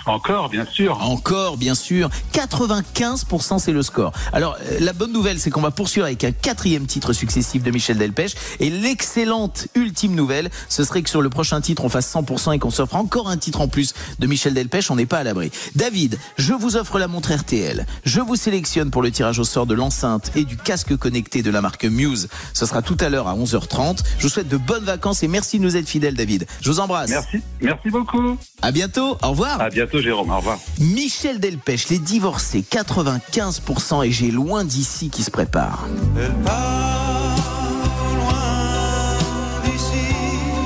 Encore, 0.06 0.48
bien 0.48 0.66
sûr. 0.66 1.00
Encore, 1.02 1.56
bien 1.56 1.74
sûr. 1.74 2.10
95% 2.32 3.58
c'est 3.58 3.72
le 3.72 3.82
score. 3.82 4.12
Alors, 4.32 4.56
euh, 4.60 4.78
la 4.80 4.92
bonne 4.92 5.12
nouvelle, 5.12 5.38
c'est 5.38 5.50
qu'on 5.50 5.60
va 5.60 5.70
poursuivre 5.70 6.06
avec 6.06 6.24
un 6.24 6.32
quatrième 6.32 6.86
titre 6.86 7.12
successif 7.12 7.62
de 7.62 7.70
Michel 7.70 7.98
Delpech. 7.98 8.34
Et 8.60 8.70
l'excellente 8.70 9.68
ultime 9.74 10.14
nouvelle, 10.14 10.50
ce 10.68 10.84
serait 10.84 11.02
que 11.02 11.10
sur 11.10 11.22
le 11.22 11.30
prochain 11.30 11.60
titre, 11.60 11.84
on 11.84 11.88
fasse 11.88 12.12
100% 12.12 12.54
et 12.54 12.58
qu'on 12.58 12.70
s'offre 12.70 12.96
encore 12.96 13.28
un 13.28 13.36
titre 13.36 13.60
en 13.60 13.68
plus 13.68 13.94
de 14.18 14.26
Michel 14.26 14.54
Delpech. 14.54 14.90
On 14.90 14.96
n'est 14.96 15.06
pas 15.06 15.18
à 15.18 15.24
l'abri. 15.24 15.50
David, 15.76 16.18
je 16.36 16.52
vous 16.52 16.76
offre 16.76 16.98
la 16.98 17.08
montre 17.08 17.32
RTL. 17.32 17.86
Je 18.04 18.20
vous 18.20 18.36
sélectionne 18.36 18.90
pour 18.90 19.02
le 19.02 19.10
tirage 19.10 19.38
au 19.38 19.44
sort 19.44 19.66
de 19.66 19.74
l'enceinte 19.74 20.32
et 20.34 20.44
du 20.44 20.56
casque 20.56 20.96
connecté 20.96 21.42
de 21.42 21.50
la 21.50 21.60
marque 21.60 21.84
Muse. 21.84 22.28
Ce 22.54 22.66
sera 22.66 22.82
tout 22.82 22.96
à 23.00 23.08
l'heure 23.08 23.28
à 23.28 23.36
11h30. 23.36 24.00
Je 24.18 24.24
vous 24.24 24.28
souhaite 24.28 24.48
de 24.48 24.56
bonnes 24.56 24.84
vacances 24.84 25.22
et 25.22 25.28
merci 25.28 25.58
de 25.58 25.64
nous 25.64 25.76
être 25.76 25.88
fidèles, 25.88 26.14
David. 26.14 26.46
Je 26.60 26.70
vous 26.70 26.80
embrasse. 26.80 27.10
Merci, 27.10 27.40
merci 27.60 27.90
beaucoup. 27.90 28.38
À 28.60 28.72
bientôt. 28.72 29.16
Au 29.22 29.30
revoir. 29.30 29.60
À 29.60 29.68
bientôt, 29.68 29.91
Jérôme. 30.00 30.30
Au 30.30 30.36
revoir. 30.36 30.58
Michel 30.80 31.40
Delpech, 31.40 31.88
les 31.88 31.98
divorcés, 31.98 32.64
95% 32.70 34.04
et 34.06 34.10
j'ai 34.10 34.30
loin 34.30 34.64
d'ici 34.64 35.10
qui 35.10 35.22
se 35.22 35.30
prépare. 35.30 35.86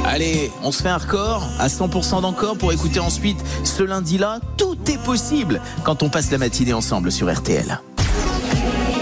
Allez, 0.04 0.50
on 0.62 0.70
se 0.70 0.82
fait 0.82 0.88
un 0.88 0.98
record 0.98 1.46
à 1.58 1.66
100% 1.66 2.22
d'encore 2.22 2.56
pour 2.56 2.72
écouter 2.72 3.00
ensuite 3.00 3.38
ce 3.64 3.82
lundi-là. 3.82 4.38
Tout 4.56 4.78
est 4.90 5.02
possible 5.02 5.60
quand 5.84 6.02
on 6.02 6.08
passe 6.08 6.30
la 6.30 6.38
matinée 6.38 6.72
ensemble 6.72 7.10
sur 7.10 7.30
RTL. 7.32 7.80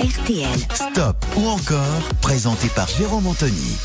RTL. 0.03 0.59
Stop 0.72 1.16
ou 1.37 1.47
encore, 1.47 2.03
présenté 2.20 2.68
par 2.68 2.89
Jérôme 2.89 3.27
Anthony. 3.27 3.77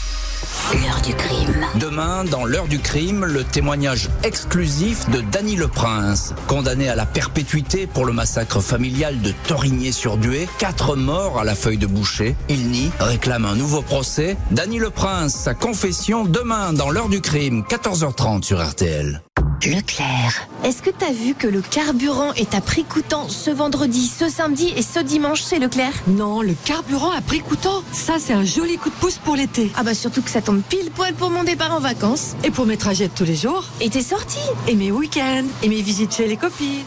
Demain, 1.80 2.24
dans 2.26 2.46
l'heure 2.46 2.68
du 2.68 2.80
crime, 2.80 3.26
le 3.26 3.44
témoignage 3.44 4.10
exclusif 4.24 5.10
de 5.10 5.22
Danny 5.22 5.56
Le 5.56 5.68
Prince, 5.68 6.34
condamné 6.48 6.90
à 6.90 6.96
la 6.96 7.06
perpétuité 7.06 7.88
pour 7.88 8.06
le 8.06 8.14
massacre 8.14 8.62
familial 8.62 9.22
de 9.22 9.34
Torigné-sur-Dué, 9.48 10.48
quatre 10.58 10.96
morts 10.96 11.40
à 11.40 11.44
la 11.44 11.56
feuille 11.56 11.78
de 11.78 11.88
boucher. 11.88 12.36
Il 12.50 12.70
nie, 12.70 12.92
réclame 13.00 13.46
un 13.46 13.56
nouveau 13.56 13.82
procès. 13.82 14.38
Danny 14.52 14.80
Le 14.80 14.90
Prince, 14.90 15.34
sa 15.34 15.54
confession 15.54 16.26
demain 16.26 16.74
dans 16.74 16.90
l'heure 16.90 17.10
du 17.10 17.22
crime, 17.22 17.64
14h30 17.70 18.44
sur 18.44 18.64
RTL. 18.64 19.22
Leclerc. 19.66 20.48
Est-ce 20.64 20.82
que 20.82 20.90
t'as 20.90 21.12
vu 21.12 21.34
que 21.36 21.48
le 21.48 21.62
carburant 21.62 22.34
est 22.34 22.56
à 22.56 22.62
prix 22.62 22.86
coûtant 22.86 23.28
ce 23.28 23.52
vendredi, 23.52 24.08
ce 24.08 24.30
samedi 24.30 24.74
et 24.78 24.82
ce 24.82 25.00
dimanche 25.00 25.44
chez 25.46 25.60
Leclerc? 25.60 25.94
Non, 26.08 26.42
le 26.42 26.54
carburant 26.64 27.12
à 27.12 27.20
prix 27.20 27.42
coûtant, 27.42 27.84
ça 27.92 28.14
c'est 28.20 28.34
un 28.34 28.46
joli 28.46 28.78
coup 28.78 28.90
de 28.90 28.96
pouce 28.96 29.18
pour 29.18 29.36
l'été. 29.36 29.70
Ah 29.76 29.84
bah 29.84 29.94
surtout 29.94 30.22
que 30.22 30.30
ça 30.30 30.42
tombe 30.42 30.62
pile 30.62 30.92
poil 30.92 31.14
pour 31.14 31.30
mon 31.30 31.44
départ 31.44 31.74
en 31.74 31.80
vacances. 31.80 32.36
Et 32.44 32.52
pour 32.52 32.66
mes 32.66 32.78
trajets 32.78 33.10
de 33.10 33.14
tous 33.14 33.26
les 33.26 33.36
jours. 33.36 33.66
Et 33.82 33.90
tes 33.90 34.02
sorties 34.02 34.38
Et 34.68 34.76
mes 34.76 34.92
week-ends. 34.92 35.48
Et 35.62 35.68
mes 35.68 35.82
visites 35.82 36.16
chez 36.16 36.28
les 36.28 36.38
copines. 36.38 36.86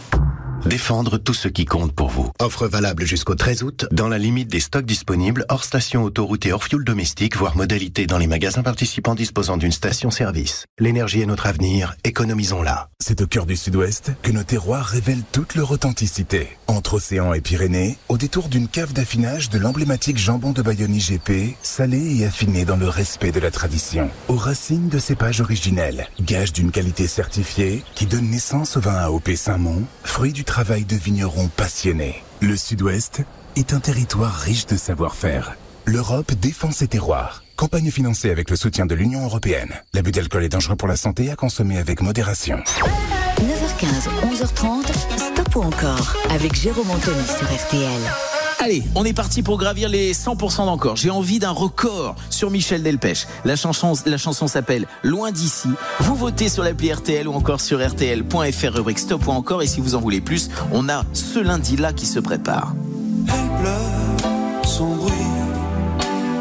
Défendre 0.67 1.19
tout 1.19 1.35
ce 1.35 1.49
qui 1.49 1.65
compte 1.65 1.93
pour 1.93 2.09
vous. 2.09 2.31
Offre 2.41 2.69
valable 2.69 3.05
jusqu'au 3.05 3.35
13 3.35 3.65
août, 3.65 3.87
dans 3.91 4.07
la 4.07 4.19
limite 4.19 4.49
des 4.49 4.61
stocks 4.61 4.87
disponibles, 4.87 5.45
hors 5.49 5.65
station 5.65 6.05
autoroute 6.05 6.47
et 6.47 6.53
hors 6.53 6.63
fuel 6.63 6.85
domestique, 6.85 7.37
voire 7.37 7.57
modalité 7.57 8.07
dans 8.07 8.19
les 8.19 8.29
magasins 8.29 8.63
participants 8.63 9.17
disposant 9.17 9.57
d'une 9.57 9.73
station-service. 9.73 10.67
L'énergie 10.79 11.21
est 11.21 11.27
notre 11.27 11.47
avenir, 11.47 11.97
économisons-la. 12.05 12.91
C'est 13.01 13.21
au 13.21 13.27
cœur 13.27 13.45
du 13.45 13.57
sud-ouest 13.57 14.13
que 14.23 14.31
nos 14.31 14.45
terroirs 14.45 14.87
révèlent 14.87 15.25
toute 15.33 15.57
leur 15.57 15.73
authenticité. 15.73 16.49
Entre 16.69 16.95
océan 16.95 17.33
et 17.35 17.41
Pyrénées, 17.41 17.99
au 18.09 18.17
détour 18.17 18.49
d'une 18.49 18.69
cave 18.69 18.93
d'affinage 18.93 19.51
de 19.51 19.59
l'emblématique 19.59 20.17
jambon 20.17 20.53
de 20.53 20.63
Bayonne 20.63 20.95
IGP, 20.95 21.57
salé 21.63 22.21
et 22.21 22.25
affiné 22.25 22.65
dans 22.65 22.77
le 22.77 22.89
respect 22.89 23.33
de 23.33 23.41
la 23.41 23.51
tradition. 23.51 24.09
Aux 24.29 24.37
racines 24.37 24.89
de 24.89 25.01
cépages 25.01 25.41
originels, 25.41 26.07
gage 26.21 26.53
d'une 26.53 26.71
qualité 26.71 27.09
certifiée 27.09 27.83
qui 27.97 28.07
donne 28.07 28.31
naissance 28.31 28.77
au 28.77 28.81
vin 28.81 28.95
AOP 28.95 29.35
Saint-Mont, 29.35 29.83
fruit 30.05 30.33
du 30.33 30.45
travail 30.53 30.85
de 30.85 30.97
vignerons 30.97 31.49
passionnés. 31.49 32.23
Le 32.43 32.59
sud-ouest 32.59 33.23
est 33.57 33.73
un 33.73 33.81
territoire 33.81 34.35
riche 34.35 34.67
de 34.67 34.77
savoir-faire. 34.77 35.57
L'Europe 35.87 36.35
défend 36.35 36.71
ses 36.73 36.89
terroirs. 36.89 37.43
Campagne 37.57 37.91
financée 37.91 38.31
avec 38.31 38.51
le 38.51 38.57
soutien 38.57 38.85
de 38.85 38.95
l'Union 38.95 39.25
européenne. 39.25 39.73
L'abus 39.95 40.13
d'alcool 40.13 40.45
est 40.45 40.51
dangereux 40.51 40.77
pour 40.77 40.89
la 40.89 40.97
santé 40.97 41.31
à 41.31 41.37
consommer 41.37 41.79
avec 41.79 42.03
modération. 42.03 42.59
9h15, 43.39 44.11
11h30, 44.31 44.93
stop 45.17 45.57
ou 45.57 45.63
encore 45.63 46.17
avec 46.29 46.55
Jérôme 46.55 46.91
Anthony 46.91 47.25
sur 47.25 47.47
RTL. 47.47 48.32
Allez, 48.65 48.85
on 48.95 49.05
est 49.05 49.13
parti 49.13 49.43
pour 49.43 49.59
gravir 49.59 49.89
les 49.89 50.15
100% 50.15 50.67
d'encore. 50.67 50.95
J'ai 50.95 51.11
envie 51.11 51.41
d'un 51.41 51.51
record 51.51 52.15
sur 52.31 52.49
Michel 52.49 52.85
Delpech. 52.85 53.27
La 53.45 53.57
chanson, 53.57 53.95
la 54.07 54.17
chanson 54.17 54.47
s'appelle 54.47 54.87
Loin 55.03 55.33
d'ici. 55.33 55.69
Vous 55.99 56.15
votez 56.15 56.49
sur 56.49 56.63
l'appli 56.63 56.93
RTL 56.93 57.27
ou 57.27 57.33
encore 57.33 57.61
sur 57.61 57.85
RTL.fr 57.85 58.73
rubrique 58.73 59.01
stop 59.01 59.27
ou 59.27 59.33
encore. 59.33 59.63
Et 59.63 59.67
si 59.67 59.81
vous 59.81 59.97
en 59.97 60.01
voulez 60.01 60.21
plus, 60.21 60.49
on 60.71 60.89
a 60.89 61.05
ce 61.13 61.41
lundi-là 61.41 61.93
qui 61.93 62.07
se 62.07 62.21
prépare. 62.21 62.73
Elle 63.27 63.61
pleure 63.61 64.65
son 64.65 64.95
bruit 64.95 65.13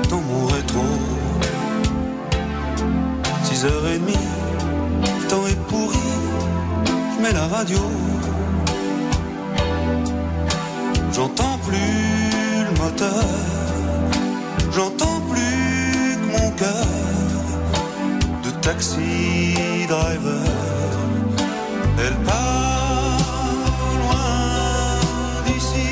dans 0.08 0.22
mon 0.22 0.46
rétro. 0.46 0.84
6h30, 3.46 4.14
le 5.24 5.28
temps 5.28 5.48
est 5.48 5.60
pourri, 5.68 5.98
je 7.18 7.24
mets 7.24 7.34
la 7.34 7.48
radio. 7.48 7.80
J'entends 11.14 11.60
plus 11.68 12.11
J'entends 14.74 15.22
plus 15.30 16.18
que 16.18 16.26
mon 16.32 16.50
cœur 16.52 16.88
de 18.44 18.50
taxi 18.62 19.86
driver. 19.88 20.44
Elle 22.04 22.18
part 22.24 23.20
loin 24.02 25.00
d'ici, 25.46 25.92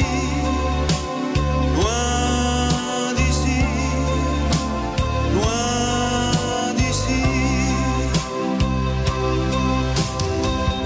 loin 1.75 3.13
d'ici, 3.17 3.61
loin 5.35 6.73
d'ici. 6.75 7.23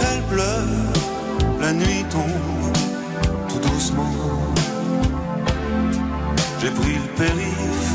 Elle 0.02 0.24
pleure 0.24 0.68
la 1.62 1.72
nuit. 1.72 2.03
J'ai 6.64 6.72
pris 6.72 6.94
le 6.94 7.10
périph, 7.18 7.92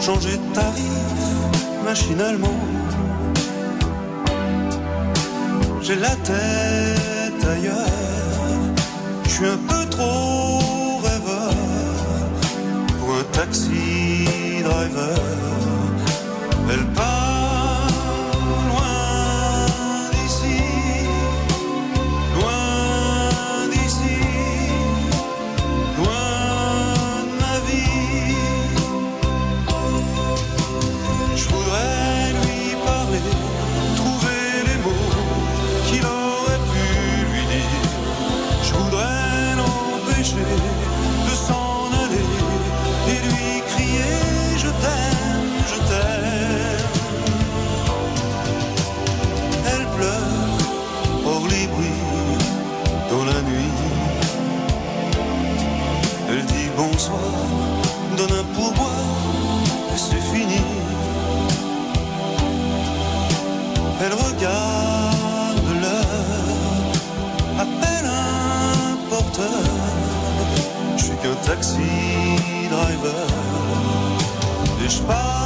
changé 0.00 0.38
de 0.38 0.54
tarif, 0.54 1.26
machinalement. 1.84 2.58
J'ai 5.82 5.96
la 5.96 6.16
tête 6.16 7.44
ailleurs, 7.46 8.56
je 9.24 9.28
suis 9.28 9.44
un 9.44 9.58
peu 9.68 9.84
trop 9.90 10.96
rêveur 11.04 11.52
pour 12.98 13.16
un 13.16 13.24
taxi 13.32 14.62
driver. 14.64 15.55
Je 71.48 71.52
suis 74.88 75.02
qu'un 75.06 75.45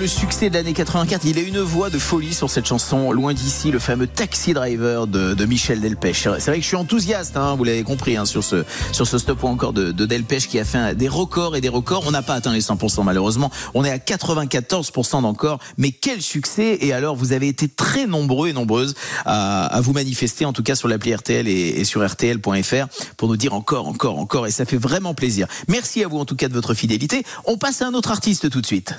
formidable 0.00 0.08
succès 0.08 0.48
de 0.48 0.54
l'année 0.54 0.72
84. 0.72 1.26
Il 1.26 1.38
a 1.38 1.42
une 1.42 1.58
voix 1.58 1.90
de 1.90 1.98
folie 1.98 2.32
sur 2.32 2.48
cette 2.48 2.66
chanson. 2.66 3.12
Loin 3.12 3.34
d'ici, 3.34 3.70
le 3.70 3.78
fameux 3.78 4.06
Taxi 4.06 4.54
Driver 4.54 5.06
de, 5.06 5.44
Michel 5.44 5.80
Delpech. 5.80 6.28
C'est 6.38 6.46
vrai 6.46 6.56
que 6.56 6.62
je 6.62 6.68
suis 6.68 6.76
enthousiaste, 6.76 7.36
hein, 7.36 7.54
vous 7.56 7.64
l'avez 7.64 7.82
compris, 7.82 8.16
hein, 8.16 8.24
sur 8.24 8.42
ce 8.42 8.64
sur 8.92 9.06
ce 9.06 9.18
stop 9.18 9.42
ou 9.42 9.48
encore 9.48 9.72
de, 9.72 9.92
de 9.92 10.06
Delpech 10.06 10.48
qui 10.48 10.58
a 10.58 10.64
fait 10.64 10.94
des 10.94 11.08
records 11.08 11.54
et 11.56 11.60
des 11.60 11.68
records. 11.68 12.04
On 12.06 12.12
n'a 12.12 12.22
pas 12.22 12.34
atteint 12.34 12.52
les 12.52 12.62
100% 12.62 13.04
malheureusement. 13.04 13.50
On 13.74 13.84
est 13.84 13.90
à 13.90 13.98
94% 13.98 15.22
d'encore. 15.22 15.58
Mais 15.76 15.90
quel 15.90 16.22
succès 16.22 16.78
Et 16.80 16.92
alors, 16.92 17.14
vous 17.14 17.32
avez 17.32 17.48
été 17.48 17.68
très 17.68 18.06
nombreux 18.06 18.48
et 18.48 18.52
nombreuses 18.52 18.94
à, 19.26 19.80
vous 19.82 19.92
manifester, 19.92 20.46
en 20.46 20.52
tout 20.52 20.62
cas 20.62 20.76
sur 20.76 20.88
l'appli 20.88 21.14
RTL 21.14 21.46
et 21.46 21.84
sur 21.84 22.06
RTL.fr 22.06 22.86
pour 23.16 23.28
nous 23.28 23.36
dire 23.36 23.54
encore, 23.54 23.88
encore, 23.88 24.18
encore. 24.18 24.46
Et 24.46 24.50
ça 24.50 24.64
fait 24.64 24.78
vraiment 24.78 25.14
plaisir. 25.14 25.46
Merci 25.68 26.02
à 26.04 26.08
vous 26.08 26.18
en 26.18 26.24
tout 26.24 26.36
cas 26.36 26.48
de 26.48 26.54
votre 26.54 26.74
fidélité. 26.74 27.22
On 27.44 27.58
passe 27.58 27.82
à 27.82 27.86
un 27.86 27.94
autre 27.94 28.10
artiste 28.10 28.48
tout 28.48 28.60
de 28.60 28.66
suite. 28.66 28.94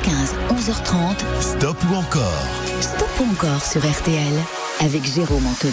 9h15, 0.00 0.34
11h30. 0.48 1.16
Stop 1.40 1.76
ou 1.90 1.94
encore 1.96 2.69
Stop 2.80 3.08
encore 3.20 3.64
sur 3.64 3.80
RTL 3.88 4.32
avec 4.80 5.04
Jérôme 5.04 5.46
Anthony. 5.46 5.72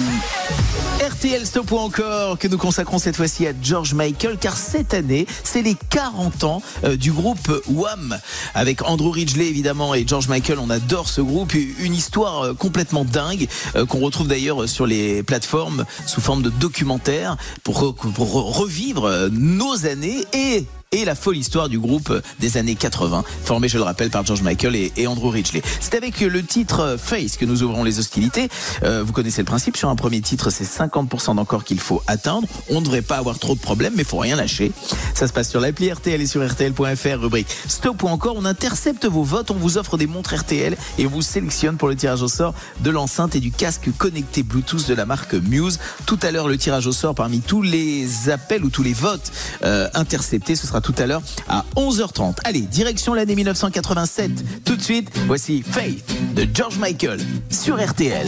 RTL 1.09 1.45
Stop 1.45 1.71
encore 1.73 2.37
que 2.37 2.47
nous 2.47 2.57
consacrons 2.57 2.97
cette 2.99 3.15
fois-ci 3.15 3.47
à 3.47 3.51
George 3.61 3.93
Michael 3.93 4.37
car 4.39 4.57
cette 4.57 4.93
année 4.93 5.25
c'est 5.43 5.61
les 5.61 5.75
40 5.89 6.43
ans 6.43 6.61
euh, 6.83 6.95
du 6.97 7.11
groupe 7.11 7.49
Wham 7.69 8.17
avec 8.53 8.83
Andrew 8.87 9.11
Ridgely 9.11 9.47
évidemment 9.47 9.93
et 9.93 10.05
George 10.05 10.27
Michael 10.27 10.59
on 10.59 10.69
adore 10.69 11.07
ce 11.07 11.21
groupe 11.21 11.53
une 11.53 11.93
histoire 11.95 12.41
euh, 12.47 12.53
complètement 12.53 13.05
dingue 13.05 13.47
euh, 13.75 13.85
qu'on 13.85 13.99
retrouve 13.99 14.27
d'ailleurs 14.27 14.67
sur 14.67 14.85
les 14.85 15.23
plateformes 15.23 15.85
sous 16.05 16.21
forme 16.21 16.41
de 16.41 16.49
documentaire 16.49 17.37
pour, 17.63 17.81
re- 17.81 17.95
pour 17.95 18.27
re- 18.27 18.51
revivre 18.59 19.29
nos 19.31 19.85
années 19.85 20.25
et 20.33 20.65
et 20.93 21.03
la 21.03 21.15
folle 21.15 21.35
histoire 21.35 21.67
du 21.67 21.77
groupe 21.77 22.13
des 22.39 22.55
années 22.55 22.75
80, 22.75 23.25
formé, 23.43 23.67
je 23.67 23.75
le 23.77 23.83
rappelle, 23.83 24.09
par 24.09 24.25
George 24.25 24.41
Michael 24.41 24.73
et 24.73 25.05
Andrew 25.05 25.27
Ridgely. 25.31 25.61
C'est 25.81 25.95
avec 25.95 26.21
le 26.21 26.41
titre 26.41 26.96
Face 26.97 27.37
que 27.37 27.45
nous 27.45 27.63
ouvrons 27.63 27.83
les 27.83 27.99
hostilités. 27.99 28.49
Euh, 28.83 29.03
vous 29.03 29.13
connaissez 29.13 29.41
le 29.41 29.45
principe, 29.45 29.77
sur 29.77 29.89
un 29.89 29.95
premier 29.95 30.21
titre, 30.21 30.49
c'est 30.49 30.63
50% 30.63 31.35
d'encore 31.35 31.63
qu'il 31.63 31.79
faut 31.79 32.01
atteindre. 32.07 32.47
On 32.69 32.79
ne 32.79 32.85
devrait 32.85 33.01
pas 33.01 33.17
avoir 33.17 33.39
trop 33.39 33.55
de 33.55 33.59
problèmes, 33.59 33.93
mais 33.95 34.03
faut 34.03 34.17
rien 34.17 34.35
lâcher. 34.35 34.71
Ça 35.13 35.27
se 35.27 35.33
passe 35.33 35.49
sur 35.49 35.59
l'appli 35.59 35.91
RTL 35.91 36.21
et 36.21 36.27
sur 36.27 36.45
RTL.fr, 36.45 37.19
rubrique 37.19 37.47
Stop 37.67 38.03
ou 38.03 38.07
encore. 38.07 38.35
On 38.37 38.45
intercepte 38.45 39.05
vos 39.05 39.23
votes, 39.23 39.51
on 39.51 39.55
vous 39.55 39.77
offre 39.77 39.97
des 39.97 40.07
montres 40.07 40.35
RTL 40.35 40.75
et 40.97 41.05
on 41.05 41.09
vous 41.09 41.21
sélectionne 41.21 41.77
pour 41.77 41.87
le 41.87 41.95
tirage 41.95 42.21
au 42.21 42.27
sort 42.27 42.53
de 42.81 42.89
l'enceinte 42.89 43.35
et 43.35 43.39
du 43.39 43.51
casque 43.51 43.89
connecté 43.97 44.43
Bluetooth 44.43 44.87
de 44.87 44.93
la 44.93 45.05
marque 45.05 45.33
Muse. 45.33 45.79
Tout 46.05 46.19
à 46.21 46.31
l'heure, 46.31 46.47
le 46.47 46.57
tirage 46.57 46.87
au 46.87 46.91
sort 46.91 47.15
parmi 47.15 47.41
tous 47.41 47.61
les 47.61 48.29
appels 48.29 48.63
ou 48.63 48.69
tous 48.69 48.83
les 48.83 48.93
votes 48.93 49.31
euh, 49.63 49.89
interceptés, 49.93 50.55
ce 50.55 50.67
sera 50.67 50.81
tout 50.81 50.95
à 50.97 51.05
l'heure 51.05 51.21
à 51.47 51.65
11h30. 51.75 52.37
Allez, 52.43 52.61
direction 52.61 53.13
l'année 53.13 53.35
1987. 53.35 54.63
Tout 54.63 54.75
de 54.75 54.81
suite, 54.81 55.09
voici 55.27 55.63
Faith 55.63 56.03
de 56.35 56.47
George 56.53 56.77
Michael 56.77 56.86
sur 57.51 57.75
RTL. 57.85 58.27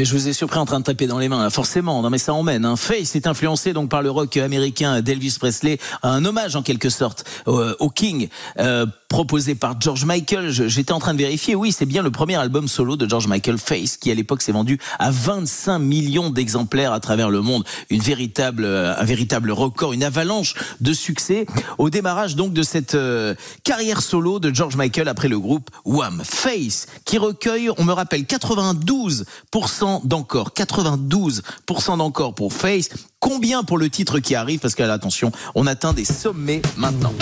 Mais 0.00 0.06
je 0.06 0.14
vous 0.14 0.28
ai 0.28 0.32
surpris 0.32 0.58
en 0.58 0.64
train 0.64 0.80
de 0.80 0.84
taper 0.86 1.06
dans 1.06 1.18
les 1.18 1.28
mains, 1.28 1.42
là, 1.42 1.50
forcément. 1.50 2.00
Non, 2.00 2.08
mais 2.08 2.16
ça 2.16 2.32
emmène. 2.32 2.64
Hein. 2.64 2.76
Face 2.76 3.14
est 3.16 3.26
influencé 3.26 3.74
donc 3.74 3.90
par 3.90 4.00
le 4.00 4.10
rock 4.10 4.34
américain 4.38 5.02
d'Elvis 5.02 5.36
Presley, 5.38 5.76
un 6.02 6.24
hommage 6.24 6.56
en 6.56 6.62
quelque 6.62 6.88
sorte 6.88 7.26
au, 7.44 7.60
au 7.78 7.90
King, 7.90 8.30
euh, 8.58 8.86
proposé 9.10 9.56
par 9.56 9.78
George 9.78 10.04
Michael. 10.06 10.50
J'étais 10.50 10.92
en 10.92 11.00
train 11.00 11.12
de 11.12 11.18
vérifier. 11.18 11.54
Oui, 11.56 11.72
c'est 11.72 11.84
bien 11.84 12.02
le 12.02 12.12
premier 12.12 12.36
album 12.36 12.68
solo 12.68 12.96
de 12.96 13.06
George 13.08 13.26
Michael, 13.26 13.58
Face, 13.58 13.96
qui 13.96 14.10
à 14.10 14.14
l'époque 14.14 14.40
s'est 14.40 14.52
vendu 14.52 14.78
à 14.98 15.10
25 15.10 15.80
millions 15.80 16.30
d'exemplaires 16.30 16.92
à 16.92 17.00
travers 17.00 17.28
le 17.28 17.42
monde. 17.42 17.64
Une 17.90 18.00
véritable, 18.00 18.64
euh, 18.64 18.94
un 18.96 19.04
véritable 19.04 19.50
record, 19.50 19.92
une 19.92 20.04
avalanche 20.04 20.54
de 20.80 20.92
succès 20.92 21.44
au 21.76 21.90
démarrage 21.90 22.36
donc 22.36 22.52
de 22.52 22.62
cette 22.62 22.94
euh, 22.94 23.34
carrière 23.64 24.00
solo 24.00 24.38
de 24.38 24.54
George 24.54 24.76
Michael 24.76 25.08
après 25.08 25.28
le 25.28 25.40
groupe 25.40 25.70
Wham. 25.84 26.22
Face, 26.24 26.86
qui 27.04 27.18
recueille, 27.18 27.68
on 27.78 27.84
me 27.84 27.92
rappelle, 27.92 28.22
92% 28.22 30.06
d'encore, 30.06 30.52
92% 30.56 31.98
d'encore 31.98 32.34
pour 32.34 32.52
Face. 32.52 32.90
Combien 33.18 33.64
pour 33.64 33.76
le 33.76 33.90
titre 33.90 34.20
qui 34.20 34.36
arrive? 34.36 34.60
Parce 34.60 34.76
que 34.76 34.84
attention, 34.84 35.32
on 35.56 35.66
atteint 35.66 35.92
des 35.92 36.04
sommets 36.04 36.62
maintenant. 36.76 37.12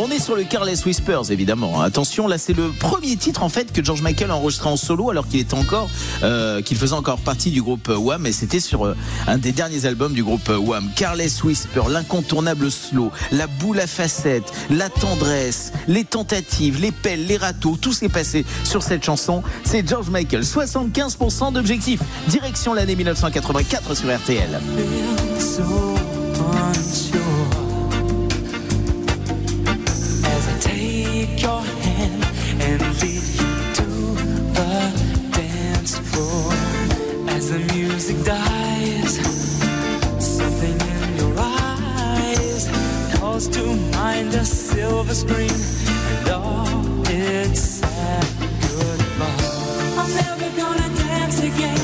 On 0.00 0.12
est 0.12 0.20
sur 0.20 0.36
le 0.36 0.44
Careless 0.44 0.84
Whispers, 0.84 1.32
évidemment. 1.32 1.80
Attention, 1.80 2.28
là, 2.28 2.38
c'est 2.38 2.52
le 2.52 2.68
premier 2.70 3.16
titre, 3.16 3.42
en 3.42 3.48
fait, 3.48 3.72
que 3.72 3.84
George 3.84 4.00
Michael 4.00 4.30
a 4.30 4.36
enregistré 4.36 4.68
en 4.68 4.76
solo, 4.76 5.10
alors 5.10 5.26
euh, 6.22 6.62
qu'il 6.62 6.76
faisait 6.76 6.94
encore 6.94 7.18
partie 7.18 7.50
du 7.50 7.60
groupe 7.62 7.88
Wham, 7.88 8.24
et 8.24 8.30
c'était 8.30 8.60
sur 8.60 8.86
euh, 8.86 8.94
un 9.26 9.38
des 9.38 9.50
derniers 9.50 9.86
albums 9.86 10.12
du 10.12 10.22
groupe 10.22 10.48
Wham. 10.50 10.88
Careless 10.94 11.42
Whisper, 11.42 11.82
l'incontournable 11.90 12.70
slow, 12.70 13.10
la 13.32 13.48
boule 13.48 13.80
à 13.80 13.88
facettes, 13.88 14.52
la 14.70 14.88
tendresse, 14.88 15.72
les 15.88 16.04
tentatives, 16.04 16.80
les 16.80 16.92
pelles, 16.92 17.26
les 17.26 17.36
râteaux, 17.36 17.76
tout 17.76 17.92
s'est 17.92 18.08
passé 18.08 18.46
sur 18.62 18.84
cette 18.84 19.04
chanson. 19.04 19.42
C'est 19.64 19.86
George 19.88 20.10
Michael, 20.10 20.42
75% 20.42 21.52
d'objectifs. 21.54 22.02
Direction 22.28 22.72
l'année 22.72 22.94
1984 22.94 23.96
sur 23.96 24.16
RTL. 24.16 24.60
Music 37.98 38.24
dies, 38.24 39.16
something 40.24 40.80
in 40.80 41.16
your 41.16 41.34
eyes 41.36 42.68
calls 43.18 43.48
to 43.48 43.74
mind 43.90 44.32
a 44.34 44.44
silver 44.44 45.12
screen 45.12 45.50
and 45.50 46.28
all 46.28 47.02
its 47.08 47.60
sad 47.60 48.24
goodbye. 48.60 49.98
I'm 49.98 50.14
never 50.14 50.48
gonna 50.56 50.94
dance 50.94 51.42
again. 51.42 51.77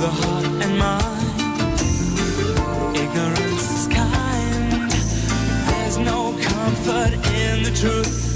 the 0.00 0.08
heart 0.08 0.46
and 0.46 0.78
mind. 0.78 1.40
Ignorance 2.96 3.70
is 3.70 3.86
kind. 3.88 4.90
There's 5.68 5.98
no 5.98 6.32
comfort 6.40 7.12
in 7.44 7.62
the 7.64 7.72
truth. 7.78 8.29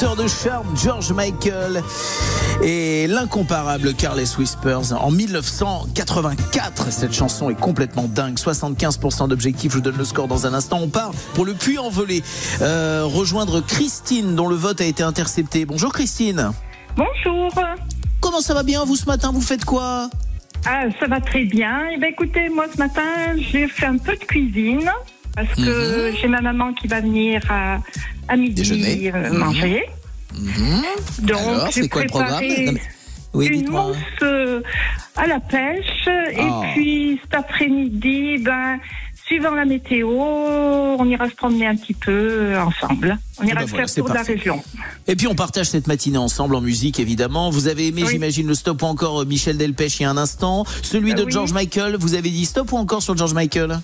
Chanteur 0.00 0.16
de 0.16 0.28
charme 0.28 0.66
George 0.76 1.12
Michael 1.12 1.82
et 2.62 3.06
l'incomparable 3.06 3.92
Carles 3.92 4.22
Whispers 4.38 4.94
en 4.98 5.10
1984. 5.10 6.90
Cette 6.90 7.12
chanson 7.12 7.50
est 7.50 7.54
complètement 7.54 8.04
dingue. 8.04 8.36
75% 8.36 9.28
d'objectifs. 9.28 9.72
Je 9.72 9.76
vous 9.76 9.82
donne 9.82 9.98
le 9.98 10.04
score 10.04 10.26
dans 10.26 10.46
un 10.46 10.54
instant. 10.54 10.78
On 10.80 10.88
part 10.88 11.10
pour 11.34 11.44
le 11.44 11.52
puits 11.52 11.78
envolé. 11.78 12.22
Euh, 12.62 13.02
rejoindre 13.04 13.60
Christine 13.60 14.36
dont 14.36 14.48
le 14.48 14.54
vote 14.56 14.80
a 14.80 14.84
été 14.84 15.02
intercepté. 15.02 15.66
Bonjour 15.66 15.92
Christine. 15.92 16.52
Bonjour. 16.96 17.52
Comment 18.20 18.40
ça 18.40 18.54
va 18.54 18.62
bien 18.62 18.84
vous 18.86 18.96
ce 18.96 19.04
matin? 19.04 19.32
Vous 19.34 19.42
faites 19.42 19.66
quoi? 19.66 20.08
Ah, 20.64 20.84
ça 20.98 21.08
va 21.08 21.20
très 21.20 21.44
bien. 21.44 21.88
Eh 21.92 21.98
ben, 21.98 22.10
écoutez, 22.10 22.48
moi 22.48 22.64
ce 22.72 22.78
matin, 22.78 23.36
j'ai 23.36 23.68
fait 23.68 23.86
un 23.86 23.98
peu 23.98 24.12
de 24.12 24.24
cuisine 24.24 24.90
parce 25.34 25.54
que 25.54 26.12
j'ai 26.20 26.28
ma 26.28 26.40
maman 26.40 26.72
qui 26.72 26.86
va 26.86 27.00
venir 27.00 27.42
à, 27.50 27.78
à 28.30 28.36
midi 28.36 28.54
Déjeuner. 28.54 29.12
euh, 29.14 29.32
manger. 29.32 29.82
Donc, 31.22 31.38
Alors, 31.38 31.66
j'ai 31.74 31.82
c'est 31.82 31.88
quoi 31.88 32.02
le 32.02 32.08
programme 32.08 32.36
préparé 32.38 32.64
Non, 32.66 32.72
mais- 32.72 32.80
Oui, 33.32 33.46
une 33.46 33.58
dites-moi. 33.60 33.88
mousse 33.88 33.96
euh, 34.22 34.60
à 35.16 35.26
la 35.26 35.38
pêche. 35.40 36.08
Ah. 36.08 36.30
Et 36.32 36.72
puis 36.74 37.20
cet 37.22 37.34
après-midi, 37.34 38.38
ben, 38.38 38.78
suivant 39.26 39.54
la 39.54 39.64
météo, 39.64 40.08
on 40.10 41.04
ira 41.08 41.28
se 41.28 41.34
promener 41.36 41.66
un 41.68 41.76
petit 41.76 41.94
peu 41.94 42.10
euh, 42.10 42.60
ensemble. 42.62 43.18
On 43.40 43.44
ira 43.44 43.60
ben 43.60 43.66
se 43.66 43.70
voilà, 43.70 43.86
faire 43.86 43.94
tour 43.94 44.08
de 44.08 44.14
la 44.14 44.22
région. 44.22 44.62
Et 45.06 45.14
puis 45.16 45.26
on 45.28 45.34
partage 45.36 45.66
cette 45.66 45.86
matinée 45.86 46.18
ensemble 46.18 46.54
en 46.56 46.60
musique 46.60 46.98
évidemment. 46.98 47.50
Vous 47.50 47.68
avez 47.68 47.86
aimé, 47.88 48.02
Oui. 48.04 48.10
j'imagine, 48.10 48.46
le 48.48 48.54
stop 48.54 48.82
ou 48.82 48.86
encore 48.86 49.24
Michel 49.26 49.56
Delpech 49.56 50.00
il 50.00 50.02
y 50.02 50.06
a 50.06 50.10
un 50.10 50.16
instant. 50.16 50.64
Celui 50.82 51.14
de 51.14 51.20
Euh, 51.22 51.24
oui. 51.26 51.32
George 51.32 51.52
Michael, 51.52 51.96
vous 51.96 52.14
avez 52.14 52.30
dit 52.30 52.44
stop 52.46 52.72
ou 52.72 52.76
encore 52.78 53.02
sur 53.02 53.16
George 53.16 53.34
Michael? 53.34 53.78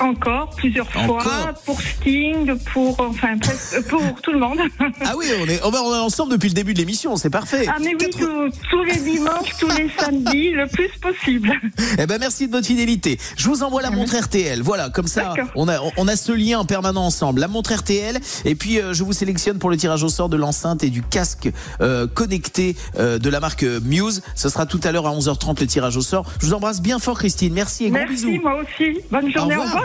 Encore, 0.00 0.50
plusieurs 0.56 0.90
fois, 0.90 1.02
Encore 1.02 1.54
pour 1.64 1.80
Sting, 1.80 2.54
pour, 2.72 2.98
enfin, 3.00 3.36
presque- 3.38 3.74
euh, 3.74 3.82
pour 3.82 4.02
tout 4.22 4.32
le 4.32 4.38
monde. 4.38 4.58
Ah 5.04 5.14
oui, 5.16 5.26
on 5.42 5.46
est, 5.48 5.60
on 5.64 5.72
est 5.72 5.98
ensemble 5.98 6.32
depuis 6.32 6.48
le 6.48 6.54
début 6.54 6.74
de 6.74 6.78
l'émission, 6.78 7.16
c'est 7.16 7.30
parfait. 7.30 7.66
Ah 7.68 7.76
mais 7.80 7.94
oui, 7.98 8.06
tous- 8.10 8.50
tous 8.70 8.84
les 8.84 8.96
dimanches, 8.96 9.56
tous 9.58 9.68
les 9.68 9.90
samedis, 9.98 10.50
le 10.52 10.66
plus 10.66 10.88
possible. 11.00 11.52
Eh 11.98 12.06
ben 12.06 12.18
merci 12.18 12.46
de 12.46 12.52
votre 12.52 12.66
fidélité. 12.66 13.18
Je 13.36 13.46
vous 13.48 13.62
envoie 13.62 13.82
la 13.82 13.90
montre 13.90 14.16
RTL. 14.16 14.62
Voilà, 14.62 14.88
comme 14.90 15.06
ça, 15.06 15.34
on 15.54 15.68
a 15.68 15.78
on 15.96 16.08
a 16.08 16.16
ce 16.16 16.32
lien 16.32 16.60
en 16.60 16.64
permanent 16.64 17.04
ensemble. 17.04 17.40
La 17.40 17.48
montre 17.48 17.72
RTL. 17.74 18.18
Et 18.44 18.54
puis 18.54 18.80
euh, 18.80 18.94
je 18.94 19.02
vous 19.04 19.12
sélectionne 19.12 19.58
pour 19.58 19.70
le 19.70 19.76
tirage 19.76 20.02
au 20.02 20.08
sort 20.08 20.28
de 20.28 20.36
l'enceinte 20.36 20.82
et 20.84 20.90
du 20.90 21.02
casque 21.02 21.50
euh, 21.80 22.06
connecté 22.06 22.76
euh, 22.98 23.18
de 23.18 23.28
la 23.28 23.40
marque 23.40 23.64
euh, 23.64 23.80
Muse. 23.84 24.22
Ce 24.34 24.48
sera 24.48 24.66
tout 24.66 24.80
à 24.84 24.92
l'heure 24.92 25.06
à 25.06 25.12
11h30 25.14 25.60
le 25.60 25.66
tirage 25.66 25.96
au 25.96 26.02
sort. 26.02 26.24
Je 26.40 26.46
vous 26.46 26.54
embrasse 26.54 26.80
bien 26.80 26.98
fort, 26.98 27.18
Christine. 27.18 27.52
Merci 27.52 27.86
et 27.86 27.90
gros 27.90 27.98
Merci, 27.98 28.14
bisous. 28.26 28.40
moi 28.42 28.60
aussi. 28.62 28.98
Bonne 29.10 29.30
journée, 29.32 29.56
au 29.56 29.62
revoir. 29.62 29.84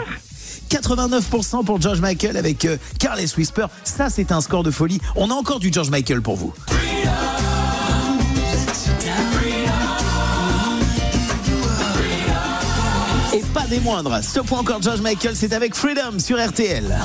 89% 0.70 1.64
pour 1.64 1.80
George 1.80 2.00
Michael 2.00 2.36
avec 2.36 2.64
euh, 2.64 2.76
Carles 2.98 3.20
Whisper. 3.36 3.66
Ça, 3.84 4.10
c'est 4.10 4.32
un 4.32 4.40
score 4.40 4.62
de 4.62 4.70
folie. 4.70 5.00
On 5.14 5.30
a 5.30 5.34
encore 5.34 5.60
du 5.60 5.72
George 5.72 5.90
Michael 5.90 6.22
pour 6.22 6.36
vous. 6.36 6.52
Et 13.34 13.42
pas 13.52 13.66
des 13.66 13.80
moindres. 13.80 14.22
Stop 14.22 14.50
ou 14.50 14.54
encore 14.54 14.80
George 14.82 15.00
Michael, 15.00 15.36
c'est 15.36 15.52
avec 15.52 15.74
Freedom 15.74 16.18
sur 16.18 16.42
RTL. 16.42 16.98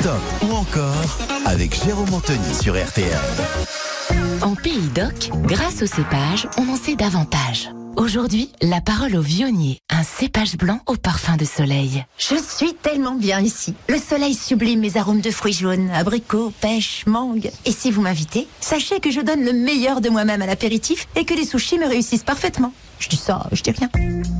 Stop 0.00 0.20
ou 0.42 0.54
encore 0.54 1.18
avec 1.46 1.82
Jérôme 1.84 2.12
Anthony 2.12 2.54
sur 2.60 2.74
RTL. 2.74 3.18
En 4.42 4.54
Pays 4.54 4.88
d'Oc, 4.94 5.30
grâce 5.44 5.82
au 5.82 5.86
cépage, 5.86 6.48
on 6.58 6.68
en 6.68 6.76
sait 6.76 6.96
davantage. 6.96 7.70
Aujourd'hui, 7.98 8.48
la 8.62 8.80
parole 8.80 9.16
au 9.16 9.20
vionnier, 9.20 9.80
un 9.90 10.04
cépage 10.04 10.56
blanc 10.56 10.78
au 10.86 10.94
parfum 10.94 11.36
de 11.36 11.44
soleil. 11.44 12.04
Je 12.16 12.36
suis 12.36 12.72
tellement 12.74 13.16
bien 13.16 13.40
ici. 13.40 13.74
Le 13.88 13.98
soleil 13.98 14.34
sublime 14.34 14.78
mes 14.78 14.96
arômes 14.96 15.20
de 15.20 15.32
fruits 15.32 15.52
jaunes, 15.52 15.90
abricots, 15.90 16.52
pêche, 16.60 17.04
mangue. 17.08 17.50
Et 17.64 17.72
si 17.72 17.90
vous 17.90 18.00
m'invitez, 18.00 18.46
sachez 18.60 19.00
que 19.00 19.10
je 19.10 19.20
donne 19.20 19.44
le 19.44 19.52
meilleur 19.52 20.00
de 20.00 20.10
moi-même 20.10 20.42
à 20.42 20.46
l'apéritif 20.46 21.08
et 21.16 21.24
que 21.24 21.34
les 21.34 21.44
sushis 21.44 21.76
me 21.76 21.88
réussissent 21.88 22.22
parfaitement. 22.22 22.72
Je 23.00 23.08
dis 23.08 23.16
ça, 23.16 23.48
je 23.50 23.62
dis 23.64 23.72
rien. 23.72 23.88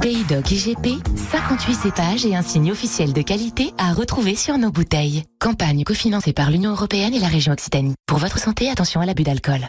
Pays 0.00 0.22
d'Oc 0.24 0.52
IGP, 0.52 1.04
58 1.32 1.74
cépages 1.74 2.26
et 2.26 2.36
un 2.36 2.42
signe 2.42 2.70
officiel 2.70 3.12
de 3.12 3.22
qualité 3.22 3.72
à 3.76 3.92
retrouver 3.92 4.36
sur 4.36 4.56
nos 4.56 4.70
bouteilles. 4.70 5.24
Campagne 5.40 5.82
cofinancée 5.82 6.32
par 6.32 6.52
l'Union 6.52 6.70
Européenne 6.70 7.14
et 7.14 7.20
la 7.20 7.26
région 7.26 7.52
Occitanie. 7.52 7.94
Pour 8.06 8.18
votre 8.18 8.38
santé, 8.38 8.70
attention 8.70 9.00
à 9.00 9.06
l'abus 9.06 9.24
d'alcool. 9.24 9.68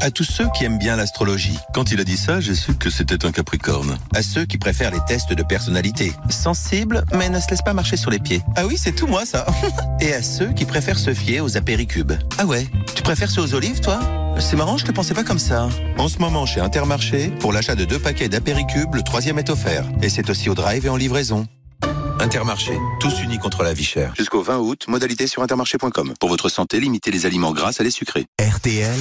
À 0.00 0.10
tous 0.10 0.24
ceux 0.24 0.46
qui 0.54 0.64
aiment 0.64 0.78
bien 0.78 0.96
l'astrologie. 0.96 1.58
Quand 1.74 1.90
il 1.90 2.00
a 2.00 2.04
dit 2.04 2.16
ça, 2.16 2.40
j'ai 2.40 2.54
su 2.54 2.74
que 2.74 2.88
c'était 2.88 3.26
un 3.26 3.32
capricorne. 3.32 3.98
À 4.14 4.22
ceux 4.22 4.44
qui 4.44 4.56
préfèrent 4.56 4.92
les 4.92 5.00
tests 5.06 5.32
de 5.32 5.42
personnalité. 5.42 6.12
Sensibles, 6.30 7.04
mais 7.12 7.28
ne 7.28 7.40
se 7.40 7.50
laissent 7.50 7.62
pas 7.62 7.74
marcher 7.74 7.96
sur 7.96 8.10
les 8.10 8.20
pieds. 8.20 8.42
Ah 8.56 8.66
oui, 8.66 8.76
c'est 8.78 8.92
tout 8.92 9.08
moi 9.08 9.26
ça. 9.26 9.46
Et 10.00 10.12
à 10.14 10.22
ceux 10.22 10.52
qui 10.52 10.64
préfèrent 10.64 10.98
se 10.98 11.12
fier 11.12 11.40
aux 11.40 11.56
apéricubes. 11.56 12.12
Ah 12.38 12.46
ouais, 12.46 12.66
tu 12.94 13.02
préfères 13.02 13.30
ceux 13.30 13.42
aux 13.42 13.54
olives 13.54 13.80
toi? 13.80 13.98
C'est 14.38 14.56
marrant, 14.56 14.78
je 14.78 14.84
te 14.84 14.92
pensais 14.92 15.14
pas 15.14 15.24
comme 15.24 15.40
ça. 15.40 15.68
En 15.98 16.08
ce 16.08 16.18
moment, 16.18 16.46
chez 16.46 16.60
Intermarché, 16.60 17.32
pour 17.40 17.52
l'achat 17.52 17.74
de 17.74 17.84
deux 17.84 17.98
paquets 17.98 18.28
d'apéricubes, 18.28 18.94
le 18.94 19.02
troisième 19.02 19.38
est 19.38 19.50
offert. 19.50 19.84
Et 20.00 20.08
c'est 20.08 20.30
aussi 20.30 20.48
au 20.48 20.54
drive 20.54 20.86
et 20.86 20.88
en 20.88 20.96
livraison. 20.96 21.46
Intermarché, 22.20 22.72
tous 22.98 23.22
unis 23.22 23.38
contre 23.38 23.62
la 23.62 23.72
vie 23.72 23.84
chère. 23.84 24.12
Jusqu'au 24.16 24.42
20 24.42 24.58
août, 24.58 24.86
modalité 24.88 25.26
sur 25.26 25.42
intermarché.com. 25.42 26.14
Pour 26.18 26.28
votre 26.28 26.48
santé, 26.48 26.80
limitez 26.80 27.10
les 27.10 27.26
aliments 27.26 27.52
gras 27.52 27.72
à 27.78 27.82
les 27.82 27.90
sucrés. 27.90 28.26
RTL. 28.40 28.98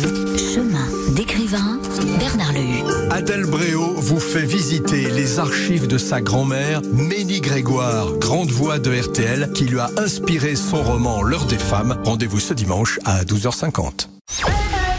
Chemin 0.53 0.87
d'écrivain, 1.13 1.79
Bernard 2.19 2.53
Lehu. 2.53 2.83
Adèle 3.09 3.45
Bréau 3.45 3.93
vous 3.95 4.19
fait 4.19 4.45
visiter 4.45 5.09
les 5.09 5.39
archives 5.39 5.87
de 5.87 5.97
sa 5.97 6.21
grand-mère, 6.21 6.81
Ménie 6.93 7.41
Grégoire, 7.41 8.13
grande 8.19 8.51
voix 8.51 8.77
de 8.77 8.93
RTL, 8.95 9.51
qui 9.53 9.65
lui 9.65 9.79
a 9.79 9.89
inspiré 9.97 10.55
son 10.55 10.83
roman 10.83 11.23
L'heure 11.23 11.45
des 11.45 11.57
femmes. 11.57 11.99
Rendez-vous 12.05 12.39
ce 12.39 12.53
dimanche 12.53 12.99
à 13.05 13.23
12h50. 13.23 14.09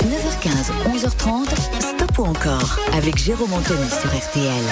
9h15, 0.05 0.70
11h30, 0.95 1.68
ou 2.19 2.24
encore 2.24 2.77
avec 2.93 3.16
Jérôme 3.16 3.53
Anthony 3.53 3.89
sur 3.89 4.11
RTL. 4.11 4.65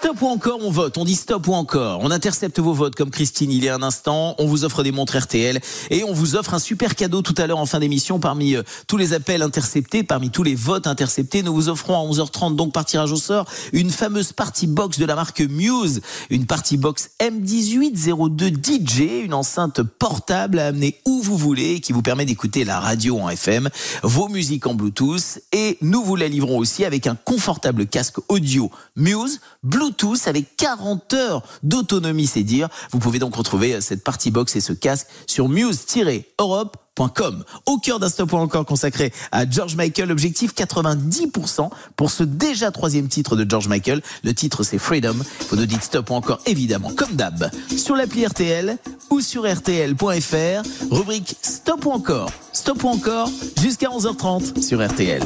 Stop 0.00 0.22
ou 0.22 0.26
encore, 0.26 0.58
on 0.62 0.70
vote. 0.70 0.96
On 0.98 1.04
dit 1.04 1.14
stop 1.14 1.46
ou 1.48 1.54
encore. 1.54 2.00
On 2.02 2.10
intercepte 2.10 2.58
vos 2.60 2.72
votes 2.72 2.94
comme 2.94 3.10
Christine 3.10 3.50
il 3.50 3.64
y 3.64 3.68
a 3.68 3.74
un 3.74 3.82
instant. 3.82 4.34
On 4.38 4.46
vous 4.46 4.64
offre 4.64 4.82
des 4.82 4.92
montres 4.92 5.16
RTL 5.16 5.60
et 5.90 6.04
on 6.04 6.12
vous 6.12 6.36
offre 6.36 6.54
un 6.54 6.58
super 6.58 6.94
cadeau 6.94 7.22
tout 7.22 7.34
à 7.36 7.46
l'heure 7.46 7.58
en 7.58 7.66
fin 7.66 7.80
d'émission 7.80 8.18
parmi 8.18 8.54
euh, 8.54 8.62
tous 8.86 8.96
les 8.96 9.12
appels 9.12 9.42
interceptés, 9.42 10.02
parmi 10.02 10.30
tous 10.30 10.42
les 10.42 10.54
votes 10.54 10.86
interceptés. 10.86 11.42
Nous 11.42 11.54
vous 11.54 11.68
offrons 11.68 11.94
à 11.94 12.12
11h30 12.12 12.56
donc 12.56 12.72
par 12.72 12.84
tirage 12.84 13.12
au 13.12 13.16
sort 13.16 13.46
une 13.72 13.90
fameuse 13.90 14.32
party 14.32 14.66
box 14.66 14.98
de 14.98 15.04
la 15.04 15.14
marque 15.14 15.40
Muse, 15.40 16.00
une 16.30 16.46
party 16.46 16.76
box 16.76 17.10
M1802 17.20 18.54
DJ, 18.54 19.24
une 19.24 19.34
enceinte 19.34 19.82
portable 19.82 20.58
à 20.58 20.66
amener 20.66 21.00
où 21.06 21.22
vous 21.22 21.36
voulez 21.36 21.80
qui 21.80 21.92
vous 21.92 22.02
permet 22.02 22.24
d'écouter 22.24 22.64
la 22.64 22.80
radio 22.80 23.18
en 23.20 23.28
FM, 23.28 23.68
vos 24.02 24.28
musiques 24.28 24.66
en 24.66 24.74
Bluetooth 24.74 25.40
et 25.52 25.78
nous 25.80 26.02
vous 26.02 26.16
la 26.16 26.28
livrons 26.28 26.58
aussi 26.58 26.84
avec 26.88 27.06
un 27.06 27.14
confortable 27.14 27.86
casque 27.86 28.16
audio 28.28 28.70
Muse 28.96 29.40
Bluetooth 29.62 30.26
avec 30.26 30.56
40 30.56 31.14
heures 31.14 31.42
d'autonomie, 31.62 32.26
c'est 32.26 32.42
dire. 32.42 32.68
Vous 32.90 32.98
pouvez 32.98 33.18
donc 33.18 33.36
retrouver 33.36 33.80
cette 33.80 34.02
party 34.02 34.30
box 34.30 34.56
et 34.56 34.60
ce 34.60 34.72
casque 34.72 35.06
sur 35.26 35.48
muse-europe.com. 35.48 37.44
Au 37.66 37.76
cœur 37.78 38.00
d'un 38.00 38.08
stop 38.08 38.34
encore 38.34 38.64
consacré 38.64 39.12
à 39.30 39.48
George 39.48 39.76
Michael, 39.76 40.10
objectif 40.10 40.54
90% 40.54 41.70
pour 41.94 42.10
ce 42.10 42.24
déjà 42.24 42.70
troisième 42.70 43.08
titre 43.08 43.36
de 43.36 43.48
George 43.48 43.68
Michael. 43.68 44.02
Le 44.24 44.34
titre 44.34 44.62
c'est 44.62 44.78
Freedom. 44.78 45.16
Vous 45.50 45.56
nous 45.56 45.66
dites 45.66 45.82
stop 45.82 46.10
encore 46.10 46.40
évidemment 46.46 46.90
comme 46.90 47.12
d'hab 47.12 47.50
sur 47.76 47.94
l'appli 47.94 48.26
RTL 48.26 48.78
ou 49.10 49.20
sur 49.20 49.44
rtl.fr. 49.44 50.62
Rubrique 50.90 51.36
stop 51.42 51.84
ou 51.86 51.90
encore. 51.90 52.30
Stop 52.52 52.82
ou 52.82 52.88
encore 52.88 53.30
jusqu'à 53.60 53.88
11h30 53.88 54.62
sur 54.62 54.84
RTL. 54.84 55.22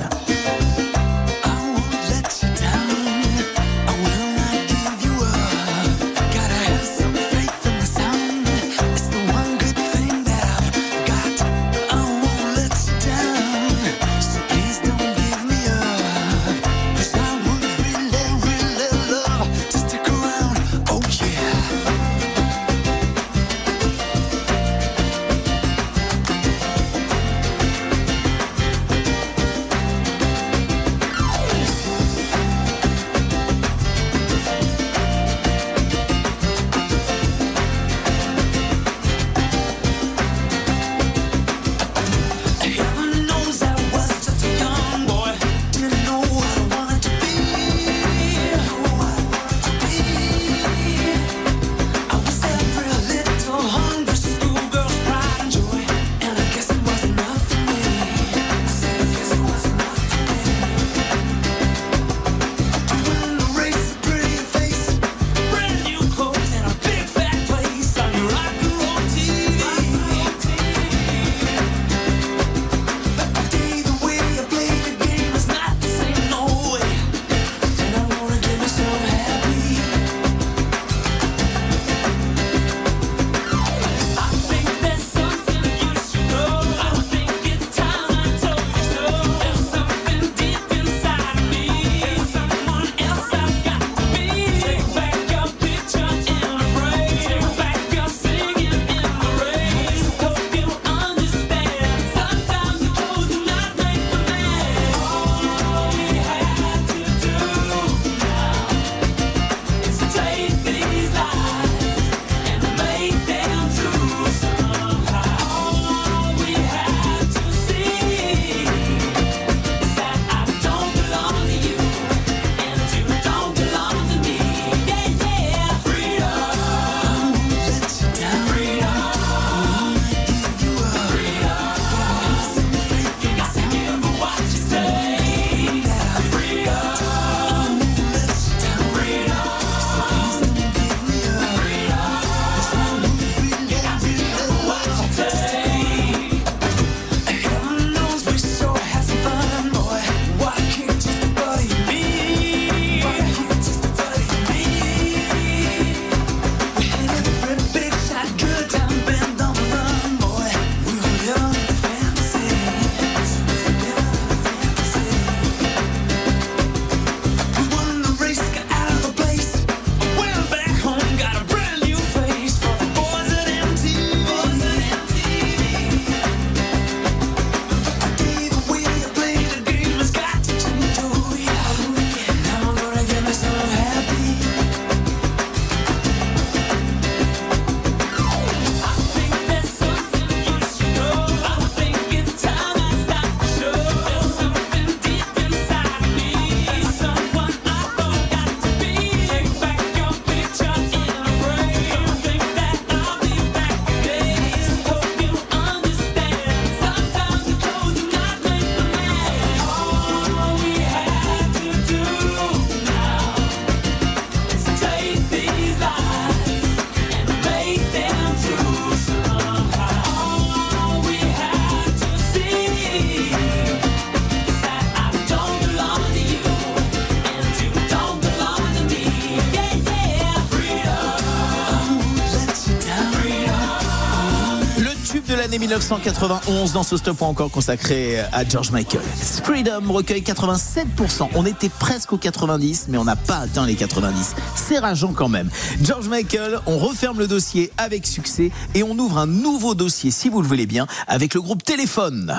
1991 235.72 236.74
dans 236.74 236.82
ce 236.82 236.98
stop 236.98 237.22
encore 237.22 237.50
consacré 237.50 238.20
à 238.32 238.44
George 238.46 238.70
Michael. 238.72 239.00
Freedom 239.42 239.90
recueille 239.90 240.20
87%. 240.20 241.28
On 241.34 241.46
était 241.46 241.70
presque 241.70 242.12
aux 242.12 242.18
90, 242.18 242.88
mais 242.88 242.98
on 242.98 243.04
n'a 243.04 243.16
pas 243.16 243.38
atteint 243.38 243.64
les 243.64 243.74
90. 243.74 244.34
C'est 244.54 244.78
rageant 244.78 245.14
quand 245.14 245.30
même. 245.30 245.48
George 245.82 246.08
Michael, 246.08 246.60
on 246.66 246.76
referme 246.76 247.18
le 247.18 247.26
dossier 247.26 247.72
avec 247.78 248.06
succès 248.06 248.50
et 248.74 248.82
on 248.82 248.98
ouvre 248.98 249.16
un 249.16 249.26
nouveau 249.26 249.74
dossier, 249.74 250.10
si 250.10 250.28
vous 250.28 250.42
le 250.42 250.48
voulez 250.48 250.66
bien, 250.66 250.86
avec 251.08 251.32
le 251.32 251.40
groupe 251.40 251.64
Téléphone. 251.64 252.34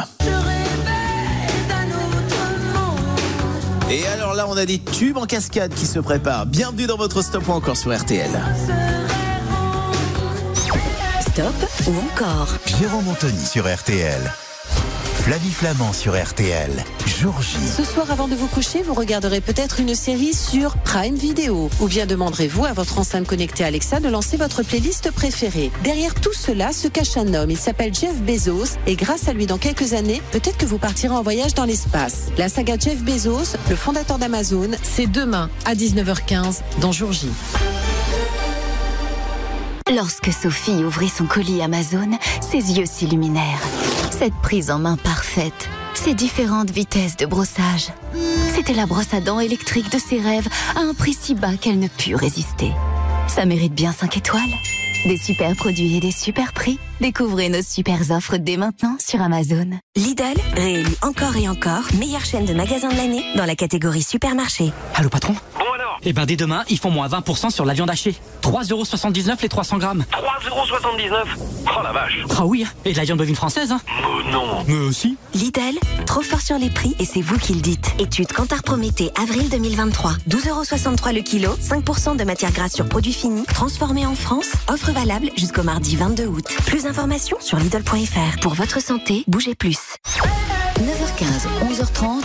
Et 3.90 4.06
alors 4.08 4.36
là, 4.36 4.46
on 4.48 4.58
a 4.58 4.66
des 4.66 4.78
tubes 4.78 5.18
en 5.18 5.26
cascade 5.26 5.74
qui 5.74 5.88
se 5.88 6.00
préparent. 6.00 6.46
Bienvenue 6.46 6.86
dans 6.86 6.98
votre 6.98 7.24
stop 7.24 7.50
encore 7.50 7.78
sur 7.78 7.98
RTL. 7.98 8.30
Stop 11.34 11.56
ou 11.88 11.96
encore 12.12 12.60
Jérôme 12.80 13.08
Anthony 13.08 13.44
sur 13.44 13.66
RTL. 13.66 14.32
Flavie 15.24 15.50
Flamand 15.50 15.92
sur 15.92 16.22
RTL. 16.22 16.70
Jour 17.08 17.42
J. 17.42 17.58
Ce 17.76 17.84
soir, 17.84 18.12
avant 18.12 18.28
de 18.28 18.36
vous 18.36 18.46
coucher, 18.46 18.84
vous 18.84 18.94
regarderez 18.94 19.42
peut-être 19.42 19.80
une 19.80 19.96
série 19.96 20.36
sur 20.36 20.78
Prime 20.78 21.16
Video. 21.16 21.72
Ou 21.80 21.88
bien 21.88 22.06
demanderez-vous 22.06 22.66
à 22.66 22.74
votre 22.74 23.00
enceinte 23.00 23.26
connectée 23.26 23.64
Alexa 23.64 24.00
de 24.00 24.10
lancer 24.10 24.38
votre 24.38 24.62
playlist 24.62 25.10
préférée. 25.10 25.72
Derrière 25.84 26.14
tout 26.14 26.34
cela 26.34 26.72
se 26.72 26.88
cache 26.88 27.18
un 27.18 27.34
homme. 27.34 27.50
Il 27.50 27.58
s'appelle 27.58 27.96
Jeff 27.96 28.16
Bezos. 28.22 28.78
Et 28.86 28.96
grâce 28.96 29.28
à 29.28 29.34
lui, 29.34 29.48
dans 29.48 29.58
quelques 29.58 29.94
années, 29.94 30.22
peut-être 30.32 30.58
que 30.58 30.68
vous 30.68 30.78
partirez 30.78 31.16
en 31.16 31.24
voyage 31.24 31.56
dans 31.56 31.66
l'espace. 31.66 32.28
La 32.38 32.48
saga 32.48 32.76
Jeff 32.78 33.02
Bezos, 33.02 33.58
le 33.72 33.76
fondateur 33.76 34.20
d'Amazon, 34.20 34.70
c'est 34.84 35.08
demain 35.08 35.50
à 35.66 35.74
19h15 35.74 36.60
dans 36.80 36.92
Jour 36.92 37.12
J. 37.12 37.30
Lorsque 39.96 40.32
Sophie 40.32 40.84
ouvrit 40.84 41.10
son 41.10 41.26
colis 41.26 41.62
Amazon, 41.62 42.10
ses 42.42 42.78
yeux 42.78 42.86
s'illuminèrent. 42.86 43.62
Cette 44.12 44.34
prise 44.36 44.72
en 44.72 44.80
main 44.80 44.98
parfaite, 44.98 45.70
ces 45.94 46.14
différentes 46.14 46.72
vitesses 46.72 47.16
de 47.18 47.26
brossage. 47.26 47.90
C'était 48.56 48.74
la 48.74 48.86
brosse 48.86 49.14
à 49.14 49.22
dents 49.22 49.40
électrique 49.40 49.92
de 49.92 50.00
ses 50.00 50.20
rêves 50.20 50.48
à 50.76 50.80
un 50.80 50.94
prix 50.94 51.14
si 51.14 51.36
bas 51.36 51.56
qu'elle 51.60 51.80
ne 51.80 51.88
put 51.88 52.16
résister. 52.16 52.72
Ça 53.28 53.46
mérite 53.46 53.74
bien 53.74 53.92
5 53.92 54.18
étoiles. 54.18 54.42
Des 55.06 55.18
super 55.18 55.56
produits 55.56 55.98
et 55.98 56.00
des 56.00 56.12
super 56.12 56.54
prix. 56.54 56.80
Découvrez 57.02 57.50
nos 57.50 57.62
super 57.62 58.00
offres 58.12 58.38
dès 58.38 58.58
maintenant 58.58 58.96
sur 59.00 59.22
Amazon. 59.22 59.70
Lidl, 59.96 60.40
réélu 60.56 60.96
encore 61.02 61.36
et 61.36 61.50
encore, 61.50 61.84
meilleure 62.00 62.26
chaîne 62.26 62.46
de 62.46 62.54
magasins 62.54 62.90
de 62.90 62.96
l'année 62.96 63.26
dans 63.36 63.46
la 63.46 63.56
catégorie 63.56 64.04
supermarché. 64.04 64.72
Allô 64.96 65.10
patron? 65.10 65.36
Alors 65.94 66.00
Eh 66.04 66.14
ben 66.14 66.26
dès 66.26 66.36
demain, 66.36 66.64
ils 66.70 66.78
font 66.80 66.90
moins 66.92 67.08
20% 67.08 67.50
sur 67.52 67.66
la 67.66 67.74
viande 67.74 67.90
hachée. 67.90 68.16
3,79€ 68.42 69.38
les 69.42 69.50
300 69.50 69.78
grammes. 69.78 70.06
3,79€ 70.12 71.24
Oh 71.66 71.82
la 71.84 71.92
vache 71.92 72.20
Ah 72.38 72.46
oui, 72.46 72.66
et 72.86 72.92
de 72.94 72.98
la 72.98 73.04
viande 73.04 73.18
bovine 73.18 73.36
française 73.36 73.72
hein 73.72 73.80
Oh 74.04 74.22
non 74.32 74.64
Mais 74.68 74.76
aussi 74.78 75.18
Lidl, 75.34 75.78
trop 76.06 76.22
fort 76.22 76.42
sur 76.42 76.58
les 76.58 76.70
prix 76.70 76.96
et 77.00 77.06
c'est 77.06 77.22
vous 77.22 77.38
qui 77.38 77.54
le 77.54 77.62
dites. 77.62 77.92
Étude 78.00 78.32
Kantar 78.32 78.64
Prométhée, 78.64 79.12
avril 79.22 79.50
2023. 79.50 80.14
12,63€ 80.30 81.14
le 81.14 81.22
kilo, 81.22 81.52
5% 81.56 82.18
de 82.18 82.24
matière 82.24 82.52
grasse 82.52 82.74
sur 82.74 82.86
produits 82.88 83.14
finis, 83.14 83.46
transformés 83.46 84.06
en 84.06 84.16
France. 84.16 84.52
Offre 84.68 84.92
valable 84.92 85.30
jusqu'au 85.38 85.64
mardi 85.64 85.96
22 85.96 86.26
août. 86.26 86.46
Plus 86.66 86.84
d'informations 86.84 87.38
sur 87.40 87.58
Lidl.fr. 87.58 88.40
Pour 88.42 88.54
votre 88.54 88.82
santé, 88.82 89.24
bougez 89.28 89.56
plus. 89.56 89.96
9h15, 90.80 91.48
11h30, 91.72 92.24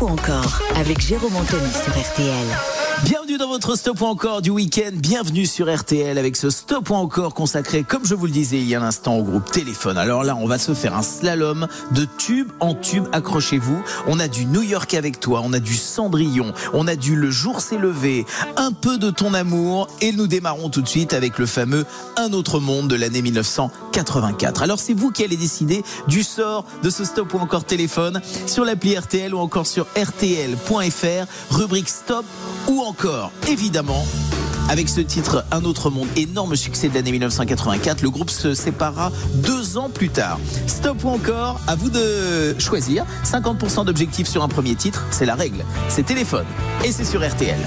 ou 0.00 0.08
encore 0.08 0.60
avec 0.76 1.00
Jérôme 1.00 1.36
Anthony 1.36 1.70
sur 1.72 1.92
RTL. 1.92 2.46
Bienvenue 3.04 3.38
dans 3.38 3.48
votre 3.48 3.76
stop 3.76 4.02
ou 4.02 4.04
encore 4.04 4.42
du 4.42 4.50
week-end. 4.50 4.90
Bienvenue 4.92 5.46
sur 5.46 5.74
RTL 5.74 6.18
avec 6.18 6.36
ce 6.36 6.50
stop 6.50 6.90
ou 6.90 6.94
encore 6.94 7.32
consacré, 7.32 7.82
comme 7.82 8.04
je 8.04 8.14
vous 8.14 8.26
le 8.26 8.32
disais 8.32 8.58
il 8.58 8.68
y 8.68 8.74
a 8.74 8.80
un 8.80 8.84
instant, 8.84 9.16
au 9.16 9.22
groupe 9.22 9.50
Téléphone. 9.50 9.96
Alors 9.96 10.22
là, 10.22 10.36
on 10.36 10.46
va 10.46 10.58
se 10.58 10.74
faire 10.74 10.94
un 10.94 11.02
slalom 11.02 11.66
de 11.92 12.06
tube 12.18 12.50
en 12.60 12.74
tube. 12.74 13.06
Accrochez-vous. 13.12 13.82
On 14.06 14.20
a 14.20 14.28
du 14.28 14.44
New 14.44 14.60
York 14.60 14.92
avec 14.92 15.18
toi, 15.18 15.40
on 15.42 15.54
a 15.54 15.60
du 15.60 15.74
Cendrillon, 15.74 16.52
on 16.74 16.86
a 16.86 16.94
du 16.94 17.16
Le 17.16 17.30
jour 17.30 17.62
s'est 17.62 17.78
levé, 17.78 18.26
un 18.58 18.72
peu 18.72 18.98
de 18.98 19.10
ton 19.10 19.32
amour 19.32 19.88
et 20.02 20.12
nous 20.12 20.26
démarrons 20.26 20.68
tout 20.68 20.82
de 20.82 20.88
suite 20.88 21.14
avec 21.14 21.38
le 21.38 21.46
fameux 21.46 21.86
Un 22.18 22.34
autre 22.34 22.60
monde 22.60 22.88
de 22.88 22.96
l'année 22.96 23.22
1984. 23.22 24.62
Alors 24.62 24.78
c'est 24.78 24.94
vous 24.94 25.10
qui 25.10 25.24
allez 25.24 25.38
décider 25.38 25.82
du 26.06 26.22
sort 26.22 26.66
de 26.82 26.90
ce 26.90 27.06
stop 27.06 27.32
ou 27.32 27.38
encore 27.38 27.64
téléphone 27.64 28.20
sur 28.46 28.66
l'appli 28.66 28.96
RTL 28.98 29.34
ou 29.34 29.38
encore 29.38 29.66
sur 29.66 29.86
rtl.fr, 29.96 31.26
rubrique 31.50 31.88
stop 31.88 32.24
ou 32.68 32.80
encore 32.80 33.32
évidemment 33.48 34.04
avec 34.70 34.88
ce 34.88 35.00
titre 35.00 35.44
Un 35.50 35.64
autre 35.64 35.90
monde, 35.90 36.06
énorme 36.16 36.54
succès 36.54 36.88
de 36.88 36.94
l'année 36.94 37.10
1984, 37.10 38.02
le 38.02 38.10
groupe 38.10 38.30
se 38.30 38.54
séparera 38.54 39.10
deux 39.34 39.76
ans 39.76 39.90
plus 39.90 40.10
tard. 40.10 40.38
Stop 40.68 41.02
ou 41.02 41.08
encore, 41.08 41.60
à 41.66 41.74
vous 41.74 41.90
de 41.90 42.54
choisir. 42.60 43.04
50% 43.24 43.84
d'objectifs 43.84 44.28
sur 44.28 44.44
un 44.44 44.48
premier 44.48 44.76
titre, 44.76 45.04
c'est 45.10 45.26
la 45.26 45.34
règle. 45.34 45.64
C'est 45.88 46.06
téléphone 46.06 46.46
et 46.84 46.92
c'est 46.92 47.04
sur 47.04 47.28
RTL. 47.28 47.58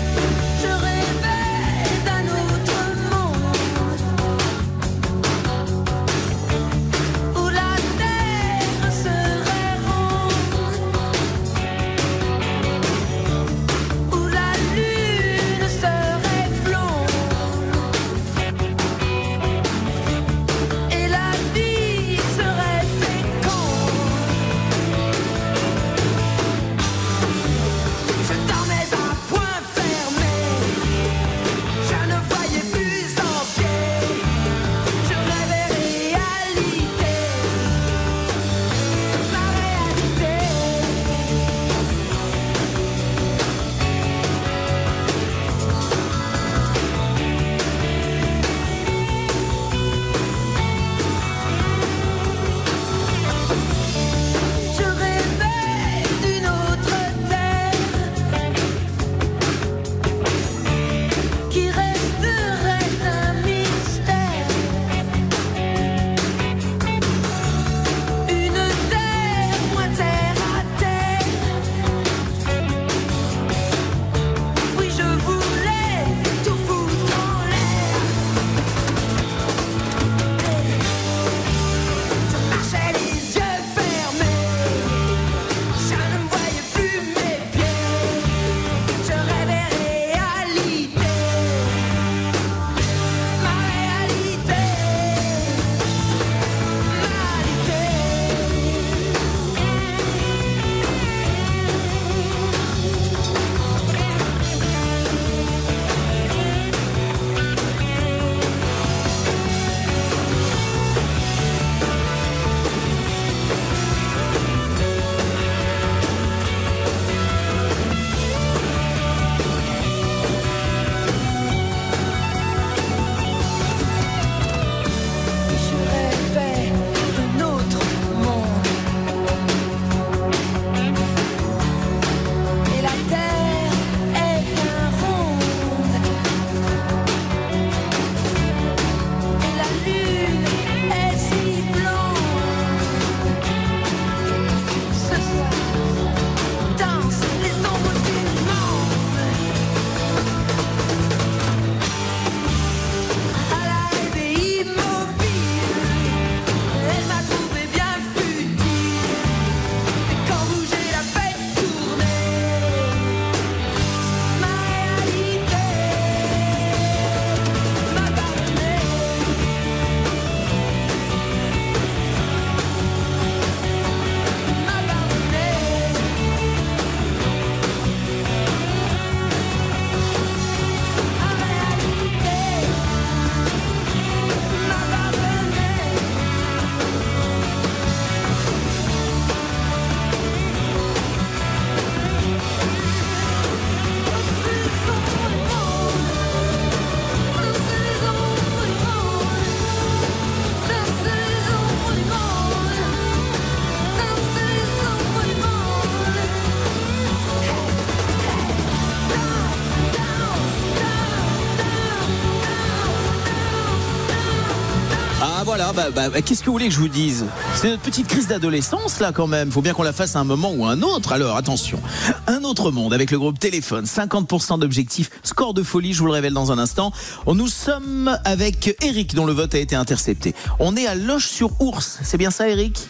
Ah 215.65 215.71
bah, 215.71 215.91
bah, 215.95 216.09
bah, 216.09 216.21
qu'est-ce 216.21 216.41
que 216.41 216.47
vous 216.47 216.51
voulez 216.51 216.67
que 216.67 216.73
je 216.73 216.79
vous 216.79 216.89
dise? 216.89 217.25
C'est 217.55 217.69
notre 217.69 217.83
petite 217.83 218.07
crise 218.07 218.27
d'adolescence 218.27 218.99
là 218.99 219.13
quand 219.13 219.27
même. 219.27 219.49
Faut 219.49 219.61
bien 219.61 219.71
qu'on 219.73 219.83
la 219.83 219.93
fasse 219.93 220.17
à 220.17 220.19
un 220.19 220.25
moment 220.25 220.51
ou 220.51 220.65
à 220.65 220.71
un 220.71 220.81
autre. 220.81 221.13
Alors 221.13 221.37
attention, 221.37 221.79
un 222.27 222.43
autre 222.43 222.69
monde 222.69 222.93
avec 222.93 223.11
le 223.11 223.17
groupe 223.17 223.39
Téléphone. 223.39 223.85
50% 223.85 224.59
d'objectifs, 224.59 225.09
score 225.23 225.53
de 225.53 225.63
folie. 225.63 225.93
Je 225.93 225.99
vous 225.99 226.07
le 226.07 226.11
révèle 226.11 226.33
dans 226.33 226.51
un 226.51 226.57
instant. 226.57 226.91
On 227.25 227.33
nous 227.33 227.47
sommes 227.47 228.19
avec 228.25 228.75
Eric 228.83 229.15
dont 229.15 229.25
le 229.25 229.31
vote 229.31 229.55
a 229.55 229.57
été 229.57 229.73
intercepté. 229.73 230.35
On 230.59 230.75
est 230.75 230.85
à 230.85 230.95
Loche-sur-Ours. 230.95 231.99
C'est 232.03 232.17
bien 232.17 232.29
ça, 232.29 232.49
Eric? 232.49 232.89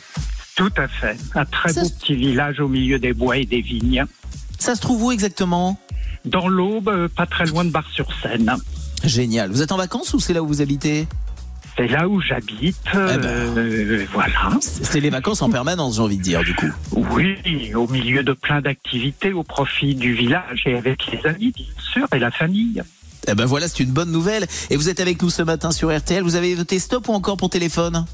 Tout 0.55 0.73
à 0.77 0.87
fait. 0.87 1.15
Un 1.35 1.45
très 1.45 1.73
beau 1.73 1.87
petit 1.87 2.15
village 2.15 2.59
au 2.59 2.67
milieu 2.67 2.97
des 2.97 3.13
bois 3.13 3.37
et 3.37 3.45
des 3.45 3.61
vignes. 3.61 4.03
Ça 4.57 4.73
se 4.73 4.81
trouve 4.81 5.03
où 5.03 5.11
exactement? 5.11 5.79
Dans 6.25 6.47
l'Aube, 6.47 6.89
euh, 6.89 7.07
pas 7.07 7.27
très 7.27 7.45
loin 7.45 7.65
de 7.65 7.69
Bar-sur-Seine. 7.69 8.55
Génial. 9.03 9.51
Vous 9.51 9.61
êtes 9.61 9.71
en 9.71 9.77
vacances 9.77 10.13
ou 10.15 10.19
c'est 10.19 10.33
là 10.33 10.41
où 10.41 10.47
vous 10.47 10.61
habitez? 10.61 11.07
C'est 11.75 11.87
là 11.87 12.07
où 12.07 12.21
j'habite. 12.21 12.77
Eh 12.93 13.17
ben. 13.17 13.25
euh, 13.25 14.05
voilà. 14.13 14.49
C'est 14.61 14.99
les 14.99 15.09
vacances 15.09 15.41
en 15.41 15.49
permanence, 15.49 15.95
j'ai 15.95 16.01
envie 16.01 16.17
de 16.17 16.21
dire, 16.23 16.43
du 16.43 16.53
coup. 16.53 16.71
Oui, 16.91 17.35
au 17.73 17.87
milieu 17.87 18.23
de 18.23 18.33
plein 18.33 18.61
d'activités 18.61 19.33
au 19.33 19.43
profit 19.43 19.95
du 19.95 20.13
village 20.13 20.63
et 20.65 20.75
avec 20.75 21.11
les 21.11 21.25
amis, 21.27 21.51
bien 21.51 21.65
sûr, 21.91 22.07
et 22.13 22.19
la 22.19 22.29
famille. 22.31 22.81
Eh 23.27 23.35
ben 23.35 23.45
voilà, 23.45 23.67
c'est 23.67 23.79
une 23.81 23.91
bonne 23.91 24.11
nouvelle. 24.11 24.45
Et 24.69 24.75
vous 24.75 24.89
êtes 24.89 24.99
avec 24.99 25.21
nous 25.21 25.29
ce 25.29 25.41
matin 25.41 25.71
sur 25.71 25.95
RTL. 25.95 26.23
Vous 26.23 26.35
avez 26.35 26.53
voté 26.55 26.77
stop 26.77 27.07
ou 27.07 27.13
encore 27.13 27.37
pour 27.37 27.49
téléphone? 27.49 28.05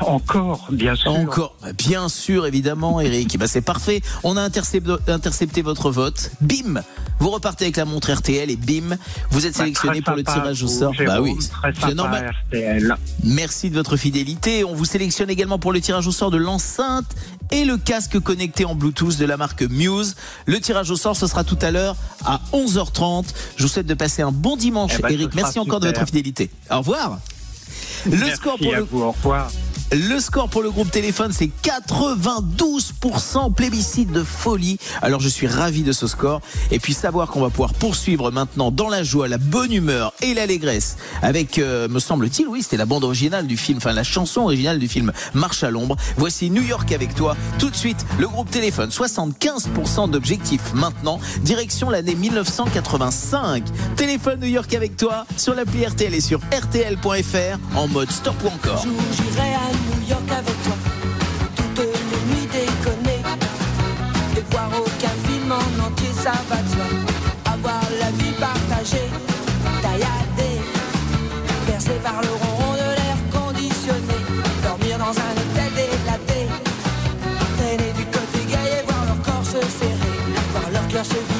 Encore, 0.00 0.66
bien 0.70 0.94
sûr. 0.94 1.12
Encore, 1.12 1.54
Bah, 1.62 1.72
bien 1.72 2.08
sûr, 2.08 2.46
évidemment, 2.46 3.00
Eric. 3.00 3.38
Bah, 3.38 3.46
c'est 3.46 3.60
parfait. 3.60 4.02
On 4.22 4.36
a 4.36 4.42
intercepté, 4.42 4.92
intercepté 5.08 5.62
votre 5.62 5.90
vote. 5.90 6.30
Bim 6.40 6.82
Vous 7.20 7.30
repartez 7.30 7.64
avec 7.66 7.76
la 7.76 7.84
montre 7.84 8.12
RTL 8.12 8.50
et 8.50 8.56
bim, 8.56 8.96
vous 9.30 9.46
êtes 9.46 9.52
Bah, 9.54 9.60
sélectionné 9.60 10.02
pour 10.02 10.16
le 10.16 10.24
tirage 10.24 10.62
au 10.62 10.68
sort. 10.68 10.92
Bah 11.06 11.20
oui, 11.20 11.36
c'est 11.80 11.94
normal. 11.94 12.32
RTL. 12.48 12.96
Merci 13.22 13.70
de 13.70 13.74
votre 13.74 13.96
fidélité. 13.96 14.64
On 14.64 14.74
vous 14.74 14.84
sélectionne 14.84 15.30
également 15.30 15.58
pour 15.58 15.72
le 15.72 15.80
tirage 15.80 16.06
au 16.06 16.12
sort 16.12 16.30
de 16.30 16.36
l'enceinte 16.36 17.06
et 17.50 17.64
le 17.64 17.76
casque 17.76 18.18
connecté 18.20 18.64
en 18.64 18.74
Bluetooth 18.74 19.16
de 19.18 19.24
la 19.24 19.36
marque 19.36 19.62
Muse. 19.62 20.16
Le 20.46 20.60
tirage 20.60 20.90
au 20.90 20.96
sort, 20.96 21.16
ce 21.16 21.26
sera 21.26 21.44
tout 21.44 21.58
à 21.62 21.70
l'heure 21.70 21.96
à 22.24 22.40
11h30. 22.52 23.26
Je 23.56 23.62
vous 23.62 23.68
souhaite 23.68 23.86
de 23.86 23.94
passer 23.94 24.22
un 24.22 24.32
bon 24.32 24.56
dimanche, 24.56 24.94
Eh 24.98 25.02
ben, 25.02 25.12
Eric. 25.12 25.34
Merci 25.34 25.58
encore 25.58 25.80
de 25.80 25.86
votre 25.86 26.04
fidélité. 26.04 26.50
Au 26.70 26.78
revoir. 26.78 27.18
Le 28.04 28.16
Merci 28.16 28.36
score 28.36 28.58
pour 28.58 28.74
à 28.74 28.78
le 28.78 28.84
vous, 28.84 29.02
au 29.02 29.12
revoir. 29.12 29.50
Le 29.92 30.18
score 30.18 30.48
pour 30.48 30.62
le 30.62 30.70
groupe 30.70 30.90
téléphone, 30.90 31.32
c'est 31.32 31.50
92% 31.62 33.52
plébiscite 33.52 34.10
de 34.10 34.22
folie. 34.22 34.78
Alors 35.02 35.20
je 35.20 35.28
suis 35.28 35.46
ravi 35.46 35.82
de 35.82 35.92
ce 35.92 36.06
score. 36.06 36.40
Et 36.70 36.78
puis 36.78 36.94
savoir 36.94 37.28
qu'on 37.28 37.40
va 37.40 37.50
pouvoir 37.50 37.74
poursuivre 37.74 38.30
maintenant 38.30 38.70
dans 38.70 38.88
la 38.88 39.02
joie, 39.02 39.28
la 39.28 39.38
bonne 39.38 39.72
humeur 39.72 40.12
et 40.22 40.34
l'allégresse 40.34 40.96
avec, 41.22 41.58
euh, 41.58 41.88
me 41.88 41.98
semble-t-il, 41.98 42.48
oui, 42.48 42.62
c'était 42.62 42.76
la 42.76 42.86
bande 42.86 43.04
originale 43.04 43.46
du 43.46 43.56
film, 43.56 43.78
enfin 43.78 43.92
la 43.92 44.04
chanson 44.04 44.42
originale 44.42 44.78
du 44.78 44.88
film 44.88 45.12
Marche 45.34 45.62
à 45.62 45.70
l'ombre. 45.70 45.96
Voici 46.16 46.50
New 46.50 46.62
York 46.62 46.90
avec 46.92 47.14
toi. 47.14 47.36
Tout 47.58 47.70
de 47.70 47.76
suite, 47.76 48.04
le 48.18 48.26
groupe 48.28 48.50
téléphone, 48.50 48.90
75% 48.90 50.10
d'objectifs 50.10 50.72
maintenant. 50.74 51.20
Direction 51.42 51.90
l'année 51.90 52.14
1985. 52.14 53.64
Téléphone 53.96 54.40
New 54.40 54.48
York 54.48 54.72
avec 54.74 54.96
toi 54.96 55.26
sur 55.36 55.54
l'appli 55.54 55.86
RTL 55.86 56.14
et 56.14 56.20
sur 56.20 56.40
RTL.fr 56.52 57.76
en 57.76 57.88
mode 57.88 58.10
stop 58.10 58.34
ou 58.44 58.48
encore. 58.48 58.84
New 59.88 60.08
York 60.08 60.30
avec 60.30 60.62
toi. 60.62 60.76
Toutes 61.56 61.78
les 61.78 62.22
nuits 62.30 62.48
déconner 62.52 63.20
Et 64.36 64.44
voir 64.50 64.70
aucun 64.78 65.14
film 65.26 65.52
en 65.52 65.86
entier 65.86 66.12
ça 66.12 66.32
de 66.32 66.68
soi. 66.72 66.86
Avoir 67.52 67.82
la 68.00 68.10
vie 68.18 68.32
partagée. 68.32 69.08
Tailladée 69.82 70.60
Bercée 71.66 72.00
par 72.02 72.20
le 72.22 72.32
ronron 72.40 72.74
de 72.74 72.88
l'air 72.98 73.18
conditionné. 73.32 74.18
Dormir 74.62 74.98
dans 74.98 75.14
un 75.26 75.32
hôtel 75.40 75.70
délaté. 75.78 76.40
Traîner 77.58 77.92
du 77.92 78.04
côté 78.06 78.40
gay 78.48 78.84
voir 78.86 79.04
leur 79.06 79.20
corps 79.22 79.44
se 79.44 79.60
serrer. 79.78 80.14
Voir 80.52 80.70
leur 80.72 80.86
cœur 80.88 81.04
se 81.04 81.33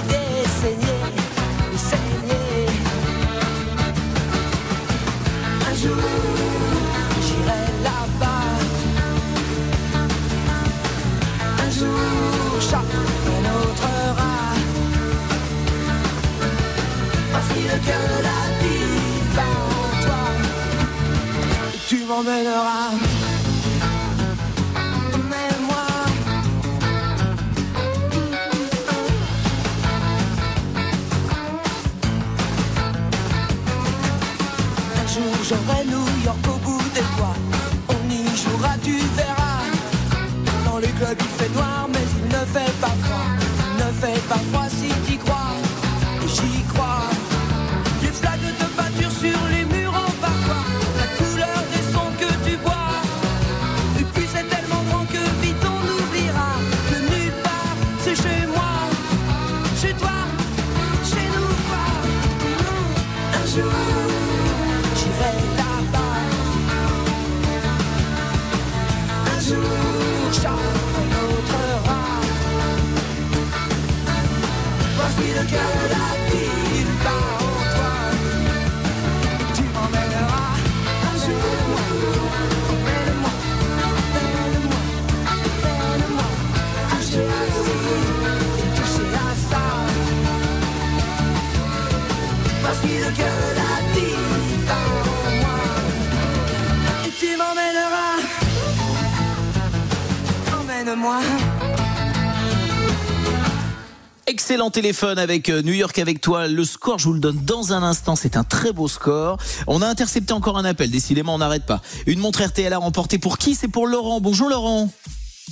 Excellent 104.65 104.83
téléphone 104.83 105.19
avec 105.19 105.51
euh, 105.51 105.61
New 105.61 105.75
York 105.75 105.99
avec 105.99 106.23
toi. 106.23 106.49
Le 106.49 106.65
score, 106.65 106.99
je 106.99 107.05
vous 107.05 107.13
le 107.13 107.21
donne 107.21 107.37
dans 107.45 107.75
un 107.75 107.83
instant. 107.83 108.17
C'est 108.17 108.35
un 108.35 108.45
très 108.45 108.73
beau 108.73 108.89
score. 108.89 109.37
On 109.67 109.83
a 109.83 109.87
intercepté 109.87 110.33
encore 110.33 110.57
un 110.57 110.65
appel. 110.65 110.91
Décidément, 110.91 111.35
on 111.35 111.39
n'arrête 111.39 111.67
pas. 111.67 111.83
Une 112.07 112.19
montre 112.19 112.43
RTL 112.43 112.73
à 112.73 112.79
remporter 112.79 113.19
pour 113.19 113.37
qui? 113.37 113.55
C'est 113.55 113.69
pour 113.69 113.87
Laurent. 113.87 114.23
Bonjour 114.23 114.49
Laurent. 114.49 114.89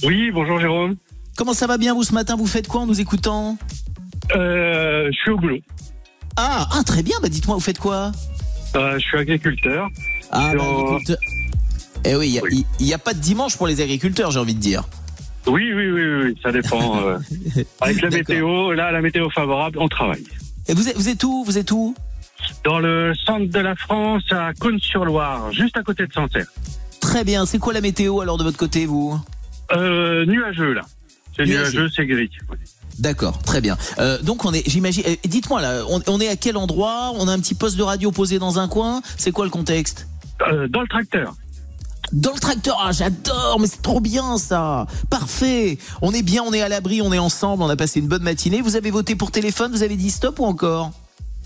Oui, 0.03 0.31
bonjour 0.31 0.59
Jérôme. 0.59 0.97
Comment 1.37 1.53
ça 1.53 1.67
va 1.67 1.77
bien 1.77 1.93
vous 1.93 2.05
ce 2.05 2.15
matin? 2.15 2.37
Vous 2.37 2.47
faites 2.47 2.67
quoi 2.69 2.81
en 2.81 2.87
nous 2.87 3.03
écoutant? 3.03 3.59
Euh, 4.35 5.11
je 5.13 5.19
suis 5.19 5.31
au 5.31 5.37
boulot. 5.37 5.59
ah, 6.39 6.67
ah, 6.73 6.83
très 6.83 7.03
bien. 7.03 7.19
Bah 7.21 7.29
dites-moi, 7.29 7.57
vous 7.57 7.61
faites 7.61 7.79
quoi? 7.79 8.13
Euh, 8.77 8.95
je 8.95 8.99
suis 9.01 9.19
agriculteur. 9.19 9.89
Ah, 10.31 10.53
bah, 10.57 10.65
agriculteur. 10.65 11.19
Eh 12.07 12.17
oui, 12.17 12.41
il 12.81 12.87
n'y 12.87 12.95
a, 12.95 12.99
pas 12.99 13.13
de 13.13 13.21
dimanche 13.21 13.59
pour 13.59 13.67
les 13.67 13.83
agriculteurs, 13.83 14.31
j'ai 14.31 14.39
envie 14.39 14.55
de 14.55 14.61
dire. 14.61 14.85
Oui, 15.47 15.73
oui, 15.75 15.91
oui, 15.91 16.03
oui, 16.25 16.39
ça 16.43 16.53
dépend. 16.53 16.99
euh, 17.07 17.19
avec 17.81 18.01
la 18.01 18.11
météo, 18.11 18.73
là, 18.73 18.93
la 18.93 19.01
météo 19.01 19.29
favorable, 19.31 19.79
on 19.81 19.89
travaille. 19.89 20.25
Et 20.69 20.75
vous 20.75 20.89
êtes, 20.89 20.97
vous 20.97 21.09
êtes 21.09 21.23
où 21.25 21.45
Vous 21.45 21.59
êtes 21.59 21.71
où? 21.73 21.95
Dans 22.65 22.79
le 22.79 23.13
centre 23.27 23.47
de 23.47 23.59
la 23.61 23.75
France, 23.77 24.23
à 24.31 24.53
Cône-sur-Loire, 24.55 25.53
juste 25.53 25.77
à 25.77 25.83
côté 25.83 26.07
de 26.07 26.13
Sancerre. 26.13 26.47
Très 27.01 27.25
bien. 27.25 27.47
C'est 27.47 27.59
quoi 27.59 27.73
la 27.73 27.81
météo 27.81 28.21
alors 28.21 28.37
de 28.39 28.45
votre 28.45 28.57
côté, 28.59 28.87
vous? 28.87 29.19
Euh, 29.73 30.25
nuageux, 30.27 30.73
là. 30.73 30.83
C'est 31.37 31.45
Nuageux. 31.47 31.71
nuageux, 31.73 31.89
c'est 31.95 32.07
gris. 32.07 32.31
D'accord, 32.99 33.43
très 33.43 33.61
bien. 33.61 33.77
Euh, 33.99 34.21
donc 34.23 34.45
on 34.45 34.53
est, 34.53 34.69
j'imagine. 34.69 35.03
euh, 35.07 35.15
Dites-moi 35.25 35.63
là, 35.63 35.83
on, 35.89 36.01
on 36.07 36.21
est 36.21 36.29
à 36.29 36.37
quel 36.37 36.57
endroit? 36.57 37.13
On 37.17 37.27
a 37.27 37.33
un 37.33 37.39
petit 37.41 37.55
poste 37.55 37.77
de 37.79 37.83
radio 37.83 38.13
posé 38.13 38.39
dans 38.39 38.59
un 38.59 38.69
coin? 38.69 39.01
C'est 39.17 39.33
quoi 39.33 39.45
le 39.45 39.51
contexte? 39.51 40.07
Euh, 40.47 40.69
Dans 40.69 40.83
le 40.83 40.89
tracteur. 40.89 41.35
Dans 42.13 42.33
le 42.35 42.41
tracteur, 42.41 42.79
ah 42.85 42.93
j'adore, 42.93 43.59
mais 43.59 43.67
c'est 43.67 43.81
trop 43.81 44.01
bien 44.01 44.37
ça. 44.37 44.87
Parfait. 45.09 45.79
On 46.03 46.13
est 46.13 46.23
bien, 46.23 46.43
on 46.47 46.53
est 46.53 46.61
à 46.61 46.69
l'abri, 46.69 47.01
on 47.01 47.13
est 47.13 47.19
ensemble, 47.19 47.63
on 47.63 47.69
a 47.69 47.77
passé 47.77 48.01
une 48.01 48.09
bonne 48.09 48.23
matinée. 48.23 48.61
Vous 48.61 48.77
avez 48.77 48.91
voté 48.91 49.17
pour 49.17 49.31
téléphone, 49.31 49.73
vous 49.73 49.83
avez 49.83 49.97
dit 49.97 50.11
stop 50.11 50.39
ou 50.39 50.45
encore? 50.45 50.91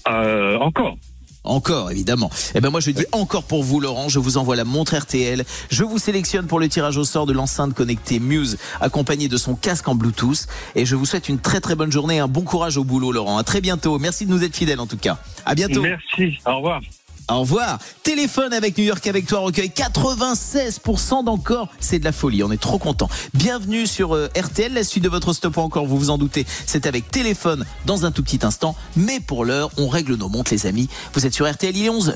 Euh, 0.08 0.58
encore. 0.58 0.96
Encore, 1.44 1.92
évidemment. 1.92 2.30
Eh 2.56 2.60
ben 2.60 2.70
moi 2.70 2.80
je 2.80 2.90
dis 2.90 3.04
encore 3.12 3.44
pour 3.44 3.62
vous 3.62 3.78
Laurent, 3.78 4.08
je 4.08 4.18
vous 4.18 4.36
envoie 4.36 4.56
la 4.56 4.64
montre 4.64 4.96
RTL. 4.96 5.44
Je 5.70 5.84
vous 5.84 5.98
sélectionne 5.98 6.48
pour 6.48 6.58
le 6.58 6.68
tirage 6.68 6.96
au 6.96 7.04
sort 7.04 7.26
de 7.26 7.32
l'enceinte 7.32 7.72
connectée 7.72 8.18
Muse 8.18 8.58
accompagnée 8.80 9.28
de 9.28 9.36
son 9.36 9.54
casque 9.54 9.86
en 9.86 9.94
Bluetooth 9.94 10.48
et 10.74 10.84
je 10.84 10.96
vous 10.96 11.06
souhaite 11.06 11.28
une 11.28 11.38
très 11.38 11.60
très 11.60 11.76
bonne 11.76 11.92
journée, 11.92 12.18
un 12.18 12.26
bon 12.26 12.42
courage 12.42 12.76
au 12.76 12.84
boulot 12.84 13.12
Laurent. 13.12 13.38
À 13.38 13.44
très 13.44 13.60
bientôt. 13.60 14.00
Merci 14.00 14.26
de 14.26 14.30
nous 14.32 14.42
être 14.42 14.56
fidèles 14.56 14.80
en 14.80 14.86
tout 14.86 14.96
cas. 14.96 15.18
À 15.44 15.54
bientôt. 15.54 15.82
Merci. 15.82 16.36
Au 16.44 16.56
revoir. 16.56 16.80
Au 17.28 17.40
revoir. 17.40 17.78
Téléphone 18.04 18.52
avec 18.52 18.78
New 18.78 18.84
York 18.84 19.04
avec 19.08 19.26
toi 19.26 19.40
recueil 19.40 19.68
96% 19.68 21.24
d'encore. 21.24 21.68
C'est 21.80 21.98
de 21.98 22.04
la 22.04 22.12
folie. 22.12 22.44
On 22.44 22.52
est 22.52 22.60
trop 22.60 22.78
content. 22.78 23.08
Bienvenue 23.34 23.88
sur 23.88 24.14
euh, 24.14 24.28
RTL. 24.36 24.72
La 24.72 24.84
suite 24.84 25.02
de 25.02 25.08
votre 25.08 25.32
stop 25.32 25.58
encore, 25.58 25.86
vous 25.86 25.98
vous 25.98 26.10
en 26.10 26.18
doutez, 26.18 26.46
c'est 26.66 26.86
avec 26.86 27.10
téléphone 27.10 27.64
dans 27.84 28.04
un 28.06 28.12
tout 28.12 28.22
petit 28.22 28.40
instant. 28.42 28.76
Mais 28.94 29.18
pour 29.18 29.44
l'heure, 29.44 29.70
on 29.76 29.88
règle 29.88 30.14
nos 30.14 30.28
montres 30.28 30.52
les 30.52 30.66
amis. 30.66 30.88
Vous 31.14 31.26
êtes 31.26 31.34
sur 31.34 31.50
RTL, 31.50 31.76
il 31.76 31.86
est 31.86 31.90
11h. 31.90 32.14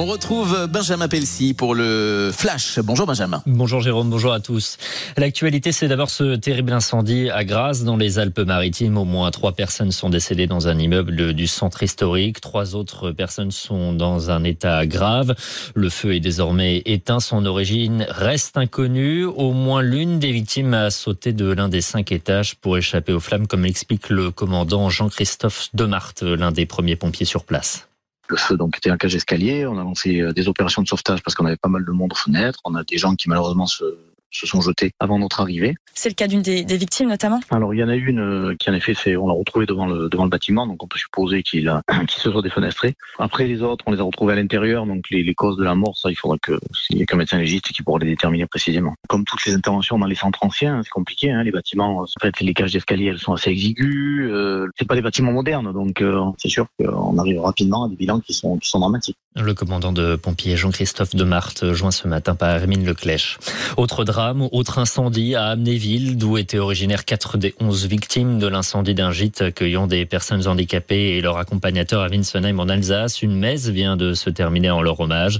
On 0.00 0.06
retrouve 0.06 0.68
Benjamin 0.68 1.08
Pelsi 1.08 1.54
pour 1.54 1.74
le 1.74 2.30
Flash. 2.32 2.78
Bonjour 2.78 3.04
Benjamin. 3.04 3.42
Bonjour 3.46 3.80
Jérôme, 3.80 4.08
bonjour 4.08 4.32
à 4.32 4.38
tous. 4.38 4.76
L'actualité, 5.16 5.72
c'est 5.72 5.88
d'abord 5.88 6.08
ce 6.08 6.36
terrible 6.36 6.72
incendie 6.72 7.30
à 7.30 7.42
Grasse, 7.42 7.82
dans 7.82 7.96
les 7.96 8.20
Alpes-Maritimes. 8.20 8.96
Au 8.96 9.04
moins 9.04 9.32
trois 9.32 9.50
personnes 9.50 9.90
sont 9.90 10.08
décédées 10.08 10.46
dans 10.46 10.68
un 10.68 10.78
immeuble 10.78 11.32
du 11.34 11.48
centre 11.48 11.82
historique. 11.82 12.40
Trois 12.40 12.76
autres 12.76 13.10
personnes 13.10 13.50
sont 13.50 13.92
dans 13.92 14.30
un 14.30 14.44
état 14.44 14.86
grave. 14.86 15.34
Le 15.74 15.90
feu 15.90 16.14
est 16.14 16.20
désormais 16.20 16.80
éteint. 16.84 17.18
Son 17.18 17.44
origine 17.44 18.06
reste 18.08 18.56
inconnue. 18.56 19.24
Au 19.24 19.52
moins 19.52 19.82
l'une 19.82 20.20
des 20.20 20.30
victimes 20.30 20.74
a 20.74 20.92
sauté 20.92 21.32
de 21.32 21.50
l'un 21.50 21.68
des 21.68 21.80
cinq 21.80 22.12
étages 22.12 22.54
pour 22.54 22.78
échapper 22.78 23.12
aux 23.12 23.18
flammes, 23.18 23.48
comme 23.48 23.64
l'explique 23.64 24.10
le 24.10 24.30
commandant 24.30 24.90
Jean-Christophe 24.90 25.70
Demarthe, 25.74 26.22
l'un 26.22 26.52
des 26.52 26.66
premiers 26.66 26.94
pompiers 26.94 27.26
sur 27.26 27.42
place. 27.42 27.88
Le 28.28 28.36
feu 28.36 28.56
donc 28.56 28.76
était 28.76 28.90
un 28.90 28.96
cage 28.96 29.14
escalier. 29.14 29.66
On 29.66 29.78
a 29.78 29.82
lancé 29.82 30.20
euh, 30.20 30.32
des 30.32 30.48
opérations 30.48 30.82
de 30.82 30.88
sauvetage 30.88 31.22
parce 31.22 31.34
qu'on 31.34 31.46
avait 31.46 31.56
pas 31.56 31.68
mal 31.68 31.84
de 31.84 31.90
monde 31.90 32.12
aux 32.12 32.16
fenêtres. 32.16 32.60
On 32.64 32.74
a 32.74 32.84
des 32.84 32.98
gens 32.98 33.14
qui 33.14 33.28
malheureusement 33.28 33.66
se, 33.66 33.84
se 34.30 34.46
sont 34.46 34.60
jetés 34.60 34.92
avant 35.00 35.18
notre 35.18 35.40
arrivée. 35.40 35.74
C'est 35.94 36.08
le 36.08 36.14
cas 36.14 36.26
d'une 36.26 36.42
des, 36.42 36.64
des 36.64 36.76
victimes 36.76 37.08
notamment 37.08 37.40
Alors 37.50 37.74
il 37.74 37.78
y 37.78 37.84
en 37.84 37.88
a 37.88 37.94
une 37.94 38.20
euh, 38.20 38.54
qui 38.58 38.70
en 38.70 38.74
effet 38.74 38.94
c'est 38.94 39.16
on 39.16 39.26
l'a 39.26 39.34
retrouvée 39.34 39.66
devant 39.66 39.86
le 39.86 40.08
devant 40.08 40.24
le 40.24 40.30
bâtiment 40.30 40.66
donc 40.66 40.82
on 40.82 40.86
peut 40.86 40.98
supposer 40.98 41.42
qu'il 41.42 41.68
a 41.68 41.82
qu'il 42.06 42.20
se 42.20 42.30
soit 42.30 42.42
défenestré. 42.42 42.94
Après 43.18 43.46
les 43.46 43.62
autres 43.62 43.84
on 43.86 43.92
les 43.92 44.00
a 44.00 44.02
retrouvés 44.02 44.34
à 44.34 44.36
l'intérieur 44.36 44.86
donc 44.86 45.04
les, 45.10 45.22
les 45.22 45.34
causes 45.34 45.56
de 45.56 45.64
la 45.64 45.74
mort 45.74 45.96
ça 45.96 46.10
il 46.10 46.14
faudra 46.16 46.36
que 46.38 46.58
s'il 46.72 46.98
y 46.98 47.02
a 47.02 47.06
qu'un 47.06 47.16
médecin 47.16 47.38
légiste 47.38 47.68
qui 47.68 47.82
pourra 47.82 47.98
les 47.98 48.06
déterminer 48.06 48.46
précisément. 48.46 48.94
Comme 49.08 49.24
toutes 49.24 49.44
les 49.46 49.54
interventions 49.54 49.98
dans 49.98 50.06
les 50.06 50.14
centres 50.14 50.42
anciens 50.42 50.82
c'est 50.82 50.90
compliqué 50.90 51.30
hein, 51.30 51.42
les 51.42 51.50
bâtiments 51.50 52.00
en 52.00 52.06
fait 52.20 52.40
les 52.40 52.54
cages 52.54 52.72
d'escalier 52.72 53.06
elles 53.06 53.18
sont 53.18 53.32
assez 53.32 53.50
exiguës 53.50 54.30
euh, 54.30 54.68
c'est 54.78 54.86
pas 54.86 54.94
des 54.94 55.02
bâtiments 55.02 55.32
modernes 55.32 55.72
donc 55.72 56.00
euh, 56.02 56.20
c'est 56.38 56.48
sûr 56.48 56.66
qu'on 56.78 57.18
arrive 57.18 57.40
rapidement 57.40 57.84
à 57.84 57.88
des 57.88 57.96
bilans 57.96 58.20
qui 58.20 58.34
sont 58.34 58.58
qui 58.58 58.68
sont 58.68 58.80
dramatiques. 58.80 59.16
Le 59.36 59.54
commandant 59.54 59.92
de 59.92 60.16
pompiers 60.16 60.56
Jean-Christophe 60.56 61.14
Demarthe, 61.14 61.72
joint 61.72 61.92
ce 61.92 62.08
matin 62.08 62.34
par 62.34 62.50
Hermine 62.50 62.84
Leclèche. 62.84 63.38
Autre 63.76 64.04
drame, 64.04 64.17
autre 64.50 64.78
incendie 64.78 65.36
à 65.36 65.46
Amnéville, 65.46 66.18
d'où 66.18 66.38
étaient 66.38 66.58
originaires 66.58 67.04
quatre 67.04 67.38
des 67.38 67.54
onze 67.60 67.86
victimes 67.86 68.40
de 68.40 68.48
l'incendie 68.48 68.94
d'un 68.94 69.12
gîte 69.12 69.42
accueillant 69.42 69.86
des 69.86 70.06
personnes 70.06 70.48
handicapées 70.48 71.16
et 71.16 71.20
leur 71.20 71.38
accompagnateur 71.38 72.02
à 72.02 72.08
Winsenheim 72.08 72.58
en 72.58 72.68
Alsace. 72.68 73.22
Une 73.22 73.36
messe 73.38 73.68
vient 73.68 73.96
de 73.96 74.14
se 74.14 74.28
terminer 74.28 74.70
en 74.70 74.82
leur 74.82 74.98
hommage. 74.98 75.38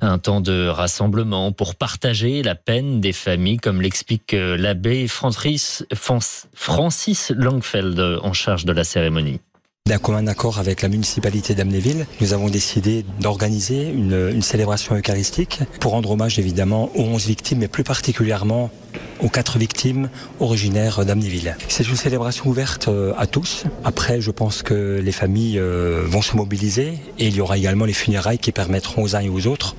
Un 0.00 0.18
temps 0.18 0.40
de 0.40 0.66
rassemblement 0.66 1.52
pour 1.52 1.76
partager 1.76 2.42
la 2.42 2.56
peine 2.56 3.00
des 3.00 3.12
familles, 3.12 3.58
comme 3.58 3.80
l'explique 3.80 4.32
l'abbé 4.32 5.06
Francis, 5.06 5.84
Francis 5.94 7.32
Langfeld 7.36 8.18
en 8.22 8.32
charge 8.32 8.64
de 8.64 8.72
la 8.72 8.82
cérémonie. 8.82 9.40
D'un 9.86 9.98
commun 9.98 10.26
accord 10.26 10.58
avec 10.58 10.82
la 10.82 10.88
municipalité 10.88 11.54
d'Amnéville, 11.54 12.06
nous 12.20 12.32
avons 12.32 12.48
décidé 12.48 13.04
d'organiser 13.20 13.88
une, 13.88 14.30
une, 14.34 14.42
célébration 14.42 14.96
eucharistique 14.96 15.60
pour 15.78 15.92
rendre 15.92 16.10
hommage 16.10 16.40
évidemment 16.40 16.90
aux 16.96 17.02
11 17.02 17.24
victimes, 17.26 17.58
mais 17.58 17.68
plus 17.68 17.84
particulièrement 17.84 18.72
aux 19.20 19.28
quatre 19.28 19.58
victimes 19.58 20.08
originaires 20.40 21.04
d'Amnéville. 21.04 21.56
C'est 21.68 21.88
une 21.88 21.96
célébration 21.96 22.48
ouverte 22.48 22.88
euh, 22.88 23.12
à 23.16 23.26
tous. 23.26 23.64
Après, 23.84 24.20
je 24.20 24.30
pense 24.30 24.62
que 24.62 25.00
les 25.02 25.12
familles 25.12 25.58
euh, 25.58 26.02
vont 26.06 26.22
se 26.22 26.36
mobiliser 26.36 26.98
et 27.18 27.28
il 27.28 27.36
y 27.36 27.40
aura 27.40 27.56
également 27.56 27.84
les 27.84 27.92
funérailles 27.92 28.38
qui 28.38 28.52
permettront 28.52 29.02
aux 29.02 29.16
uns 29.16 29.20
et 29.20 29.28
aux 29.28 29.46
autres 29.46 29.76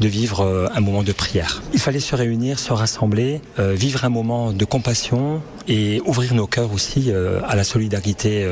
de 0.00 0.08
vivre 0.08 0.40
euh, 0.40 0.68
un 0.74 0.80
moment 0.80 1.02
de 1.02 1.12
prière. 1.12 1.62
Il 1.72 1.80
fallait 1.80 2.00
se 2.00 2.16
réunir, 2.16 2.58
se 2.58 2.72
rassembler, 2.72 3.40
vivre 3.58 4.04
un 4.04 4.08
moment 4.08 4.52
de 4.52 4.64
compassion 4.64 5.42
et 5.68 6.00
ouvrir 6.04 6.34
nos 6.34 6.46
cœurs 6.46 6.72
aussi 6.72 7.12
à 7.46 7.54
la 7.54 7.64
solidarité 7.64 8.44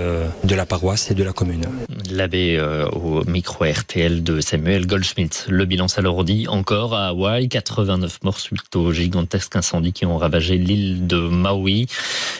de 0.44 0.54
la 0.54 0.66
paroisse 0.66 1.10
et 1.10 1.14
de 1.14 1.22
la 1.24 1.32
commune. 1.32 1.66
L'abbé 2.10 2.60
au 2.92 3.24
micro 3.24 3.64
RTL 3.64 4.22
de 4.22 4.40
Samuel 4.40 4.86
Goldschmidt. 4.86 5.46
Le 5.48 5.64
bilan 5.64 5.88
s'alourdit 5.88 6.46
encore 6.48 6.94
à 6.94 7.08
Hawaï. 7.08 7.48
89 7.48 8.18
morts 8.22 8.40
suite 8.40 8.76
au 8.76 8.92
gigantesque 8.92 9.56
incendie 9.56 9.92
qui 9.92 10.06
ont 10.08 10.18
ravagé 10.18 10.58
l'île 10.58 11.06
de 11.06 11.18
Maui. 11.18 11.86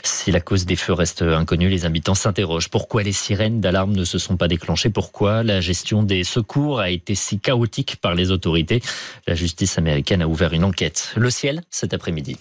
Si 0.03 0.31
la 0.31 0.41
cause 0.41 0.67
des 0.67 0.77
feux 0.77 0.93
reste 0.93 1.23
inconnue, 1.23 1.69
les 1.69 1.85
habitants 1.85 2.15
s'interrogent. 2.15 2.69
Pourquoi 2.69 3.03
les 3.03 3.13
sirènes 3.13 3.61
d'alarme 3.61 3.93
ne 3.93 4.05
se 4.05 4.19
sont 4.19 4.37
pas 4.37 4.49
déclenchées? 4.49 4.91
Pourquoi 4.91 5.43
la 5.43 5.61
gestion 5.61 6.03
des 6.03 6.25
secours 6.25 6.81
a 6.81 6.91
été 6.91 7.15
si 7.15 7.39
chaotique 7.39 7.97
par 7.97 8.15
les 8.15 8.31
autorités? 8.31 8.83
La 9.27 9.35
justice 9.35 9.79
américaine 9.79 10.23
a 10.23 10.29
ouvert 10.29 10.53
une 10.53 10.65
enquête. 10.65 11.13
Le 11.17 11.31
ciel, 11.31 11.63
cet 11.71 11.95
après-midi. 11.95 12.37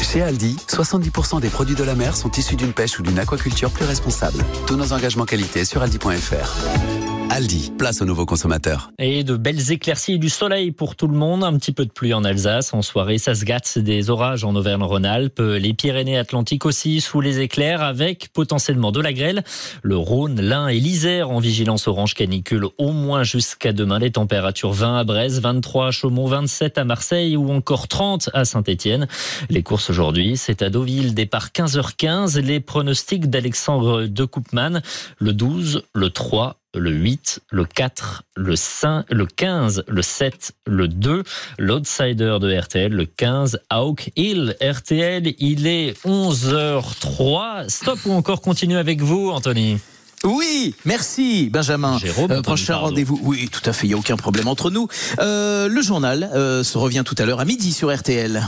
Chez 0.00 0.22
Aldi, 0.22 0.56
70% 0.68 1.40
des 1.40 1.48
produits 1.48 1.76
de 1.76 1.84
la 1.84 1.94
mer 1.94 2.16
sont 2.16 2.30
issus 2.32 2.56
d'une 2.56 2.72
pêche 2.72 2.98
ou 2.98 3.02
d'une 3.02 3.18
aquaculture 3.18 3.70
plus 3.70 3.84
responsable. 3.84 4.44
Tous 4.66 4.76
nos 4.76 4.92
engagements 4.92 5.24
qualité 5.24 5.64
sur 5.64 5.82
aldi.fr. 5.82 7.09
Aldi, 7.32 7.72
place 7.78 8.02
aux 8.02 8.04
nouveaux 8.04 8.26
consommateurs. 8.26 8.90
Et 8.98 9.22
de 9.22 9.36
belles 9.36 9.70
éclaircies 9.70 10.14
et 10.14 10.18
du 10.18 10.28
soleil 10.28 10.72
pour 10.72 10.96
tout 10.96 11.06
le 11.06 11.16
monde. 11.16 11.44
Un 11.44 11.56
petit 11.56 11.70
peu 11.70 11.84
de 11.84 11.92
pluie 11.92 12.12
en 12.12 12.24
Alsace. 12.24 12.74
En 12.74 12.82
soirée, 12.82 13.18
ça 13.18 13.36
se 13.36 13.44
gâte. 13.44 13.78
Des 13.78 14.10
orages 14.10 14.42
en 14.42 14.56
Auvergne-Rhône-Alpes. 14.56 15.38
Les 15.38 15.72
Pyrénées-Atlantiques 15.72 16.66
aussi 16.66 17.00
sous 17.00 17.20
les 17.20 17.38
éclairs 17.38 17.82
avec 17.82 18.32
potentiellement 18.32 18.90
de 18.90 19.00
la 19.00 19.12
grêle. 19.12 19.44
Le 19.82 19.96
Rhône, 19.96 20.40
l'Ain 20.40 20.66
et 20.66 20.80
l'Isère 20.80 21.30
en 21.30 21.38
vigilance 21.38 21.86
orange 21.86 22.14
canicule 22.14 22.66
au 22.78 22.90
moins 22.90 23.22
jusqu'à 23.22 23.72
demain. 23.72 24.00
Les 24.00 24.10
températures 24.10 24.72
20 24.72 24.98
à 24.98 25.04
Brest, 25.04 25.38
23 25.38 25.86
à 25.86 25.90
Chaumont, 25.92 26.26
27 26.26 26.78
à 26.78 26.84
Marseille 26.84 27.36
ou 27.36 27.52
encore 27.52 27.86
30 27.86 28.30
à 28.34 28.44
Saint-Etienne. 28.44 29.06
Les 29.50 29.62
courses 29.62 29.88
aujourd'hui, 29.88 30.36
c'est 30.36 30.62
à 30.62 30.68
Deauville. 30.68 31.14
Départ 31.14 31.50
15h15. 31.50 32.40
Les 32.40 32.58
pronostics 32.58 33.30
d'Alexandre 33.30 34.06
de 34.06 34.24
Koopman. 34.24 34.82
Le 35.20 35.32
12, 35.32 35.84
le 35.94 36.10
3, 36.10 36.56
le 36.74 36.90
8, 36.90 37.40
le 37.50 37.64
4, 37.64 38.22
le 38.36 38.56
5, 38.56 39.04
le 39.10 39.26
15, 39.26 39.84
le 39.88 40.02
7, 40.02 40.52
le 40.66 40.88
2, 40.88 41.24
l'outsider 41.58 42.38
de 42.40 42.58
RTL, 42.58 42.92
le 42.92 43.06
15, 43.06 43.60
Hawk 43.70 44.10
Hill. 44.16 44.56
RTL, 44.62 45.34
il 45.38 45.66
est 45.66 46.00
11h03. 46.04 47.68
Stop 47.68 47.98
ou 48.06 48.12
encore 48.12 48.40
continue 48.40 48.76
avec 48.76 49.00
vous, 49.00 49.30
Anthony? 49.30 49.78
Oui, 50.24 50.74
merci 50.84 51.48
Benjamin. 51.50 51.98
Jérôme, 51.98 52.30
euh, 52.30 52.42
prochain 52.42 52.76
rendez-vous. 52.76 53.18
Oui, 53.22 53.48
tout 53.50 53.62
à 53.68 53.72
fait, 53.72 53.86
il 53.86 53.90
n'y 53.90 53.94
a 53.94 53.98
aucun 53.98 54.16
problème 54.16 54.48
entre 54.48 54.70
nous. 54.70 54.86
Euh, 55.18 55.66
le 55.66 55.82
journal 55.82 56.30
euh, 56.34 56.62
se 56.62 56.76
revient 56.76 57.02
tout 57.06 57.14
à 57.18 57.24
l'heure 57.24 57.40
à 57.40 57.46
midi 57.46 57.72
sur 57.72 57.94
RTL. 57.94 58.46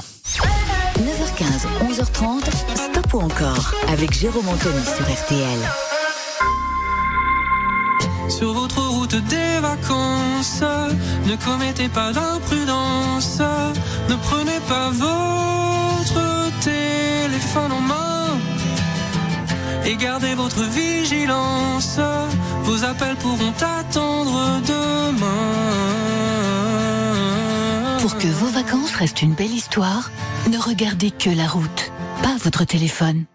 9h15, 0.99 1.67
11h30, 1.91 2.45
stop 2.75 3.15
ou 3.15 3.21
encore 3.21 3.73
avec 3.89 4.13
Jérôme 4.13 4.49
Anthony 4.49 4.85
sur 4.85 5.11
RTL. 5.11 5.92
Sur 8.39 8.55
votre 8.55 8.81
route 8.81 9.15
des 9.15 9.59
vacances, 9.61 10.63
ne 11.27 11.37
commettez 11.37 11.89
pas 11.89 12.13
d'imprudence, 12.13 13.41
ne 14.09 14.15
prenez 14.17 14.59
pas 14.69 14.91
votre 14.91 16.51
téléphone 16.61 17.73
en 17.73 17.81
main 17.81 18.39
et 19.85 19.97
gardez 19.97 20.35
votre 20.35 20.63
vigilance. 20.63 22.01
Vos 22.63 22.85
appels 22.85 23.17
pourront 23.17 23.53
attendre 23.61 24.61
demain. 24.67 25.29
Pour 28.01 28.17
que 28.17 28.29
vos 28.29 28.49
vacances 28.49 28.95
restent 28.95 29.21
une 29.21 29.35
belle 29.35 29.53
histoire, 29.53 30.11
ne 30.51 30.57
regardez 30.59 31.11
que 31.11 31.29
la 31.31 31.49
route, 31.49 31.93
pas 32.23 32.37
votre 32.43 32.65
téléphone. 32.65 33.27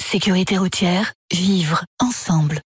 Sécurité 0.00 0.58
routière, 0.58 1.12
vivre 1.32 1.84
ensemble. 2.00 2.60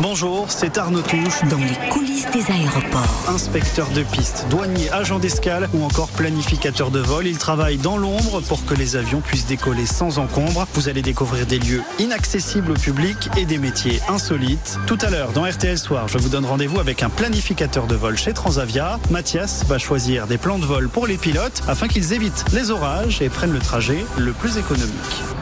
Bonjour, 0.00 0.46
c'est 0.48 0.78
Arnaud 0.78 1.02
Touche. 1.02 1.42
Dans 1.50 1.58
les 1.58 1.88
coulisses 1.88 2.30
des 2.30 2.52
aéroports. 2.52 3.24
Inspecteur 3.26 3.88
de 3.90 4.04
piste, 4.04 4.46
douanier, 4.48 4.88
agent 4.90 5.18
d'escale 5.18 5.68
ou 5.74 5.82
encore 5.82 6.08
planificateur 6.10 6.92
de 6.92 7.00
vol, 7.00 7.26
il 7.26 7.36
travaille 7.36 7.78
dans 7.78 7.96
l'ombre 7.96 8.40
pour 8.42 8.64
que 8.64 8.74
les 8.74 8.94
avions 8.94 9.20
puissent 9.20 9.46
décoller 9.46 9.86
sans 9.86 10.20
encombre. 10.20 10.68
Vous 10.74 10.88
allez 10.88 11.02
découvrir 11.02 11.46
des 11.46 11.58
lieux 11.58 11.82
inaccessibles 11.98 12.70
au 12.70 12.74
public 12.74 13.28
et 13.36 13.44
des 13.44 13.58
métiers 13.58 14.00
insolites. 14.08 14.78
Tout 14.86 14.98
à 15.02 15.10
l'heure, 15.10 15.32
dans 15.32 15.44
RTL 15.44 15.78
Soir, 15.78 16.06
je 16.06 16.18
vous 16.18 16.28
donne 16.28 16.46
rendez-vous 16.46 16.78
avec 16.78 17.02
un 17.02 17.10
planificateur 17.10 17.88
de 17.88 17.96
vol 17.96 18.16
chez 18.16 18.32
Transavia. 18.32 19.00
Mathias 19.10 19.64
va 19.66 19.78
choisir 19.78 20.28
des 20.28 20.38
plans 20.38 20.60
de 20.60 20.64
vol 20.64 20.88
pour 20.88 21.08
les 21.08 21.16
pilotes 21.16 21.62
afin 21.66 21.88
qu'ils 21.88 22.12
évitent 22.12 22.44
les 22.52 22.70
orages 22.70 23.20
et 23.20 23.28
prennent 23.28 23.52
le 23.52 23.58
trajet 23.58 24.04
le 24.16 24.32
plus 24.32 24.58
économique. 24.58 25.37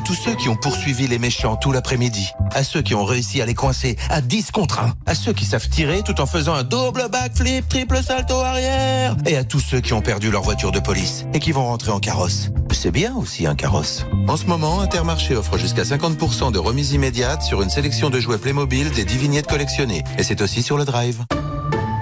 À 0.00 0.02
tous 0.02 0.14
ceux 0.14 0.34
qui 0.34 0.48
ont 0.48 0.56
poursuivi 0.56 1.06
les 1.08 1.18
méchants 1.18 1.56
tout 1.56 1.72
l'après-midi, 1.72 2.30
à 2.52 2.64
ceux 2.64 2.80
qui 2.80 2.94
ont 2.94 3.04
réussi 3.04 3.42
à 3.42 3.44
les 3.44 3.52
coincer 3.52 3.96
à 4.08 4.22
10 4.22 4.50
contre 4.50 4.80
1, 4.80 4.94
à 5.04 5.14
ceux 5.14 5.34
qui 5.34 5.44
savent 5.44 5.68
tirer 5.68 6.02
tout 6.02 6.22
en 6.22 6.26
faisant 6.26 6.54
un 6.54 6.62
double 6.62 7.10
backflip, 7.12 7.68
triple 7.68 8.02
salto 8.02 8.36
arrière, 8.36 9.14
et 9.26 9.36
à 9.36 9.44
tous 9.44 9.60
ceux 9.60 9.80
qui 9.80 9.92
ont 9.92 10.00
perdu 10.00 10.30
leur 10.30 10.40
voiture 10.40 10.72
de 10.72 10.80
police 10.80 11.26
et 11.34 11.38
qui 11.38 11.52
vont 11.52 11.66
rentrer 11.66 11.90
en 11.90 12.00
carrosse. 12.00 12.48
C'est 12.72 12.90
bien 12.90 13.14
aussi 13.14 13.46
un 13.46 13.54
carrosse. 13.54 14.06
En 14.26 14.38
ce 14.38 14.46
moment, 14.46 14.80
Intermarché 14.80 15.36
offre 15.36 15.58
jusqu'à 15.58 15.82
50% 15.82 16.50
de 16.50 16.58
remise 16.58 16.92
immédiate 16.92 17.42
sur 17.42 17.60
une 17.60 17.68
sélection 17.68 18.08
de 18.08 18.20
jouets 18.20 18.38
Playmobil 18.38 18.90
des 18.92 19.04
10 19.04 19.18
vignettes 19.18 19.48
collectionnées. 19.48 20.02
Et 20.16 20.22
c'est 20.22 20.40
aussi 20.40 20.62
sur 20.62 20.78
le 20.78 20.86
drive. 20.86 21.26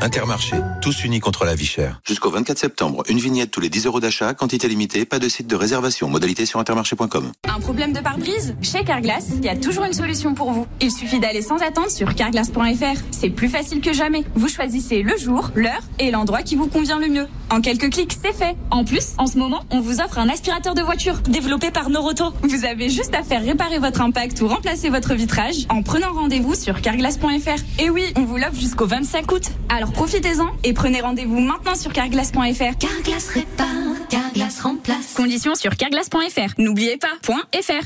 Intermarché, 0.00 0.56
tous 0.80 1.02
unis 1.02 1.18
contre 1.18 1.44
la 1.44 1.56
vie 1.56 1.66
chère. 1.66 2.00
Jusqu'au 2.06 2.30
24 2.30 2.56
septembre, 2.56 3.02
une 3.08 3.18
vignette 3.18 3.50
tous 3.50 3.60
les 3.60 3.68
10 3.68 3.86
euros 3.86 3.98
d'achat, 3.98 4.32
quantité 4.32 4.68
limitée, 4.68 5.04
pas 5.04 5.18
de 5.18 5.28
site 5.28 5.48
de 5.48 5.56
réservation, 5.56 6.08
modalité 6.08 6.46
sur 6.46 6.60
intermarché.com. 6.60 7.32
Un 7.48 7.60
problème 7.60 7.92
de 7.92 7.98
pare-brise? 7.98 8.54
Chez 8.62 8.84
Carglass, 8.84 9.26
il 9.34 9.44
y 9.44 9.48
a 9.48 9.56
toujours 9.56 9.84
une 9.84 9.92
solution 9.92 10.34
pour 10.34 10.52
vous. 10.52 10.66
Il 10.80 10.92
suffit 10.92 11.18
d'aller 11.18 11.42
sans 11.42 11.56
attendre 11.56 11.90
sur 11.90 12.14
carglass.fr. 12.14 13.00
C'est 13.10 13.30
plus 13.30 13.48
facile 13.48 13.80
que 13.80 13.92
jamais. 13.92 14.24
Vous 14.36 14.48
choisissez 14.48 15.02
le 15.02 15.16
jour, 15.16 15.50
l'heure 15.56 15.82
et 15.98 16.12
l'endroit 16.12 16.42
qui 16.42 16.54
vous 16.54 16.68
convient 16.68 17.00
le 17.00 17.08
mieux. 17.08 17.26
En 17.50 17.60
quelques 17.60 17.90
clics, 17.90 18.16
c'est 18.22 18.34
fait. 18.34 18.56
En 18.70 18.84
plus, 18.84 19.14
en 19.18 19.26
ce 19.26 19.36
moment, 19.36 19.64
on 19.70 19.80
vous 19.80 20.00
offre 20.00 20.18
un 20.18 20.28
aspirateur 20.28 20.74
de 20.74 20.82
voiture 20.82 21.18
développé 21.22 21.72
par 21.72 21.90
Noroto. 21.90 22.32
Vous 22.42 22.64
avez 22.64 22.88
juste 22.88 23.16
à 23.16 23.24
faire 23.24 23.42
réparer 23.42 23.80
votre 23.80 24.00
impact 24.00 24.40
ou 24.42 24.48
remplacer 24.48 24.90
votre 24.90 25.14
vitrage 25.14 25.66
en 25.70 25.82
prenant 25.82 26.12
rendez-vous 26.12 26.54
sur 26.54 26.80
carglass.fr. 26.82 27.80
Et 27.82 27.90
oui, 27.90 28.04
on 28.16 28.24
vous 28.24 28.36
l'offre 28.36 28.60
jusqu'au 28.60 28.86
25 28.86 29.32
août. 29.32 29.42
Alors 29.68 29.87
profitez-en 29.92 30.48
et 30.64 30.72
prenez 30.72 31.00
rendez-vous 31.00 31.40
maintenant 31.40 31.74
sur 31.74 31.92
carglass.fr. 31.92 32.78
Carglass 32.78 33.28
répare, 33.28 33.66
Carglass 34.08 34.60
remplace. 34.60 35.14
Conditions 35.14 35.54
sur 35.54 35.76
carglass.fr. 35.76 36.54
N'oubliez 36.58 36.96
pas, 36.96 37.08
point 37.22 37.42
.fr. 37.54 37.84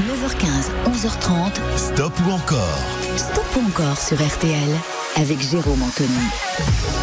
9h15, 0.00 0.70
11h30. 0.86 1.60
Stop 1.76 2.12
ou 2.26 2.30
encore? 2.30 2.78
Stop 3.16 3.44
ou 3.56 3.66
encore 3.66 3.98
sur 3.98 4.16
RTL 4.16 4.70
avec 5.20 5.40
Jérôme 5.40 5.82
Anthony. 5.82 6.08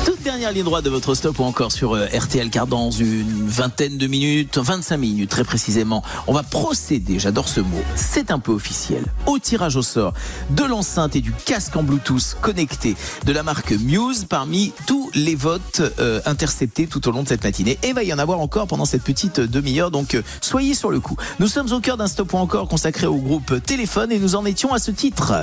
Toute 0.04 0.22
dernière 0.24 0.52
ligne 0.52 0.64
droite 0.64 0.84
de 0.84 0.90
votre 0.90 1.14
stop 1.14 1.38
ou 1.40 1.44
encore 1.44 1.72
sur 1.72 1.94
euh, 1.94 2.08
RTL 2.08 2.50
car 2.50 2.66
dans 2.66 2.90
une 2.90 3.48
vingtaine 3.48 3.98
de 3.98 4.08
minutes, 4.08 4.58
25 4.58 4.98
minutes 4.98 5.30
très 5.30 5.44
précisément, 5.44 6.04
on 6.26 6.34
va 6.34 6.42
procéder, 6.42 7.20
j'adore 7.20 7.48
ce 7.48 7.60
mot, 7.60 7.82
c'est 7.96 8.32
un 8.32 8.40
peu 8.40 8.52
officiel, 8.52 9.04
au 9.28 9.38
tirage 9.38 9.76
au 9.76 9.84
sort 9.84 10.14
de 10.50 10.64
l'enceinte 10.64 11.16
et 11.16 11.22
du 11.22 11.32
casque 11.32 11.76
en 11.76 11.84
Bluetooth 11.84 12.38
connecté 12.42 12.96
de 13.26 13.32
la 13.32 13.44
marque 13.44 13.72
Muse 13.72 14.26
parmi 14.28 14.74
tous 14.88 15.12
les 15.14 15.36
votes 15.36 15.82
euh, 16.00 16.20
interceptés 16.26 16.88
tout 16.88 17.08
au 17.08 17.12
long 17.12 17.22
de 17.22 17.28
cette 17.28 17.44
matinée. 17.44 17.78
Et 17.84 17.90
il 17.90 17.94
va 17.94 18.04
y 18.04 18.14
en 18.14 18.20
avoir 18.20 18.40
encore 18.40 18.66
pendant 18.66 18.86
cette 18.86 19.04
petite 19.04 19.40
demi-heure, 19.40 19.92
donc 19.92 20.16
euh, 20.16 20.24
soyez 20.42 20.74
sur 20.74 20.90
le 20.90 21.00
coup. 21.00 21.18
Nous 21.40 21.48
sommes 21.48 21.72
au 21.72 21.80
cœur 21.80 21.98
d'un 21.98 22.08
stop 22.08 22.34
ou 22.34 22.38
encore 22.38 22.68
consacré 22.68 23.06
au 23.06 23.18
groupe 23.18 23.62
Téléphone 23.64 24.12
et 24.12 24.18
nous 24.18 24.36
en 24.36 24.46
étions 24.46 24.74
à 24.74 24.80
ce 24.80 24.90
titre. 24.90 25.34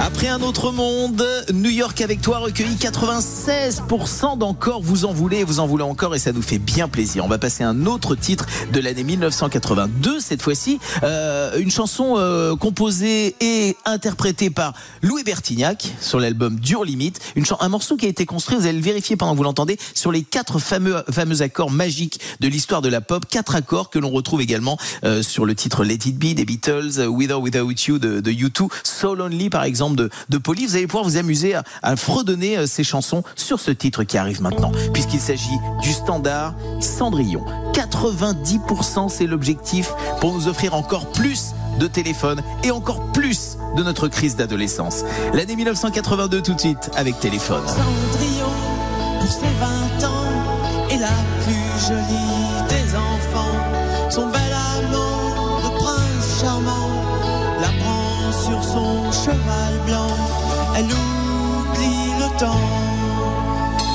Après 0.00 0.26
un 0.26 0.40
autre 0.40 0.72
monde, 0.72 1.22
New 1.52 1.70
York 1.70 2.00
avec 2.00 2.22
toi 2.22 2.38
recueillit 2.38 2.76
96% 2.76 4.38
d'encore. 4.38 4.82
Vous 4.82 5.04
en 5.04 5.12
voulez, 5.12 5.44
vous 5.44 5.60
en 5.60 5.66
voulez 5.66 5.84
encore 5.84 6.14
et 6.14 6.18
ça 6.18 6.32
nous 6.32 6.42
fait 6.42 6.58
bien 6.58 6.88
plaisir. 6.88 7.24
On 7.24 7.28
va 7.28 7.38
passer 7.38 7.62
à 7.62 7.68
un 7.68 7.86
autre 7.86 8.14
titre 8.14 8.46
de 8.72 8.80
l'année 8.80 9.04
1982 9.04 10.18
cette 10.18 10.42
fois-ci. 10.42 10.80
Euh, 11.04 11.58
une 11.58 11.70
chanson 11.70 12.14
euh, 12.16 12.56
composée 12.56 13.36
et 13.40 13.76
interprétée 13.84 14.50
par 14.50 14.72
Louis 15.02 15.24
Bertignac 15.24 15.92
sur 16.00 16.18
l'album 16.18 16.58
Dur 16.58 16.84
Limite. 16.84 17.20
Une 17.36 17.44
un 17.60 17.68
morceau 17.68 17.96
qui 17.96 18.06
a 18.06 18.08
été 18.08 18.24
construit, 18.24 18.56
vous 18.56 18.66
allez 18.66 18.78
le 18.78 18.82
vérifier 18.82 19.16
pendant 19.16 19.32
que 19.32 19.36
vous 19.36 19.44
l'entendez, 19.44 19.76
sur 19.94 20.10
les 20.10 20.22
quatre 20.22 20.58
fameux, 20.58 21.04
fameux 21.10 21.42
accords 21.42 21.70
magiques 21.70 22.18
de 22.40 22.48
l'histoire 22.48 22.80
de 22.80 22.88
la 22.88 23.02
pop. 23.02 23.26
Quatre 23.28 23.54
accords 23.54 23.90
que 23.90 23.98
l'on 23.98 24.10
retrouve 24.10 24.40
également 24.40 24.78
euh, 25.04 25.22
sur 25.22 25.44
le 25.44 25.54
titre 25.54 25.84
Let 25.84 25.98
It 26.06 26.18
Be 26.18 26.34
des 26.34 26.46
Beatles, 26.46 27.06
With 27.06 27.30
or 27.30 27.42
Without 27.42 27.70
You 27.86 27.98
de, 27.98 28.20
de 28.20 28.30
U2, 28.32 28.68
So 28.84 29.14
Lonely 29.14 29.50
par 29.50 29.64
exemple 29.64 29.81
de, 29.90 30.10
de 30.28 30.38
Police. 30.38 30.70
Vous 30.70 30.76
allez 30.76 30.86
pouvoir 30.86 31.04
vous 31.04 31.16
amuser 31.16 31.54
à, 31.54 31.64
à 31.82 31.96
fredonner 31.96 32.58
euh, 32.58 32.66
ces 32.66 32.84
chansons 32.84 33.22
sur 33.36 33.60
ce 33.60 33.70
titre 33.70 34.04
qui 34.04 34.18
arrive 34.18 34.40
maintenant, 34.42 34.72
puisqu'il 34.92 35.20
s'agit 35.20 35.58
du 35.82 35.92
standard 35.92 36.54
Cendrillon. 36.80 37.44
90% 37.72 39.08
c'est 39.08 39.26
l'objectif 39.26 39.92
pour 40.20 40.34
nous 40.34 40.48
offrir 40.48 40.74
encore 40.74 41.06
plus 41.12 41.52
de 41.78 41.86
téléphones 41.86 42.42
et 42.64 42.70
encore 42.70 43.12
plus 43.12 43.56
de 43.76 43.82
notre 43.82 44.08
crise 44.08 44.36
d'adolescence. 44.36 45.04
L'année 45.32 45.56
1982 45.56 46.42
tout 46.42 46.54
de 46.54 46.60
suite 46.60 46.90
avec 46.96 47.18
téléphone. 47.18 47.62
Cendrillon, 47.66 48.46
pour 49.20 49.30
ses 49.30 49.40
20 50.00 50.06
ans, 50.06 50.90
est 50.90 50.98
la 50.98 51.08
plus 51.44 51.86
jolie 51.86 52.21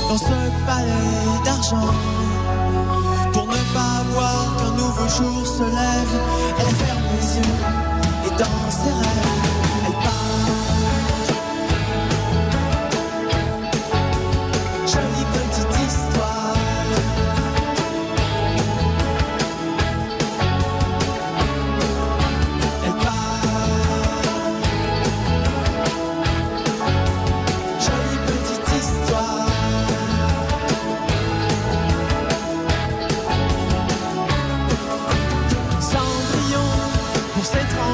dans 0.09 0.17
ce 0.17 0.25
palais 0.65 1.43
d'argent. 1.43 1.93
Pour 3.33 3.45
ne 3.47 3.61
pas 3.73 4.03
voir 4.13 4.55
qu'un 4.57 4.71
nouveau 4.71 5.07
jour 5.07 5.45
se 5.45 5.63
lève, 5.63 6.13
elle 6.59 6.75
ferme 6.75 7.03
les 7.13 7.37
yeux 7.37 7.55
et 8.25 8.29
dans 8.39 8.71
ses 8.71 8.89
rêves, 8.89 9.26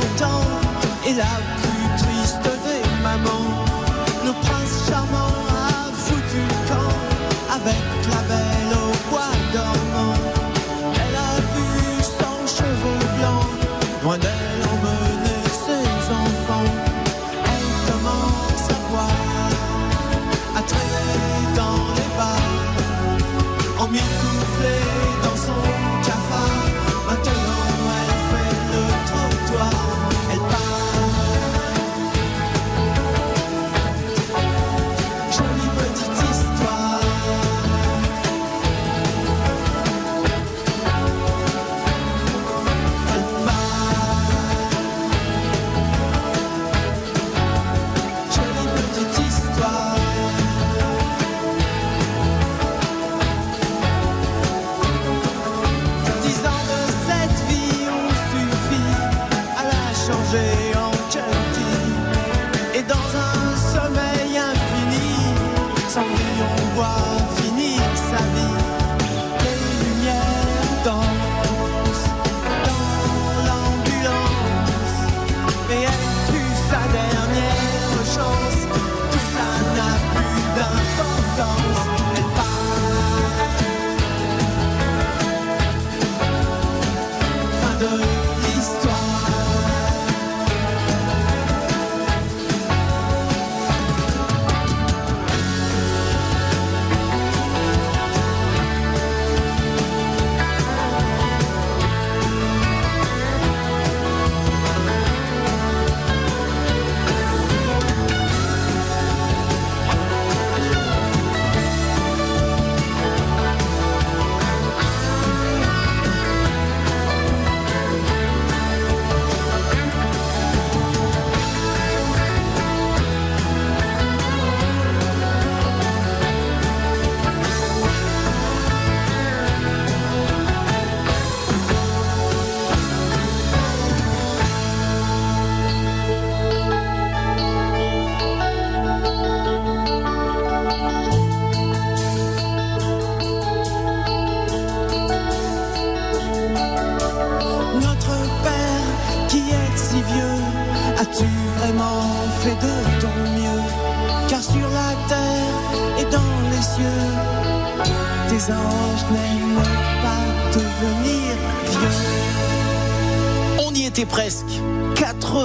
ses 0.03 0.15
30 0.17 0.29
ans, 0.29 0.45
est 1.07 1.13
la 1.13 1.35
plus 1.61 2.03
triste 2.03 2.43
des 2.43 3.03
mamans. 3.03 3.65
Le 4.25 4.31
prince 4.41 4.89
charmant 4.89 5.22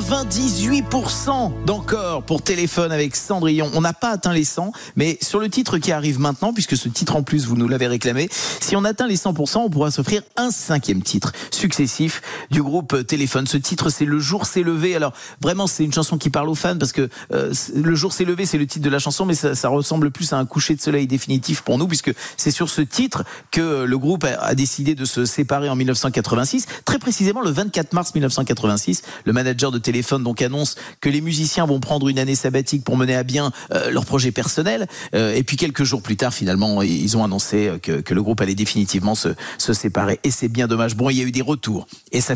98% 0.08 1.64
d'encore 1.66 2.22
pour 2.22 2.40
téléphone 2.40 2.92
avec 2.92 3.14
Cendrillon. 3.14 3.70
On 3.74 3.82
n'a 3.82 3.92
pas 3.92 4.08
atteint 4.08 4.32
les 4.32 4.44
100, 4.44 4.72
mais 4.96 5.18
sur 5.20 5.38
le 5.38 5.50
titre 5.50 5.76
qui 5.76 5.92
arrive 5.92 6.18
maintenant, 6.18 6.54
puisque 6.54 6.78
ce 6.78 6.88
titre 6.88 7.14
en 7.14 7.22
plus 7.22 7.44
vous 7.44 7.56
nous 7.56 7.68
l'avez 7.68 7.88
réclamé, 7.88 8.30
si 8.32 8.74
on 8.74 8.84
atteint 8.84 9.06
les 9.06 9.18
100%, 9.18 9.58
on 9.58 9.68
pourra 9.68 9.90
s'offrir 9.90 10.22
un 10.38 10.50
cinquième 10.50 11.02
titre 11.02 11.32
successif 11.50 12.22
du 12.50 12.62
groupe 12.62 13.06
Téléphone. 13.06 13.46
Ce 13.46 13.56
titre, 13.56 13.90
c'est 13.90 14.04
Le 14.04 14.18
jour 14.18 14.46
s'est 14.46 14.62
levé. 14.62 14.96
Alors 14.96 15.12
vraiment, 15.40 15.66
c'est 15.66 15.84
une 15.84 15.92
chanson 15.92 16.18
qui 16.18 16.30
parle 16.30 16.48
aux 16.48 16.54
fans 16.54 16.78
parce 16.78 16.92
que 16.92 17.08
euh, 17.32 17.52
Le 17.74 17.94
jour 17.94 18.12
s'est 18.12 18.24
levé, 18.24 18.46
c'est 18.46 18.58
le 18.58 18.66
titre 18.66 18.84
de 18.84 18.90
la 18.90 18.98
chanson, 18.98 19.24
mais 19.24 19.34
ça, 19.34 19.54
ça 19.54 19.68
ressemble 19.68 20.10
plus 20.10 20.32
à 20.32 20.38
un 20.38 20.46
coucher 20.46 20.74
de 20.74 20.80
soleil 20.80 21.06
définitif 21.06 21.62
pour 21.62 21.78
nous, 21.78 21.86
puisque 21.86 22.12
c'est 22.36 22.50
sur 22.50 22.68
ce 22.68 22.80
titre 22.80 23.24
que 23.50 23.84
le 23.84 23.98
groupe 23.98 24.24
a, 24.24 24.54
décidé 24.54 24.94
de 24.94 25.04
se 25.04 25.24
séparer 25.24 25.68
en 25.68 25.76
1986, 25.76 26.66
très 26.84 26.98
précisément 26.98 27.40
le 27.40 27.50
24 27.50 27.92
mars 27.92 28.14
1986. 28.14 29.02
Le 29.24 29.32
manager 29.32 29.70
de 29.70 29.78
téléphone 29.78 30.22
donc 30.22 30.42
annonce 30.42 30.76
que 31.00 31.08
les 31.08 31.20
musiciens 31.20 31.66
vont 31.66 31.80
prendre 31.80 32.08
une 32.08 32.18
année 32.18 32.34
sabbatique 32.34 32.84
pour 32.84 32.96
mener 32.96 33.14
à 33.14 33.22
bien 33.22 33.52
euh, 33.72 33.90
leur 33.90 34.04
projet 34.04 34.32
personnel. 34.32 34.86
Euh, 35.14 35.34
et 35.34 35.42
puis 35.42 35.56
quelques 35.56 35.84
jours 35.84 36.02
plus 36.02 36.16
tard, 36.16 36.32
finalement, 36.32 36.82
ils 36.82 37.16
ont 37.16 37.24
annoncé 37.24 37.68
euh, 37.68 37.78
que, 37.78 38.00
que 38.00 38.14
le 38.14 38.22
groupe 38.22 38.40
allait 38.40 38.54
définitivement 38.54 39.14
se, 39.14 39.28
se 39.58 39.72
séparer. 39.72 40.20
Et 40.24 40.30
c'est 40.30 40.48
bien 40.48 40.66
dommage. 40.66 40.96
Bon, 40.96 41.10
il 41.10 41.18
y 41.18 41.20
a 41.20 41.24
eu 41.24 41.32
des 41.32 41.42
retours 41.42 41.86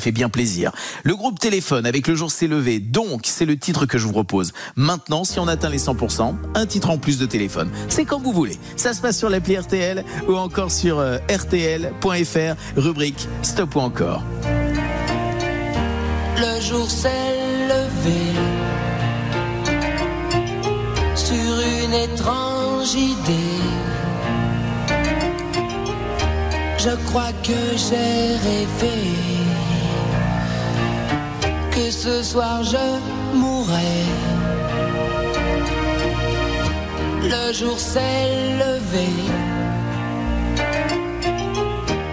fait 0.02 0.12
bien 0.12 0.28
plaisir. 0.28 0.72
Le 1.04 1.14
groupe 1.14 1.38
téléphone 1.38 1.86
avec 1.86 2.08
le 2.08 2.14
jour 2.14 2.30
s'est 2.30 2.48
levé. 2.48 2.80
Donc, 2.80 3.22
c'est 3.24 3.44
le 3.44 3.56
titre 3.56 3.86
que 3.86 3.98
je 3.98 4.06
vous 4.06 4.12
propose. 4.12 4.52
Maintenant, 4.76 5.24
si 5.24 5.38
on 5.38 5.46
atteint 5.46 5.70
les 5.70 5.78
100%, 5.78 6.34
un 6.54 6.66
titre 6.66 6.90
en 6.90 6.98
plus 6.98 7.18
de 7.18 7.26
téléphone. 7.26 7.70
C'est 7.88 8.04
comme 8.04 8.22
vous 8.22 8.32
voulez. 8.32 8.58
Ça 8.76 8.94
se 8.94 9.00
passe 9.00 9.18
sur 9.18 9.30
l'appli 9.30 9.56
RTL 9.56 10.04
ou 10.28 10.34
encore 10.34 10.72
sur 10.72 10.98
euh, 10.98 11.18
rtl.fr, 11.28 12.54
rubrique 12.76 13.28
Stop 13.42 13.76
ou 13.76 13.80
encore. 13.80 14.22
Le 16.36 16.60
jour 16.60 16.90
s'est 16.90 17.68
levé 17.68 18.20
sur 21.14 21.34
une 21.84 21.94
étrange 21.94 22.94
idée. 22.94 23.62
Je 26.78 26.96
crois 27.06 27.32
que 27.44 27.76
j'ai 27.76 28.36
rêvé 28.42 29.51
que 31.74 31.90
ce 31.90 32.22
soir 32.22 32.62
je 32.62 32.86
mourrais. 33.36 34.08
Le 37.22 37.52
jour 37.52 37.78
s'est 37.78 38.28
levé, 38.62 39.08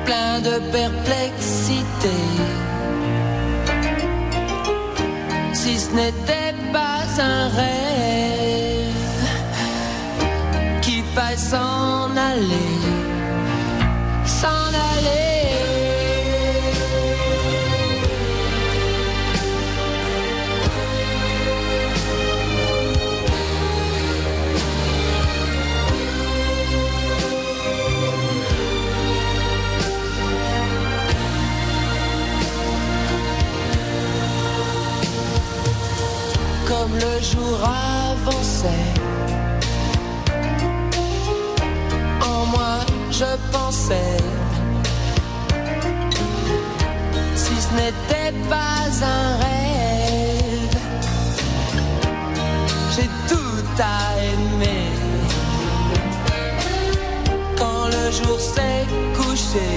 plein 0.06 0.40
de 0.42 0.56
perplexité. 0.72 2.18
si 5.54 5.78
ce 5.78 5.92
n'était 5.94 6.56
pas 6.72 7.04
un 7.20 7.50
rêve 7.50 8.90
qu'il 10.82 11.04
faille 11.16 11.38
s'en 11.38 12.16
aller, 12.16 12.79
Le 36.92 37.22
jour 37.22 37.60
avançait, 37.64 38.68
en 42.22 42.46
moi 42.48 42.80
je 43.12 43.26
pensais, 43.52 44.18
si 47.36 47.56
ce 47.62 47.74
n'était 47.76 48.34
pas 48.50 48.90
un 49.04 49.38
rêve, 49.38 50.78
j'ai 52.96 53.10
tout 53.28 53.66
à 53.80 54.18
aimer. 54.32 54.90
Quand 57.58 57.86
le 57.88 58.12
jour 58.12 58.40
s'est 58.40 58.88
couché, 59.16 59.70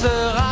sera 0.00 0.49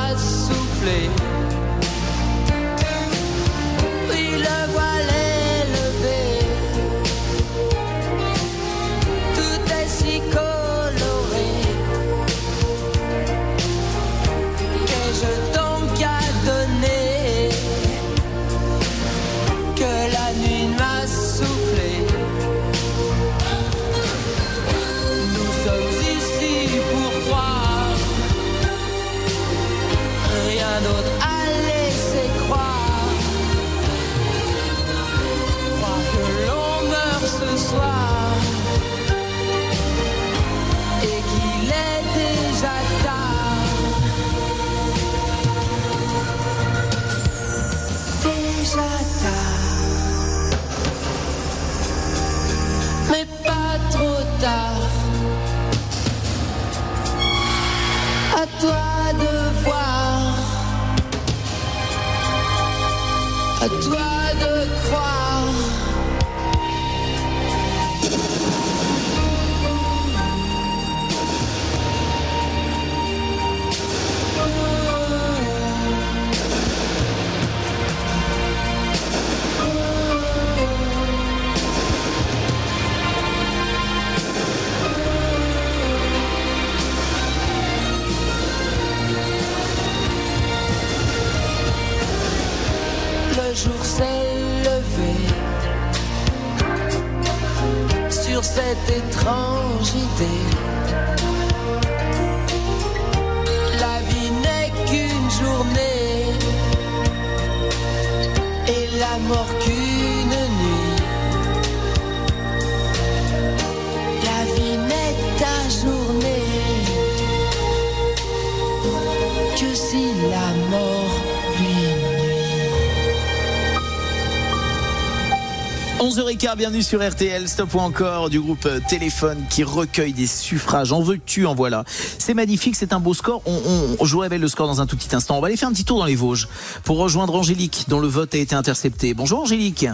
11h15, 126.49 126.57
bienvenue 126.57 126.83
sur 126.83 127.07
RTL, 127.07 127.49
stop 127.49 127.75
ou 127.75 127.79
encore 127.79 128.31
du 128.31 128.41
groupe 128.41 128.65
euh, 128.66 128.81
Téléphone 128.89 129.45
qui 129.51 129.65
recueille 129.65 130.12
des 130.12 130.27
suffrages. 130.27 130.93
En 130.93 131.03
veux-tu, 131.03 131.47
en 131.47 131.55
voilà. 131.55 131.85
C'est 131.87 132.33
magnifique, 132.35 132.75
c'est 132.77 132.93
un 132.93 133.01
beau 133.01 133.12
score. 133.12 133.43
On, 133.45 133.97
on- 134.01 134.05
je 134.05 134.12
vous 134.12 134.20
révèle 134.20 134.41
le 134.41 134.49
score 134.49 134.66
dans 134.66 134.81
un 134.81 134.87
tout 134.87 134.97
petit 134.97 135.15
instant. 135.15 135.37
On 135.37 135.41
va 135.41 135.49
aller 135.49 135.57
faire 135.57 135.69
un 135.69 135.73
petit 135.73 135.85
tour 135.85 135.99
dans 135.99 136.07
les 136.07 136.15
Vosges 136.15 136.49
pour 136.85 136.99
rejoindre 136.99 137.35
Angélique 137.35 137.85
dont 137.89 138.01
le 138.01 138.09
vote 138.09 138.35
a 138.35 138.39
été 138.39 138.55
intercepté. 138.55 139.15
Bonjour 139.15 139.41
Angélique. 139.41 139.87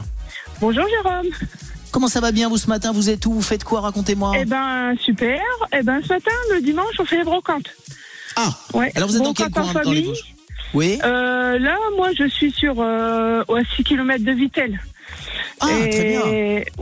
Bonjour 0.61 0.85
Jérôme. 0.89 1.27
Comment 1.91 2.09
ça 2.09 2.21
va 2.21 2.31
bien 2.31 2.49
vous 2.49 2.59
ce 2.59 2.69
matin? 2.69 2.93
Vous 2.93 3.11
êtes 3.11 3.27
où? 3.27 3.33
Vous 3.33 3.43
faites 3.43 3.65
quoi? 3.65 3.81
Racontez-moi. 3.81 4.33
Eh 4.39 4.45
ben 4.45 4.95
super. 5.01 5.41
Eh 5.73 5.83
ben 5.83 6.01
ce 6.03 6.13
matin, 6.13 6.31
le 6.53 6.61
dimanche, 6.61 6.95
on 6.99 7.05
fait 7.05 7.19
les 7.19 7.25
brocantes. 7.25 7.69
Ah. 8.37 8.51
Ouais. 8.75 8.93
Alors 8.95 9.09
vous 9.09 9.17
êtes 9.17 9.23
dans 9.23 9.33
quel 9.35 9.49
Brocantes 9.49 9.71
en 9.71 9.73
coin 9.73 9.83
dans 9.83 9.93
les. 9.93 10.03
Vosges? 10.03 10.35
Oui. 10.73 10.99
Euh, 11.05 11.59
là, 11.59 11.77
moi, 11.97 12.11
je 12.19 12.29
suis 12.29 12.51
sur 12.51 12.75
euh, 12.81 13.43
à 13.43 13.77
6 13.77 13.85
km 13.85 14.25
de 14.25 14.33
Vitel. 14.33 14.81
Ah, 15.61 15.69
Et- 15.71 15.91
très 15.91 16.05
bien. 16.05 16.21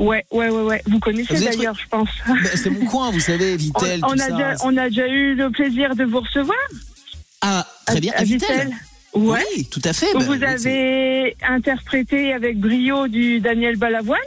Ouais, 0.05 0.25
ouais, 0.31 0.49
ouais, 0.51 0.63
ouais. 0.63 0.83
Vous 0.87 0.99
connaissez 0.99 1.39
d'ailleurs, 1.41 1.79
je 1.79 1.87
pense. 1.89 2.09
Ben, 2.27 2.37
c'est 2.55 2.71
mon 2.71 2.85
coin, 2.87 3.11
vous 3.11 3.21
savez, 3.21 3.57
Vitel, 3.57 4.01
on, 4.05 4.13
a 4.13 4.17
ça. 4.17 4.31
déjà, 4.31 4.55
on 4.65 4.77
a 4.77 4.89
déjà 4.89 5.07
eu 5.09 5.35
le 5.35 5.51
plaisir 5.51 5.95
de 5.95 6.05
vous 6.05 6.21
recevoir. 6.21 6.57
Ah, 7.41 7.67
très 7.87 8.01
bien, 8.01 8.13
à 8.17 8.25
Vitel. 8.25 8.71
Ouais. 9.15 9.45
Oui, 9.57 9.67
tout 9.71 9.83
à 9.85 9.93
fait. 9.93 10.13
Ben, 10.15 10.21
vous 10.25 10.39
c'est- 10.39 10.45
avez 10.47 11.37
interprété 11.47 12.33
avec 12.33 12.59
brio 12.59 13.09
du 13.09 13.41
Daniel 13.41 13.77
Balavoine. 13.77 14.19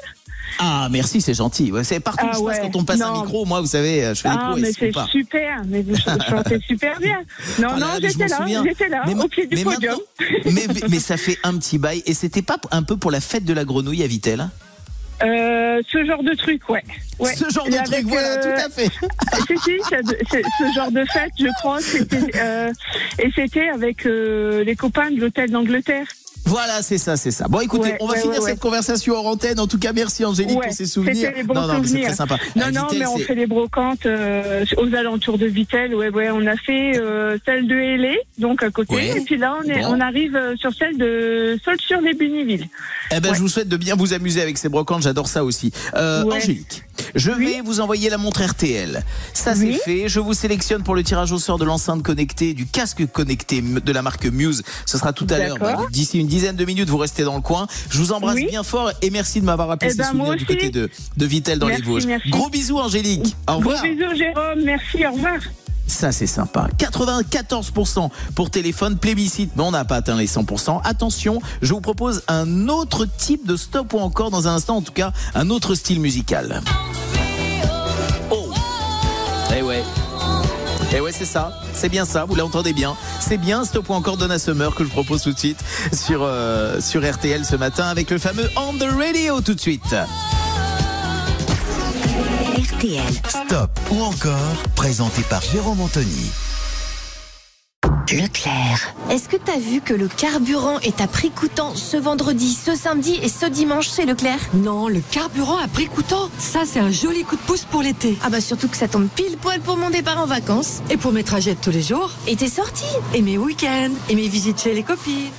Ah, 0.60 0.88
merci, 0.92 1.22
c'est 1.22 1.34
gentil. 1.34 1.72
Ouais, 1.72 1.84
c'est 1.84 2.00
partout 2.00 2.26
où 2.26 2.30
Ah 2.32 2.36
je 2.38 2.44
passe 2.44 2.56
ouais, 2.58 2.62
quand 2.72 2.80
on 2.80 2.84
passe 2.86 3.02
un 3.02 3.14
non. 3.14 3.22
micro. 3.22 3.46
Moi, 3.46 3.62
vous 3.62 3.68
savez, 3.68 4.02
je 4.16 4.22
fais 4.22 4.30
des 4.30 4.36
Ah, 4.40 4.54
mais 4.58 4.72
c'est 4.72 4.92
super. 5.12 5.62
Mais 5.68 5.82
vous 5.82 5.96
chantez 6.30 6.60
super 6.66 7.00
bien. 7.00 7.20
Non, 7.60 7.70
Ah 7.74 7.80
non, 7.80 7.88
j'étais 8.02 8.28
là, 8.28 8.46
j'étais 8.64 8.90
là, 8.90 9.04
Mais 9.08 9.16
au 9.16 9.28
pied 9.28 9.46
du 9.48 9.56
mais 9.56 9.64
podium. 9.64 10.00
mais, 10.46 10.68
mais- 10.90 11.00
ça 11.00 11.18
fait 11.18 11.38
un 11.44 11.58
petit 11.58 11.78
bail. 11.78 12.02
Et 12.06 12.14
c'était 12.14 12.42
pas 12.42 12.58
un 12.72 12.84
peu 12.84 12.98
pour 12.98 13.12
la 13.12 13.20
fête 13.20 13.44
de 13.46 13.54
la 13.54 13.66
grenouille 13.66 14.04
à 14.04 14.08
Vitel 14.08 14.50
Euh, 15.24 15.82
ce 15.92 16.04
genre 16.06 16.24
de 16.24 16.34
truc, 16.34 16.68
ouais. 16.70 16.84
ouais. 17.20 17.36
Ce 17.36 17.50
genre 17.50 17.66
de 17.68 17.84
truc, 17.86 18.06
voilà, 18.06 18.38
tout 18.38 18.50
à 18.50 18.70
fait. 18.70 18.90
si, 19.48 19.58
si, 19.64 19.80
ça- 19.90 19.98
c'est- 20.30 20.44
ce 20.60 20.74
genre 20.76 20.92
de 20.92 21.06
fête, 21.06 21.32
je 21.40 21.48
crois, 21.60 21.80
c'était, 21.82 22.32
euh, 22.36 22.72
et 23.20 23.30
c'était 23.34 23.70
avec 23.70 24.06
euh, 24.06 24.64
les 24.64 24.76
copains 24.76 25.12
de 25.12 25.20
l'hôtel 25.22 25.52
d'Angleterre. 25.52 26.08
Voilà, 26.46 26.82
c'est 26.82 26.98
ça, 26.98 27.18
c'est 27.18 27.32
ça. 27.32 27.48
Bon, 27.48 27.60
écoutez, 27.60 27.90
Ouais, 27.92 27.98
on 28.00 28.08
va 28.08 28.14
ouais, 28.14 28.22
finir 28.22 28.42
ouais, 28.42 28.50
cette 28.52 28.60
conversation 28.60 29.16
en 29.18 29.24
antenne. 29.32 29.60
En 29.60 29.68
tout 29.68 29.80
cas, 29.80 29.94
merci 29.94 30.24
Angélique 30.26 30.60
pour 30.62 30.74
ces 30.74 30.86
souvenirs. 30.86 31.32
Les 31.36 31.44
bons 31.44 31.54
non, 31.56 31.68
non, 31.68 31.80
mais 31.82 31.88
c'est 31.88 32.02
très 32.02 32.14
sympa. 32.16 32.38
Non, 32.56 32.66
non, 32.74 32.88
mais 32.98 33.06
on 33.06 33.18
fait 33.18 33.36
les 33.36 33.48
brocantes 33.48 34.06
euh, 34.06 34.64
aux 34.78 34.94
alentours 34.96 35.38
de 35.38 35.46
Vitel. 35.48 35.96
Ouais, 35.96 36.10
ouais, 36.10 36.30
on 36.32 36.46
a 36.46 36.56
fait 36.56 36.98
euh, 37.00 37.38
celle 37.46 37.68
de 37.68 37.76
Hélé, 37.76 38.20
donc 38.38 38.64
à 38.64 38.70
côté. 38.70 39.18
Et 39.18 39.22
puis 39.22 39.38
là, 39.38 39.56
on, 39.60 39.64
est, 39.70 39.82
Bon. 39.82 39.96
on 39.96 40.00
arrive 40.00 40.36
euh, 40.36 40.56
sur 40.58 40.74
celle 40.74 40.98
de 40.98 41.58
Sault-sur-les-Buniville. 41.66 42.68
Eh 43.12 43.20
ben, 43.20 43.34
je 43.34 43.40
vous 43.40 43.50
souhaite 43.50 43.68
de 43.70 43.78
bien 43.78 43.96
vous 43.96 44.14
amuser 44.14 44.42
avec 44.42 44.58
ces 44.58 44.70
brocantes. 44.70 45.02
J'adore 45.04 45.28
ça 45.28 45.44
aussi. 45.44 45.72
Euh. 45.96 46.24
Angélique, 46.26 46.84
je 47.16 47.32
vais 47.32 47.62
vous 47.64 47.80
envoyer 47.80 48.10
la 48.10 48.18
montre 48.18 48.44
RTL. 48.44 49.04
Ça, 49.34 49.56
c'est 49.56 49.74
fait. 49.74 50.10
Je 50.10 50.20
vous 50.20 50.34
sélectionne 50.34 50.84
pour 50.84 50.96
le 50.96 51.04
tirage 51.04 51.32
au 51.32 51.40
sort 51.40 51.58
de 51.58 51.66
l'enceinte 51.66 52.04
connectée, 52.04 52.54
du 52.54 52.66
casque 52.66 53.06
connecté 53.12 53.62
de 53.62 53.92
la 53.92 54.02
marque 54.02 54.26
Muse. 54.26 54.64
Ce 54.86 54.98
sera 54.98 55.14
tout 55.14 55.28
à 55.30 55.38
l'heure. 55.40 55.58
Bah, 55.60 55.78
D'ici 55.92 56.20
une 56.20 56.28
dizaine 56.36 56.56
de 56.58 56.66
minutes, 56.66 56.90
vous 56.90 56.98
restez 56.98 57.24
dans 57.24 57.36
le 57.36 57.42
coin. 57.42 57.66
Je 57.90 57.98
vous 57.98 58.12
embrasse 58.12 58.36
Oui. 58.36 58.48
bien 58.50 58.64
fort 58.64 58.92
et 59.02 59.10
merci 59.10 59.40
de 59.40 59.46
m'avoir 59.46 59.70
rappelé 59.70 59.90
Eh 59.90 59.94
ces 59.94 59.98
ben, 60.00 60.12
souvenirs 60.12 60.36
du 60.36 60.46
côté 60.46 60.70
de, 60.70 60.90
de 61.16 61.26
Vitel 61.26 61.60
dans 61.60 61.68
Merci, 61.68 61.82
les 61.82 61.88
Vosges. 61.88 62.06
merci. 62.08 62.30
Gros 62.30 62.50
bisous, 62.50 62.78
Angélique. 62.78 63.36
Au 63.50 63.56
revoir. 63.58 63.78
Gros 63.82 63.88
bisous, 63.94 64.16
Jérôme. 64.18 64.64
Merci, 64.66 65.06
au 65.08 65.14
revoir. 65.14 65.38
Ça, 65.88 66.12
c'est 66.12 66.28
sympa. 66.28 66.68
94% 66.80 68.10
pour 68.36 68.50
téléphone, 68.50 68.98
plébiscite, 68.98 69.52
mais 69.56 69.64
on 69.64 69.72
n'a 69.72 69.86
pas 69.86 69.98
atteint 69.98 70.18
les 70.18 70.28
100%. 70.28 70.82
Attention, 70.84 71.40
je 71.62 71.74
vous 71.74 71.80
propose 71.82 72.24
un 72.28 72.68
autre 72.70 73.06
type 73.06 73.46
de 73.48 73.56
stop 73.56 73.94
ou 73.94 74.00
encore, 74.00 74.30
dans 74.32 74.48
un 74.48 74.56
instant, 74.56 74.78
en 74.78 74.82
tout 74.82 74.92
cas, 74.94 75.14
un 75.36 75.50
autre 75.52 75.74
style 75.76 76.00
musical. 76.02 76.62
Oh 78.32 78.50
Eh 79.56 79.62
ouais. 79.62 79.84
Eh 80.98 81.02
ouais, 81.02 81.12
c'est 81.12 81.26
ça. 81.26 81.52
C'est 81.74 81.90
bien 81.90 82.06
ça. 82.06 82.24
Vous 82.24 82.36
l'entendez 82.36 82.72
bien. 82.72 82.96
C'est 83.20 83.38
bien 83.38 83.66
Stop 83.66 83.90
ou 83.90 83.94
encore 83.94 84.16
Donna 84.16 84.40
Summer 84.40 84.74
que 84.74 84.86
je 84.86 84.90
propose 84.90 85.24
tout 85.24 85.34
de 85.34 85.38
suite 85.38 85.60
sur, 85.92 86.22
euh, 86.24 86.80
sur 86.80 87.06
RTL 87.06 87.44
ce 87.44 87.58
matin 87.58 87.88
avec 87.88 88.10
le 88.10 88.18
fameux 88.18 88.50
On 88.56 88.74
the 88.74 88.88
Radio 88.98 89.42
tout 89.42 89.54
de 89.54 89.60
suite. 89.60 89.94
RTL. 92.58 93.04
Stop 93.28 93.78
ou 93.92 94.04
encore, 94.04 94.56
présenté 94.76 95.22
par 95.24 95.42
Jérôme 95.42 95.82
Anthony. 95.82 96.32
Leclerc. 98.12 98.96
Est-ce 99.10 99.30
que 99.30 99.38
t'as 99.38 99.58
vu 99.58 99.82
que 99.82 99.94
le 99.94 100.08
carburant 100.08 100.80
est 100.80 101.02
à 101.02 101.08
prix 101.08 101.32
coûtant 101.32 101.76
ce 101.76 101.98
vendredi, 101.98 102.54
ce 102.54 102.76
samedi 102.76 103.20
et 103.22 103.30
ce 103.30 103.46
dimanche 103.46 103.90
chez 103.90 104.06
Leclerc? 104.06 104.40
Non, 104.54 104.88
le 104.88 105.02
carburant 105.12 105.58
à 105.58 105.68
prix 105.68 105.88
coûtant, 105.88 106.30
ça 106.38 106.62
c'est 106.66 106.80
un 106.80 106.92
joli 106.92 107.24
coup 107.24 107.36
de 107.36 107.42
pouce 107.42 107.66
pour 107.66 107.82
l'été. 107.82 108.18
Ah 108.24 108.30
bah 108.30 108.42
surtout 108.42 108.68
que 108.68 108.78
ça 108.78 108.88
tombe 108.88 109.08
pile 109.16 109.38
poil 109.38 109.60
pour 109.60 109.78
mon 109.78 109.90
départ 109.90 110.20
en 110.20 110.26
vacances. 110.26 110.82
Et 110.90 110.98
pour 110.98 111.12
mes 111.12 111.24
trajets 111.24 111.56
de 111.56 111.60
tous 111.62 111.72
les 111.72 111.82
jours. 111.82 112.12
Et 112.28 112.36
tes 112.36 112.50
sorties 112.50 112.86
Et 113.14 113.22
mes 113.22 113.38
week-ends. 113.38 113.94
Et 114.10 114.16
mes 114.16 114.28
visites 114.28 114.62
chez 114.62 114.74
les 114.74 114.84
copines. 114.84 115.32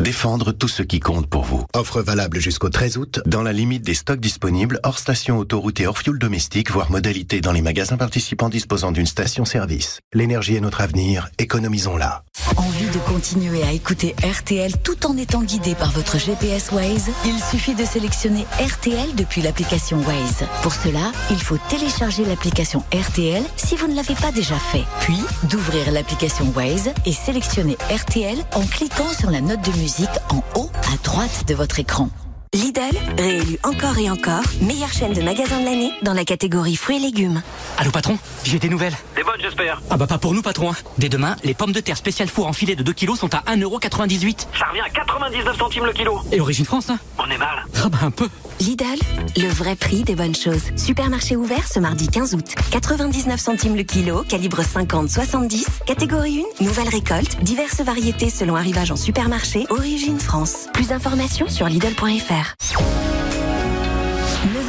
Défendre 0.00 0.52
tout 0.52 0.68
ce 0.68 0.82
qui 0.82 1.00
compte 1.00 1.26
pour 1.26 1.44
vous. 1.44 1.64
Offre 1.74 2.02
valable 2.02 2.38
jusqu'au 2.38 2.68
13 2.68 2.98
août, 2.98 3.20
dans 3.24 3.42
la 3.42 3.54
limite 3.54 3.82
des 3.82 3.94
stocks 3.94 4.20
disponibles, 4.20 4.78
hors 4.82 4.98
station 4.98 5.38
autoroute 5.38 5.80
et 5.80 5.86
hors 5.86 5.96
fuel 5.96 6.18
domestique, 6.18 6.70
voire 6.70 6.90
modalité 6.90 7.40
dans 7.40 7.52
les 7.52 7.62
magasins 7.62 7.96
participants 7.96 8.50
disposant 8.50 8.92
d'une 8.92 9.06
station-service. 9.06 10.00
L'énergie 10.12 10.54
est 10.54 10.60
notre 10.60 10.82
avenir, 10.82 11.30
économisons-la. 11.38 12.24
Envie 12.58 12.90
de 12.90 12.98
continuer 13.10 13.62
à 13.62 13.72
écouter 13.72 14.14
RTL 14.22 14.72
tout 14.84 15.06
en 15.06 15.16
étant 15.16 15.42
guidé 15.42 15.74
par 15.74 15.90
votre 15.92 16.18
GPS 16.18 16.72
Waze? 16.72 17.08
Il 17.24 17.38
suffit 17.50 17.74
de 17.74 17.84
sélectionner 17.84 18.44
RTL 18.60 19.14
depuis 19.14 19.40
l'application 19.40 19.98
Waze. 20.02 20.46
Pour 20.62 20.74
cela, 20.74 21.10
il 21.30 21.40
faut 21.40 21.58
télécharger 21.70 22.26
l'application 22.26 22.84
RTL 22.92 23.42
si 23.56 23.76
vous 23.76 23.88
ne 23.88 23.96
l'avez 23.96 24.14
pas 24.14 24.30
déjà 24.30 24.56
fait. 24.56 24.84
Puis, 25.00 25.18
d'ouvrir 25.44 25.90
l'application 25.90 26.52
Waze 26.54 26.90
et 27.06 27.12
sélectionner 27.12 27.78
RTL 27.90 28.36
en 28.52 28.62
cliquant 28.66 29.10
sur 29.18 29.30
la 29.30 29.40
note 29.40 29.62
de 29.62 29.70
musique 29.78 29.85
en 30.30 30.42
haut 30.58 30.70
à 30.92 30.96
droite 31.04 31.44
de 31.46 31.54
votre 31.54 31.78
écran. 31.78 32.08
Lidl, 32.52 32.80
réélu 33.18 33.56
encore 33.62 33.96
et 33.98 34.10
encore, 34.10 34.42
meilleure 34.60 34.92
chaîne 34.92 35.12
de 35.12 35.22
magasins 35.22 35.60
de 35.60 35.64
l'année 35.64 35.92
dans 36.02 36.12
la 36.12 36.24
catégorie 36.24 36.74
fruits 36.74 36.96
et 36.96 37.00
légumes. 37.00 37.40
Allô 37.78 37.92
patron, 37.92 38.18
j'ai 38.42 38.58
des 38.58 38.68
nouvelles. 38.68 38.94
Des 39.14 39.22
bonnes, 39.22 39.40
j'espère. 39.40 39.80
Ah 39.90 39.96
bah 39.96 40.08
pas 40.08 40.18
pour 40.18 40.34
nous 40.34 40.42
patron. 40.42 40.72
hein. 40.72 40.76
Dès 40.98 41.08
demain, 41.08 41.36
les 41.44 41.54
pommes 41.54 41.70
de 41.72 41.78
terre 41.80 41.96
spécial 41.96 42.26
four 42.28 42.48
en 42.48 42.52
filet 42.52 42.74
de 42.74 42.82
2 42.82 42.92
kilos 42.94 43.18
sont 43.20 43.32
à 43.32 43.42
1,98€. 43.54 44.46
Ça 44.58 44.66
revient 44.70 44.80
à 44.80 44.90
99 44.90 45.56
centimes 45.56 45.84
le 45.84 45.92
kilo. 45.92 46.20
Et 46.32 46.40
origine 46.40 46.64
France, 46.64 46.90
hein 46.90 46.98
On 47.18 47.30
est 47.30 47.38
mal. 47.38 47.64
Ah 47.84 47.88
bah 47.88 47.98
un 48.02 48.10
peu. 48.10 48.28
Lidl, 48.60 48.98
le 49.36 49.48
vrai 49.48 49.76
prix 49.76 50.02
des 50.02 50.14
bonnes 50.14 50.34
choses. 50.34 50.62
Supermarché 50.76 51.36
ouvert 51.36 51.68
ce 51.68 51.78
mardi 51.78 52.08
15 52.08 52.34
août. 52.34 52.54
99 52.70 53.38
centimes 53.38 53.76
le 53.76 53.82
kilo, 53.82 54.22
calibre 54.22 54.62
50-70. 54.62 55.66
Catégorie 55.86 56.42
1, 56.60 56.64
nouvelle 56.64 56.88
récolte, 56.88 57.38
diverses 57.42 57.82
variétés 57.82 58.30
selon 58.30 58.56
arrivage 58.56 58.90
en 58.90 58.96
supermarché, 58.96 59.66
origine 59.68 60.18
France. 60.18 60.68
Plus 60.72 60.88
d'informations 60.88 61.48
sur 61.48 61.66
Lidl.fr. 61.66 62.54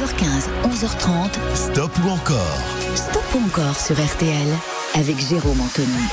9h15, 0.08 0.48
11h30. 0.64 1.30
Stop 1.54 1.90
ou 2.04 2.08
encore 2.10 2.58
Stop 2.94 3.22
ou 3.34 3.44
encore 3.46 3.78
sur 3.78 3.94
RTL 3.94 4.48
avec 4.94 5.18
Jérôme 5.18 5.60
Anthony. 5.60 6.08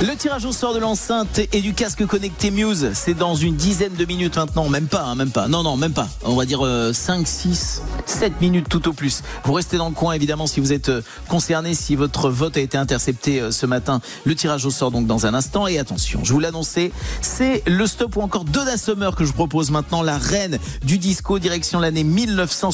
Le 0.00 0.14
tirage 0.14 0.44
au 0.44 0.52
sort 0.52 0.74
de 0.74 0.78
l'enceinte 0.78 1.40
et 1.52 1.60
du 1.60 1.74
casque 1.74 2.06
connecté 2.06 2.52
Muse, 2.52 2.90
c'est 2.94 3.14
dans 3.14 3.34
une 3.34 3.56
dizaine 3.56 3.94
de 3.94 4.04
minutes 4.04 4.36
maintenant, 4.36 4.68
même 4.68 4.86
pas, 4.86 5.02
hein, 5.02 5.16
même 5.16 5.30
pas. 5.30 5.48
Non, 5.48 5.64
non, 5.64 5.76
même 5.76 5.92
pas. 5.92 6.08
On 6.22 6.36
va 6.36 6.44
dire 6.44 6.64
euh, 6.64 6.92
5, 6.92 7.26
6, 7.26 7.82
7 8.06 8.40
minutes 8.40 8.68
tout 8.68 8.88
au 8.88 8.92
plus. 8.92 9.22
Vous 9.44 9.52
restez 9.52 9.76
dans 9.76 9.88
le 9.88 9.94
coin 9.94 10.12
évidemment 10.12 10.46
si 10.46 10.60
vous 10.60 10.72
êtes 10.72 10.88
euh, 10.88 11.02
concerné, 11.28 11.74
si 11.74 11.96
votre 11.96 12.30
vote 12.30 12.56
a 12.56 12.60
été 12.60 12.78
intercepté 12.78 13.40
euh, 13.40 13.50
ce 13.50 13.66
matin. 13.66 14.00
Le 14.24 14.36
tirage 14.36 14.64
au 14.64 14.70
sort 14.70 14.92
donc 14.92 15.08
dans 15.08 15.26
un 15.26 15.34
instant. 15.34 15.66
Et 15.66 15.80
attention, 15.80 16.20
je 16.22 16.32
vous 16.32 16.40
l'annonçais, 16.40 16.92
c'est 17.20 17.64
le 17.66 17.86
stop 17.86 18.16
ou 18.16 18.20
encore 18.20 18.44
Donna 18.44 18.76
Summer 18.76 19.16
que 19.16 19.24
je 19.24 19.30
vous 19.30 19.36
propose 19.36 19.72
maintenant, 19.72 20.02
la 20.02 20.16
reine 20.16 20.60
du 20.84 20.98
disco, 20.98 21.40
direction 21.40 21.80
l'année 21.80 22.04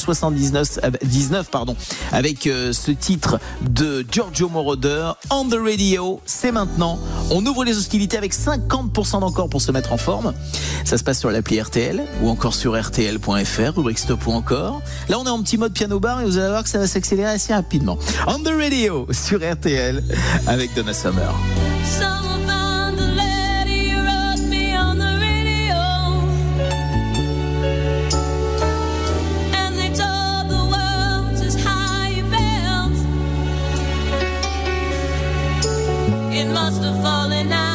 1979, 0.07 0.79
euh, 0.83 0.91
19, 1.05 1.49
pardon, 1.49 1.75
avec 2.11 2.47
euh, 2.47 2.73
ce 2.73 2.91
titre 2.91 3.39
de 3.61 4.05
Giorgio 4.11 4.49
Moroder. 4.49 5.11
On 5.29 5.45
the 5.45 5.57
radio. 5.61 6.19
C'est 6.25 6.51
maintenant. 6.51 6.99
On 7.31 7.45
ouvre 7.45 7.63
les 7.63 7.77
hostilités 7.77 8.17
avec 8.17 8.33
50% 8.33 9.19
d'encore 9.19 9.49
pour 9.49 9.61
se 9.61 9.71
mettre 9.71 9.93
en 9.93 9.97
forme. 9.97 10.33
Ça 10.83 10.97
se 10.97 11.03
passe 11.03 11.19
sur 11.19 11.31
l'appli 11.31 11.61
RTL 11.61 12.03
ou 12.21 12.29
encore 12.29 12.53
sur 12.53 12.79
RTL.fr, 12.79 13.75
rubrique 13.75 13.99
stop 13.99 14.27
ou 14.27 14.31
encore. 14.31 14.81
Là, 15.09 15.19
on 15.19 15.25
est 15.25 15.29
en 15.29 15.41
petit 15.41 15.57
mode 15.57 15.73
piano 15.73 15.99
bar 15.99 16.21
et 16.21 16.25
vous 16.25 16.37
allez 16.37 16.49
voir 16.49 16.63
que 16.63 16.69
ça 16.69 16.77
va 16.77 16.87
s'accélérer 16.87 17.31
assez 17.31 17.53
rapidement. 17.53 17.97
On 18.27 18.39
the 18.39 18.53
radio 18.55 19.07
sur 19.11 19.39
RTL 19.39 20.03
avec 20.47 20.73
Donna 20.75 20.93
Summer. 20.93 21.33
Must 36.53 36.83
have 36.83 37.01
fallen 37.01 37.51
out 37.51 37.74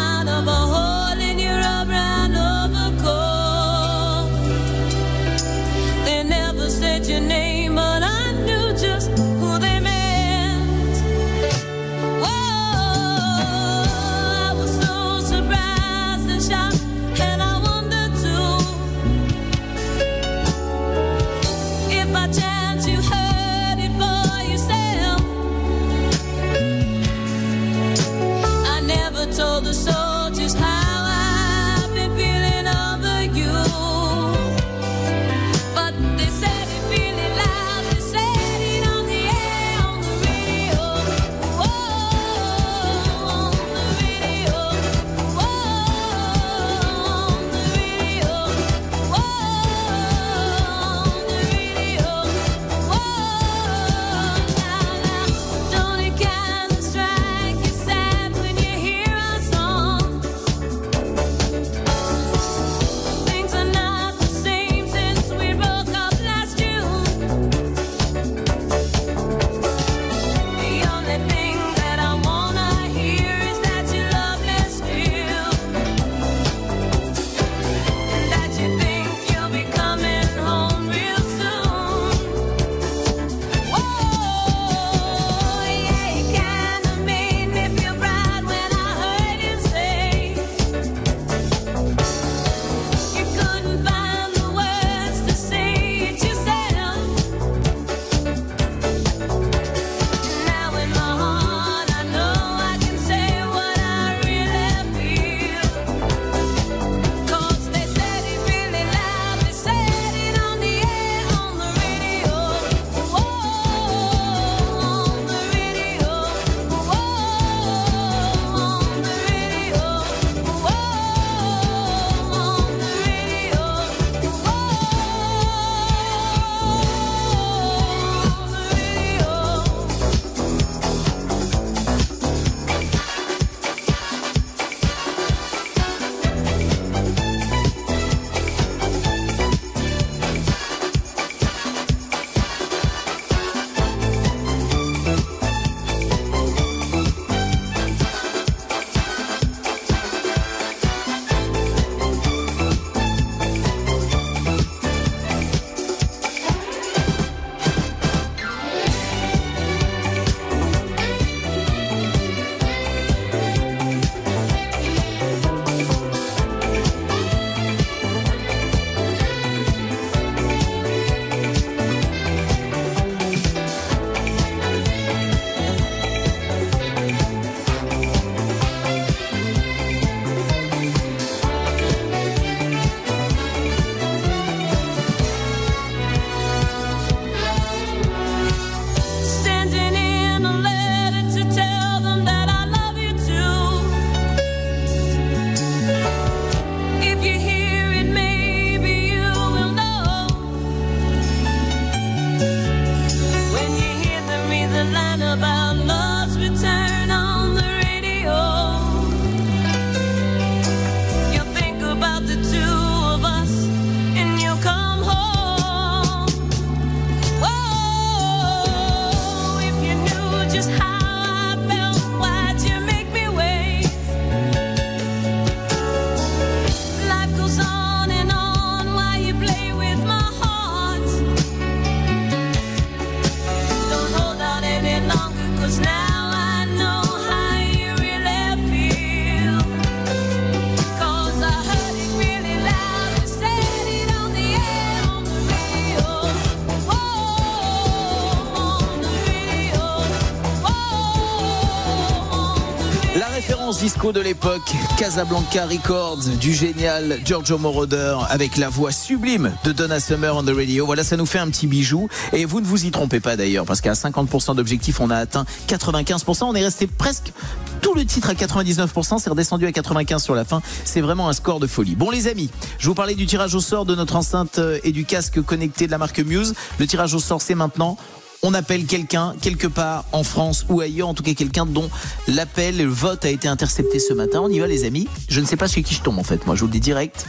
disco 253.80 254.12
de 254.12 254.20
l'époque. 254.20 254.74
Casablanca 254.98 255.64
Records 255.64 256.28
du 256.38 256.52
génial 256.52 257.18
Giorgio 257.24 257.56
Moroder 257.56 258.18
avec 258.28 258.58
la 258.58 258.68
voix 258.68 258.92
sublime 258.92 259.52
de 259.64 259.72
Donna 259.72 259.98
Summer 260.00 260.36
on 260.36 260.42
the 260.42 260.50
radio. 260.54 260.84
Voilà, 260.84 261.02
ça 261.02 261.16
nous 261.16 261.24
fait 261.24 261.38
un 261.38 261.48
petit 261.48 261.66
bijou. 261.66 262.06
Et 262.34 262.44
vous 262.44 262.60
ne 262.60 262.66
vous 262.66 262.84
y 262.84 262.90
trompez 262.90 263.20
pas 263.20 263.36
d'ailleurs, 263.36 263.64
parce 263.64 263.80
qu'à 263.80 263.94
50% 263.94 264.54
d'objectifs, 264.54 265.00
on 265.00 265.08
a 265.08 265.16
atteint 265.16 265.46
95%. 265.66 266.44
On 266.44 266.54
est 266.54 266.62
resté 266.62 266.86
presque 266.86 267.32
tout 267.80 267.94
le 267.94 268.04
titre 268.04 268.28
à 268.28 268.34
99%. 268.34 269.18
C'est 269.18 269.30
redescendu 269.30 269.66
à 269.66 269.70
95% 269.70 270.18
sur 270.18 270.34
la 270.34 270.44
fin. 270.44 270.60
C'est 270.84 271.00
vraiment 271.00 271.30
un 271.30 271.32
score 271.32 271.58
de 271.58 271.66
folie. 271.66 271.94
Bon, 271.94 272.10
les 272.10 272.28
amis, 272.28 272.50
je 272.78 272.86
vous 272.86 272.94
parlais 272.94 273.14
du 273.14 273.24
tirage 273.24 273.54
au 273.54 273.60
sort 273.60 273.86
de 273.86 273.94
notre 273.94 274.16
enceinte 274.16 274.58
euh, 274.58 274.78
et 274.84 274.92
du 274.92 275.06
casque 275.06 275.40
connecté 275.40 275.86
de 275.86 275.90
la 275.90 275.98
marque 275.98 276.20
Muse. 276.20 276.54
Le 276.78 276.86
tirage 276.86 277.14
au 277.14 277.18
sort, 277.18 277.40
c'est 277.40 277.54
maintenant. 277.54 277.96
On 278.42 278.54
appelle 278.54 278.86
quelqu'un 278.86 279.34
quelque 279.40 279.66
part 279.66 280.06
en 280.12 280.24
France 280.24 280.64
ou 280.70 280.80
ailleurs, 280.80 281.08
en 281.08 281.14
tout 281.14 281.22
cas 281.22 281.34
quelqu'un 281.34 281.66
dont 281.66 281.90
l'appel, 282.26 282.78
le 282.78 282.84
vote 282.84 283.24
a 283.24 283.28
été 283.28 283.48
intercepté 283.48 283.98
ce 283.98 284.14
matin. 284.14 284.40
On 284.42 284.48
y 284.48 284.58
va 284.58 284.66
les 284.66 284.84
amis. 284.84 285.08
Je 285.28 285.40
ne 285.40 285.44
sais 285.44 285.56
pas 285.56 285.66
chez 285.66 285.82
qui 285.82 285.94
je 285.94 286.00
tombe 286.00 286.18
en 286.18 286.24
fait, 286.24 286.46
moi 286.46 286.54
je 286.54 286.60
vous 286.60 286.66
le 286.66 286.72
dis 286.72 286.80
direct. 286.80 287.26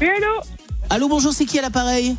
Oui, 0.00 0.08
allô? 0.08 0.40
Allô, 0.90 1.08
bonjour, 1.08 1.32
c'est 1.32 1.46
qui 1.46 1.58
à 1.58 1.62
l'appareil? 1.62 2.14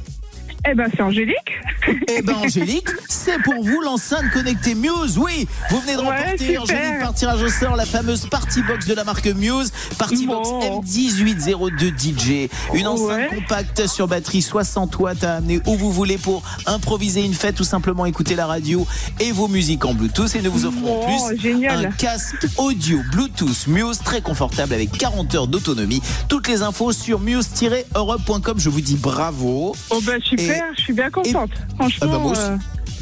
Eh 0.69 0.73
ben, 0.73 0.89
c'est 0.93 1.01
Angélique. 1.01 1.58
Eh 2.07 2.21
ben 2.21 2.35
Angélique, 2.35 2.89
c'est 3.07 3.41
pour 3.43 3.63
vous 3.63 3.81
l'enceinte 3.81 4.29
connectée 4.31 4.75
Muse. 4.75 5.17
Oui, 5.17 5.47
vous 5.69 5.79
venez 5.81 5.93
de 5.95 5.99
Ouais, 6.01 6.05
remporter 6.07 6.37
super. 6.37 6.61
Angélique 6.63 6.99
par 6.99 7.13
tirage 7.13 7.41
au 7.43 7.49
sort 7.49 7.75
la 7.75 7.85
fameuse 7.85 8.25
Party 8.27 8.61
Box 8.63 8.85
de 8.87 8.93
la 8.93 9.03
marque 9.03 9.27
Muse, 9.27 9.71
Party 9.97 10.25
Box 10.27 10.49
M1802 10.49 11.93
DJ, 11.97 12.49
une 12.73 12.87
enceinte 12.87 13.29
compacte 13.29 13.87
sur 13.87 14.07
batterie 14.07 14.41
60 14.41 14.97
watts 14.99 15.23
à 15.23 15.35
amener 15.35 15.61
où 15.65 15.75
vous 15.75 15.91
voulez 15.91 16.17
pour 16.17 16.43
improviser 16.65 17.21
une 17.23 17.33
fête 17.33 17.59
ou 17.59 17.63
simplement 17.63 18.05
écouter 18.05 18.35
la 18.35 18.45
radio 18.45 18.85
et 19.19 19.31
vos 19.31 19.47
musiques 19.47 19.85
en 19.85 19.93
Bluetooth 19.93 20.35
et 20.35 20.41
nous 20.41 20.51
vous 20.51 20.65
offrons 20.65 21.01
en 21.03 21.05
plus 21.29 21.39
génial. 21.41 21.85
un 21.85 21.91
casque 21.91 22.47
audio 22.57 22.99
Bluetooth 23.11 23.67
Muse 23.67 23.99
très 24.03 24.21
confortable 24.21 24.73
avec 24.73 24.91
40 24.91 25.35
heures 25.35 25.47
d'autonomie. 25.47 26.01
Toutes 26.27 26.47
les 26.47 26.61
infos 26.61 26.91
sur 26.91 27.19
muse-europe.com. 27.19 28.55
Je 28.59 28.69
vous 28.69 28.81
dis 28.81 28.95
bravo. 28.95 29.75
Oh 29.89 29.99
ben 30.05 30.19
super, 30.21 30.63
je 30.75 30.81
suis 30.81 30.93
bien 30.93 31.09
contente. 31.09 31.51
Franchement. 31.79 31.97
Ah 32.01 32.07
bah 32.07 32.19
moi 32.19 32.31
aussi. 32.31 32.41
euh, 32.41 32.57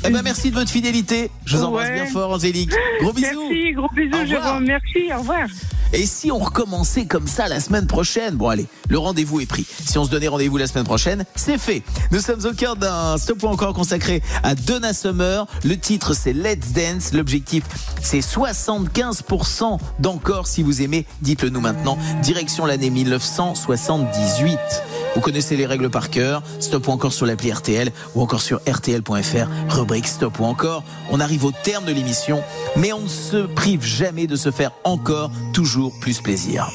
Eh 0.06 0.10
ben, 0.12 0.22
merci 0.24 0.52
de 0.52 0.56
votre 0.56 0.70
fidélité. 0.70 1.32
Je 1.46 1.58
vous 1.58 1.64
embrasse 1.64 1.88
Ouais. 1.90 1.96
bien 1.96 2.06
fort, 2.06 2.32
Angélique. 2.32 2.72
Gros 3.02 3.14
bisous. 3.14 3.50
Merci, 3.50 3.72
gros 3.74 3.90
bisous. 3.96 4.26
Jérôme. 4.28 4.66
Merci, 4.66 5.12
au 5.16 5.20
revoir. 5.20 5.48
Et 5.94 6.06
si 6.06 6.32
on 6.34 6.38
recommençait 6.38 7.06
comme 7.06 7.28
ça 7.28 7.48
la 7.48 7.62
semaine 7.62 7.88
prochaine 7.88 8.36
Bon 8.36 8.50
allez, 8.50 8.66
le 8.90 8.98
rendez-vous 8.98 9.40
est 9.40 9.46
pris. 9.46 9.66
Si 9.86 9.98
on 9.98 10.04
se 10.04 10.10
donnait 10.12 10.28
rendez-vous 10.28 10.58
la 10.58 10.68
semaine 10.68 10.84
prochaine, 10.84 11.24
c'est 11.36 11.58
fait. 11.58 11.82
Nous 12.12 12.20
sommes 12.20 12.46
au 12.46 12.52
cœur 12.52 12.76
d'un 12.76 13.18
stop 13.18 13.42
ou 13.44 13.48
encore 13.48 13.74
consacré 13.74 14.22
à 14.44 14.54
Donna 14.54 14.92
Summer. 14.94 15.48
Le 15.64 15.78
titre 15.80 16.14
c'est 16.14 16.34
Let's 16.34 16.74
Dance. 16.74 17.14
L'objectif 17.14 17.64
c'est 18.02 18.20
75% 18.20 19.80
d'encore. 20.00 20.48
Si 20.48 20.62
vous 20.62 20.82
aimez, 20.82 21.06
dites-le 21.22 21.50
nous 21.52 21.62
maintenant. 21.62 21.98
Direction 22.22 22.66
l'année 22.66 22.90
1978. 22.90 24.58
Vous 25.16 25.22
connaissez 25.22 25.56
les 25.56 25.66
règles 25.66 25.90
par 25.90 26.10
cœur. 26.10 26.44
Stop 26.60 26.88
ou 26.88 26.92
encore 26.92 27.14
sur 27.14 27.26
l'appli 27.26 27.52
RTL 27.52 27.92
ou 28.16 28.22
encore 28.22 28.42
sur 28.42 28.60
RTL.fr. 28.70 29.48
Rubrique 29.70 30.08
Stop 30.08 30.40
ou 30.40 30.46
encore. 30.46 30.84
On 31.10 31.20
arrive 31.20 31.46
au 31.46 31.52
terme 31.52 31.86
de 31.86 31.92
l'émission, 31.92 32.44
mais 32.76 32.94
on 32.94 33.02
ne 33.02 33.08
se 33.08 33.38
prive 33.38 33.84
jamais 33.84 34.28
de 34.28 34.36
se 34.36 34.52
faire 34.52 34.72
encore 34.84 35.32
toujours 35.54 35.94
plus 36.00 36.22
plaisir. 36.22 36.70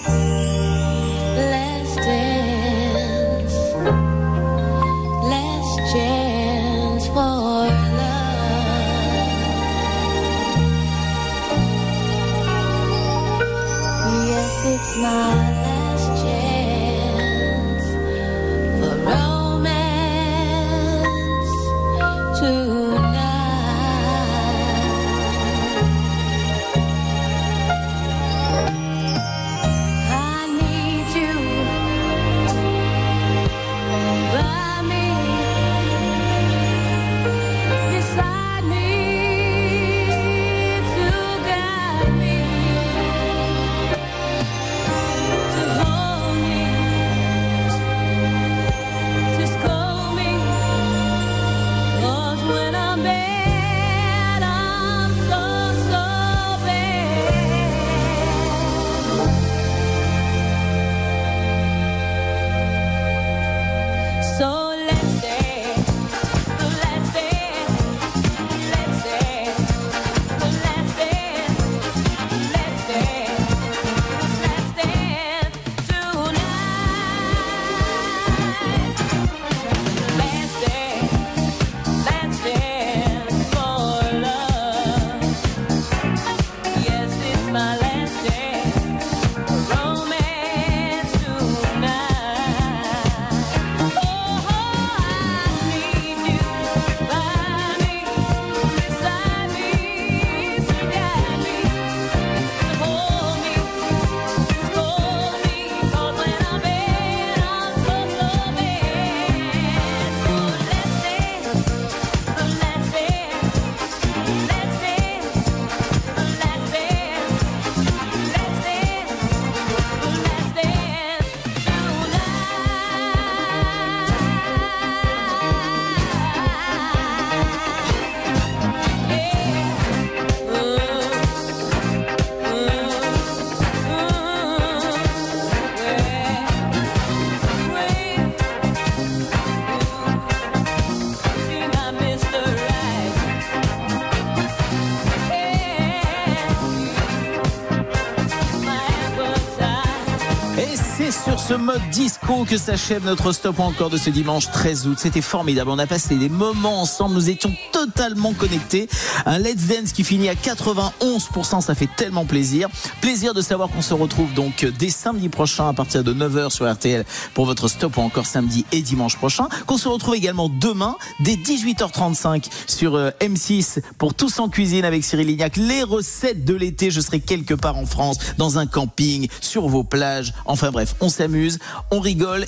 Ce 151.93 152.19
que 152.33 152.57
s'achève 152.57 153.05
notre 153.05 153.33
stop 153.33 153.61
encore 153.61 153.91
de 153.91 153.99
ce 153.99 154.09
dimanche 154.09 154.51
13 154.51 154.87
août. 154.87 154.97
C'était 154.99 155.21
formidable. 155.21 155.71
On 155.71 155.79
a 155.79 155.87
passé 155.87 156.17
des 156.17 156.31
moments 156.31 156.81
ensemble. 156.81 157.15
Nous 157.15 157.29
étions 157.29 157.53
totalement 157.73 158.33
connectés. 158.33 158.89
Un 159.27 159.39
Let's 159.39 159.67
Dance 159.67 159.93
qui 159.93 160.03
finit 160.03 160.31
à 160.31 160.35
91%. 160.35 161.61
Ça 161.61 161.75
fait 161.75 161.91
tellement 161.95 162.25
plaisir. 162.25 162.69
Plaisir 163.03 163.35
de 163.35 163.43
savoir 163.43 163.69
qu'on 163.69 163.83
se 163.83 163.93
retrouve 163.93 164.33
donc 164.33 164.67
dès 164.79 164.89
samedi 164.89 165.29
prochain 165.29 165.69
à 165.69 165.75
partir 165.75 166.03
de 166.03 166.15
9h 166.15 166.49
sur 166.51 166.71
RTL 166.71 167.05
pour 167.35 167.45
votre 167.45 167.69
stop 167.69 167.99
encore 167.99 168.25
samedi 168.25 168.65
et 168.73 168.81
dimanche 168.81 169.17
prochain. 169.17 169.49
Qu'on 169.67 169.77
se 169.77 169.89
retrouve 169.89 170.15
également 170.15 170.49
demain 170.49 170.97
dès 171.21 171.35
18h35 171.35 172.47
sur 172.67 172.95
euh, 172.95 173.11
M6 173.21 173.83
pour 173.99 174.15
Tous 174.15 174.41
en 174.41 174.49
cuisine 174.49 174.87
avec 174.87 175.05
Cyril 175.05 175.27
Lignac. 175.27 175.59
Les 175.59 175.83
recettes 175.83 176.47
de 176.47 176.55
l'été. 176.55 176.91
Je 176.91 177.03
serai 177.03 177.21
quelque 177.21 177.55
part 177.55 177.77
en 177.77 177.87
France, 177.87 178.17
dans 178.39 178.59
un 178.59 178.67
camping, 178.67 179.29
sur 179.43 179.69
vos 179.69 179.85
plages. 179.85 180.33
Enfin 180.47 180.71
bref, 180.71 180.95
on 181.01 181.11
s'amuse, 181.11 181.59
on 181.91 182.01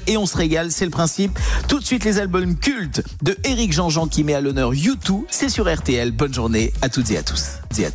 et 0.07 0.17
on 0.17 0.27
se 0.27 0.37
régale. 0.37 0.71
C'est 0.71 0.85
le 0.85 0.91
principe. 0.91 1.39
Tout 1.69 1.81
de 1.81 1.85
suite 1.85 2.05
les 2.05 2.19
albums 2.19 2.57
cultes 2.57 3.03
de 3.23 3.37
Eric 3.45 3.73
Jean-Jean 3.73 4.07
qui 4.07 4.25
met 4.25 4.35
à 4.35 4.41
l'honneur 4.41 4.73
U2. 4.73 5.25
C'est 5.31 5.49
sur 5.49 5.73
RTL. 5.73 6.11
Bonne 6.11 6.35
journée 6.35 6.73
à 6.83 6.89
toutes 6.89 7.11
et 7.11 7.19
à 7.19 7.23
tous. 7.23 7.59